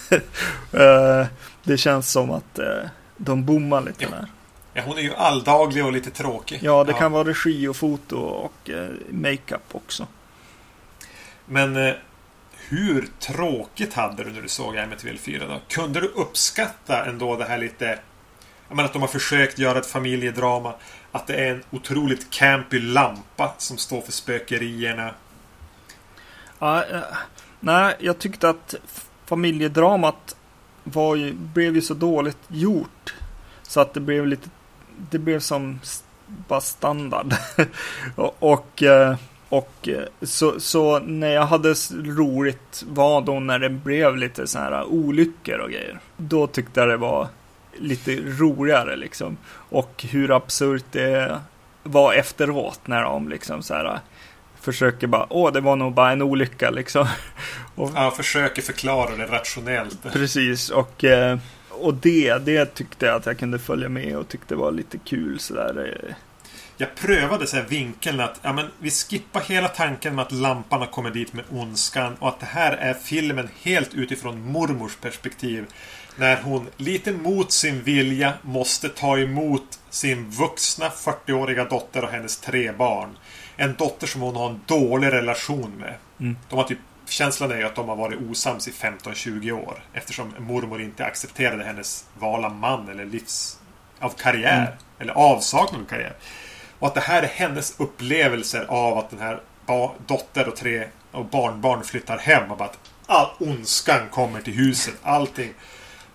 [0.73, 1.25] Eh,
[1.63, 2.59] det känns som att
[3.17, 4.09] de bommar lite Ja.
[4.09, 4.25] där.
[4.73, 6.59] Ja, hon är ju alldaglig och lite tråkig.
[6.61, 8.69] Ja, det kan vara regi och foto och
[9.09, 10.07] makeup också.
[11.45, 11.93] Men
[12.69, 15.61] hur tråkigt hade du när du såg Amityville 4 då?
[15.67, 17.99] Kunde du uppskatta ändå det här lite...
[18.67, 20.73] Jag menar att de har försökt göra ett familjedrama.
[21.15, 25.14] Att det är en otroligt campy lampa som står för spökerierna.
[26.60, 27.02] Ja, eh,
[27.60, 28.76] nej, jag tyckte att
[29.26, 30.35] familjedramat
[30.84, 33.14] var ju, blev ju så dåligt gjort.
[33.64, 34.49] Så att det blev lite,
[35.10, 35.80] det blev som
[36.26, 37.34] bara standard.
[38.40, 39.15] och, eh,
[39.49, 39.90] och, och
[40.22, 45.57] så, så när jag hade roligt var då när det blev lite så här olyckor
[45.57, 45.99] och grejer.
[46.18, 47.27] Då tyckte jag det var
[47.80, 49.38] lite roligare liksom.
[49.48, 51.41] Och hur absurt det
[51.84, 54.00] var efteråt när de liksom så här
[54.62, 57.08] försöker bara, åh det var nog bara en olycka liksom.
[57.76, 60.04] Och, Ja, försöker förklara det rationellt.
[60.14, 61.38] Precis, och, eh,
[61.70, 65.40] och det, det tyckte jag att jag kunde följa med och tyckte var lite kul
[65.40, 66.00] sådär.
[66.10, 66.16] eh.
[66.78, 70.86] Jag prövade så här vinkeln att ja, men vi skippar hela tanken med att lamparna
[70.86, 75.66] kommer dit med ondskan och att det här är filmen helt utifrån mormors perspektiv.
[76.15, 82.38] När hon lite mot sin vilja måste ta emot sin vuxna 40-åriga dotter och hennes
[82.38, 83.18] tre barn.
[83.56, 85.95] En dotter som hon har en dålig relation med.
[86.19, 86.38] Mm.
[86.49, 89.84] De har typ, känslan är ju att de har varit osams i 15-20 år.
[89.94, 93.60] Eftersom mormor inte accepterade hennes val av man eller livs...
[93.99, 94.57] Av karriär.
[94.57, 94.73] Mm.
[94.99, 96.14] Eller avsaknad av karriär.
[96.80, 99.40] Och att det här är hennes upplevelser av att den här
[100.07, 104.94] dotter och tre och barnbarn flyttar hem och bara att all ondskan kommer till huset.
[105.03, 105.53] Allting.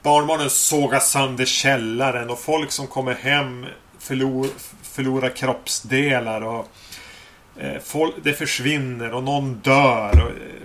[0.02, 3.66] Barnbarnen sågar sönder källaren och folk som kommer hem
[3.98, 4.46] förlor,
[4.82, 6.68] förlorar kroppsdelar och
[7.56, 10.10] eh, folk, det försvinner och någon dör.
[10.10, 10.62] Och, eh,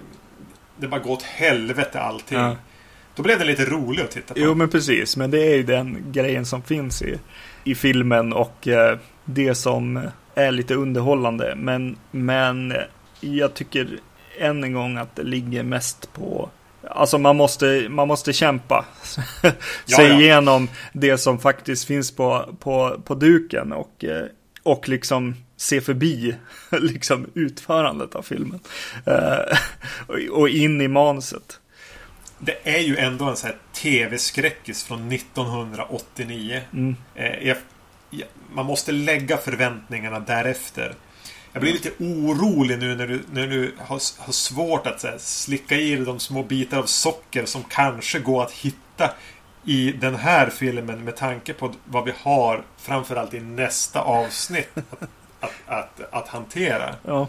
[0.77, 2.37] det bara går åt helvete allting.
[2.37, 2.55] Ja.
[3.15, 4.39] Då blev det lite roligt att titta på.
[4.39, 7.19] Jo men precis, men det är ju den grejen som finns i,
[7.63, 11.53] i filmen och eh, det som är lite underhållande.
[11.57, 12.73] Men, men
[13.19, 13.99] jag tycker
[14.39, 16.49] än en gång att det ligger mest på
[16.95, 18.85] Alltså man måste, man måste kämpa
[19.41, 19.53] sig
[19.85, 20.19] ja.
[20.19, 24.25] igenom det som faktiskt finns på, på, på duken och, eh,
[24.63, 26.35] och liksom se förbi
[26.71, 28.59] liksom utförandet av filmen.
[29.05, 29.57] Eh,
[30.31, 31.59] och- in i manuset.
[32.39, 36.61] Det är ju ändå en sån här TV-skräckis från 1989.
[36.73, 36.95] Mm.
[37.15, 37.57] Eh,
[38.53, 40.95] man måste lägga förväntningarna därefter.
[41.53, 45.75] Jag blir lite orolig nu när du, när du har, har svårt att här, slicka
[45.75, 49.11] i dig de små bitar av socker som kanske går att hitta
[49.65, 55.03] i den här filmen med tanke på vad vi har framförallt i nästa avsnitt att,
[55.39, 56.95] att, att, att hantera.
[57.05, 57.27] Ja,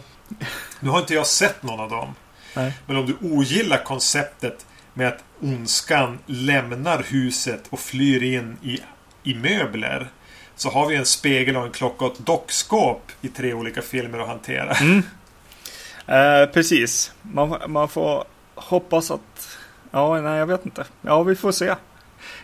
[0.80, 2.14] Nu har inte jag sett någon av dem.
[2.54, 2.72] nej.
[2.86, 8.80] Men om du ogillar konceptet med att ondskan lämnar huset och flyr in i,
[9.22, 10.10] i möbler.
[10.56, 14.18] Så har vi en spegel och en klocka och ett dockskåp i tre olika filmer
[14.18, 14.76] att hantera.
[16.06, 17.12] Eh, precis.
[17.22, 18.24] Man, man får
[18.54, 19.58] hoppas att...
[19.90, 20.84] Ja, nej, jag vet inte.
[21.02, 21.74] Ja, vi får se.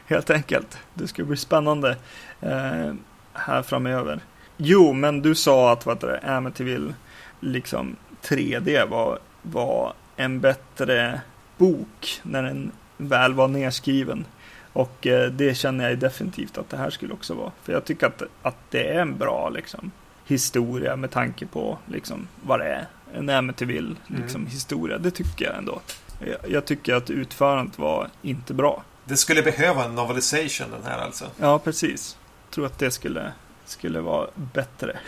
[0.07, 0.79] Helt enkelt.
[0.95, 1.97] Det ska bli spännande
[2.41, 2.93] eh,
[3.33, 4.21] här framöver.
[4.57, 6.95] Jo, men du sa att vad det, Amityville
[7.41, 11.21] liksom 3D var, var en bättre
[11.57, 14.25] bok när den väl var nedskriven.
[14.73, 17.53] Och eh, det känner jag definitivt att det här skulle också vara.
[17.63, 19.91] För jag tycker att, att det är en bra liksom,
[20.27, 22.87] historia med tanke på liksom, vad det är.
[23.15, 24.51] En Amityville liksom, mm.
[24.51, 24.99] historia.
[24.99, 25.81] Det tycker jag ändå.
[26.27, 28.83] Jag, jag tycker att utförandet var inte bra.
[29.05, 31.25] Det skulle behöva en novelisation den här alltså?
[31.37, 32.19] Ja, precis.
[32.47, 33.33] Jag tror att det skulle,
[33.65, 34.99] skulle vara bättre.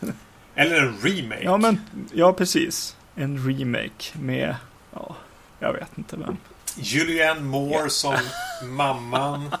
[0.54, 1.44] Eller en remake?
[1.44, 1.80] Ja, men,
[2.12, 2.96] ja, precis.
[3.14, 4.56] En remake med,
[4.92, 5.16] ja,
[5.58, 6.36] jag vet inte vem.
[6.76, 8.16] Julianne Moore som
[8.62, 9.54] mamman.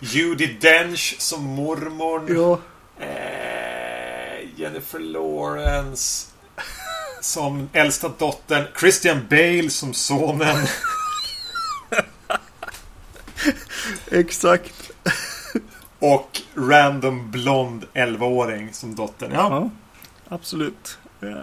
[0.00, 2.36] Judi Dench som mormorn.
[2.36, 2.58] Ja.
[3.04, 6.26] Eh, Jennifer Lawrence
[7.20, 8.64] som äldsta dottern.
[8.80, 10.66] Christian Bale som sonen.
[14.10, 14.90] Exakt.
[15.98, 19.32] Och random blond 11-åring som dottern.
[19.32, 19.50] Ja.
[19.50, 19.70] ja.
[20.28, 20.98] absolut.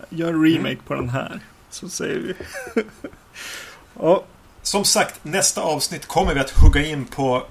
[0.09, 0.83] Gör en remake mm.
[0.87, 1.39] på den här.
[1.69, 2.33] Så säger vi.
[3.99, 4.23] ja.
[4.67, 7.43] Som sagt, nästa avsnitt kommer vi att hugga in på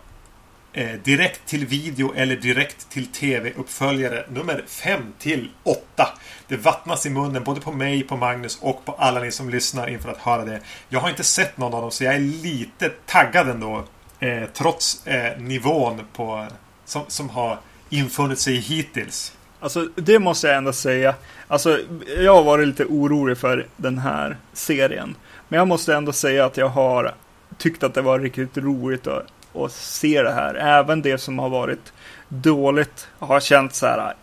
[0.73, 6.09] eh, direkt till video eller direkt till tv-uppföljare nummer 5 till 8.
[6.49, 9.89] Det vattnas i munnen både på mig, på Magnus och på alla ni som lyssnar
[9.89, 10.61] inför att höra det.
[10.89, 13.85] Jag har inte sett någon av dem så jag är lite taggad ändå.
[14.21, 16.47] Eh, trots eh, nivån på,
[16.85, 17.59] som, som har
[17.91, 19.33] infunnit sig hittills.
[19.61, 21.15] Alltså det måste jag ändå säga.
[21.49, 21.79] Alltså
[22.17, 25.17] jag har varit lite orolig för den här serien.
[25.49, 27.15] Men jag måste ändå säga att jag har
[27.59, 30.55] tyckt att det var riktigt roligt att, att se det här.
[30.55, 31.93] Även det som har varit
[32.29, 34.15] dåligt har känt så här,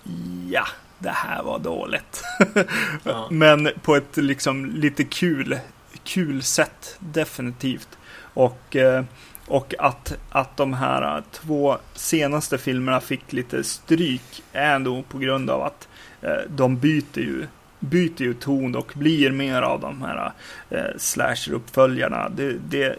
[0.50, 0.66] ja,
[1.00, 2.24] det här var dåligt.
[3.04, 3.28] Ja.
[3.32, 5.60] Men på ett liksom lite kul,
[6.04, 7.98] kul sätt, definitivt.
[8.34, 9.04] Och, eh,
[9.48, 15.50] och att, att de här två senaste filmerna fick lite stryk är ändå på grund
[15.50, 15.88] av att
[16.22, 17.48] eh, de byter ju
[17.90, 20.32] byter ju ton och blir mer av de här
[20.70, 22.30] eh, slasher-uppföljarna.
[22.30, 22.96] Det, det,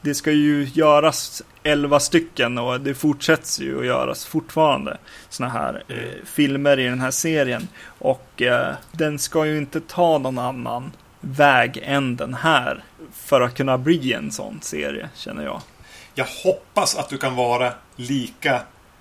[0.00, 5.82] det ska ju göras elva stycken och det fortsätts ju att göras fortfarande såna här
[5.88, 6.10] eh, mm.
[6.24, 7.68] filmer i den här serien.
[7.86, 13.54] Och eh, den ska ju inte ta någon annan väg än den här för att
[13.54, 15.60] kunna bli en sån serie, känner jag.
[16.14, 18.60] Jag hoppas att du kan vara lika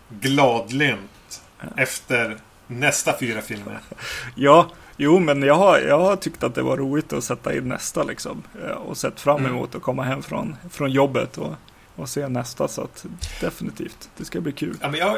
[0.10, 1.42] gladlynt
[1.78, 2.38] efter
[2.68, 3.80] nästa fyra filmer.
[4.36, 7.68] ja, Jo, men jag har, jag har tyckt att det var roligt att sätta in
[7.68, 8.44] nästa liksom.
[8.64, 9.52] Eh, och sett fram mm.
[9.52, 11.54] emot att komma hem från, från jobbet och,
[11.96, 12.68] och se nästa.
[12.68, 13.06] Så att
[13.42, 14.78] definitivt, det ska bli kul.
[14.82, 15.18] Ja, men jag,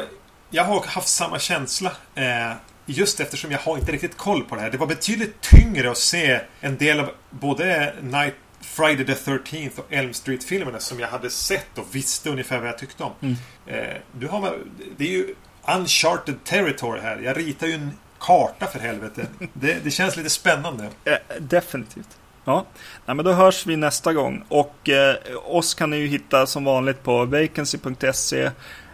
[0.50, 1.92] jag har haft samma känsla.
[2.14, 2.52] Eh,
[2.86, 4.70] just eftersom jag har inte riktigt koll på det här.
[4.70, 9.92] Det var betydligt tyngre att se en del av både Night Friday the 13th och
[9.92, 13.12] Elm Street-filmerna som jag hade sett och visste ungefär vad jag tyckte om.
[13.20, 13.36] Mm.
[13.66, 14.58] Eh, du har,
[14.96, 15.34] det är ju
[15.76, 17.18] uncharted territory här.
[17.18, 19.26] Jag ritar ju en karta för helvete.
[19.52, 20.88] Det, det känns lite spännande.
[21.04, 22.18] Eh, definitivt.
[22.44, 22.64] Ja,
[23.06, 24.44] Nej, men då hörs vi nästa gång.
[24.48, 28.50] Och eh, oss kan ni ju hitta som vanligt på vacancy.se,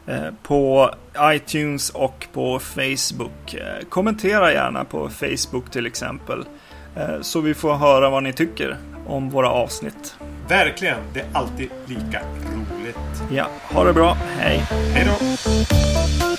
[0.06, 0.90] eh, på
[1.20, 3.54] iTunes och på Facebook.
[3.54, 6.44] Eh, kommentera gärna på Facebook till exempel.
[7.22, 8.76] Så vi får höra vad ni tycker
[9.06, 10.16] om våra avsnitt.
[10.48, 12.20] Verkligen, det är alltid lika
[12.54, 13.22] roligt.
[13.32, 14.16] Ja, ha det bra.
[14.38, 14.58] Hej.
[14.94, 16.33] Hej då.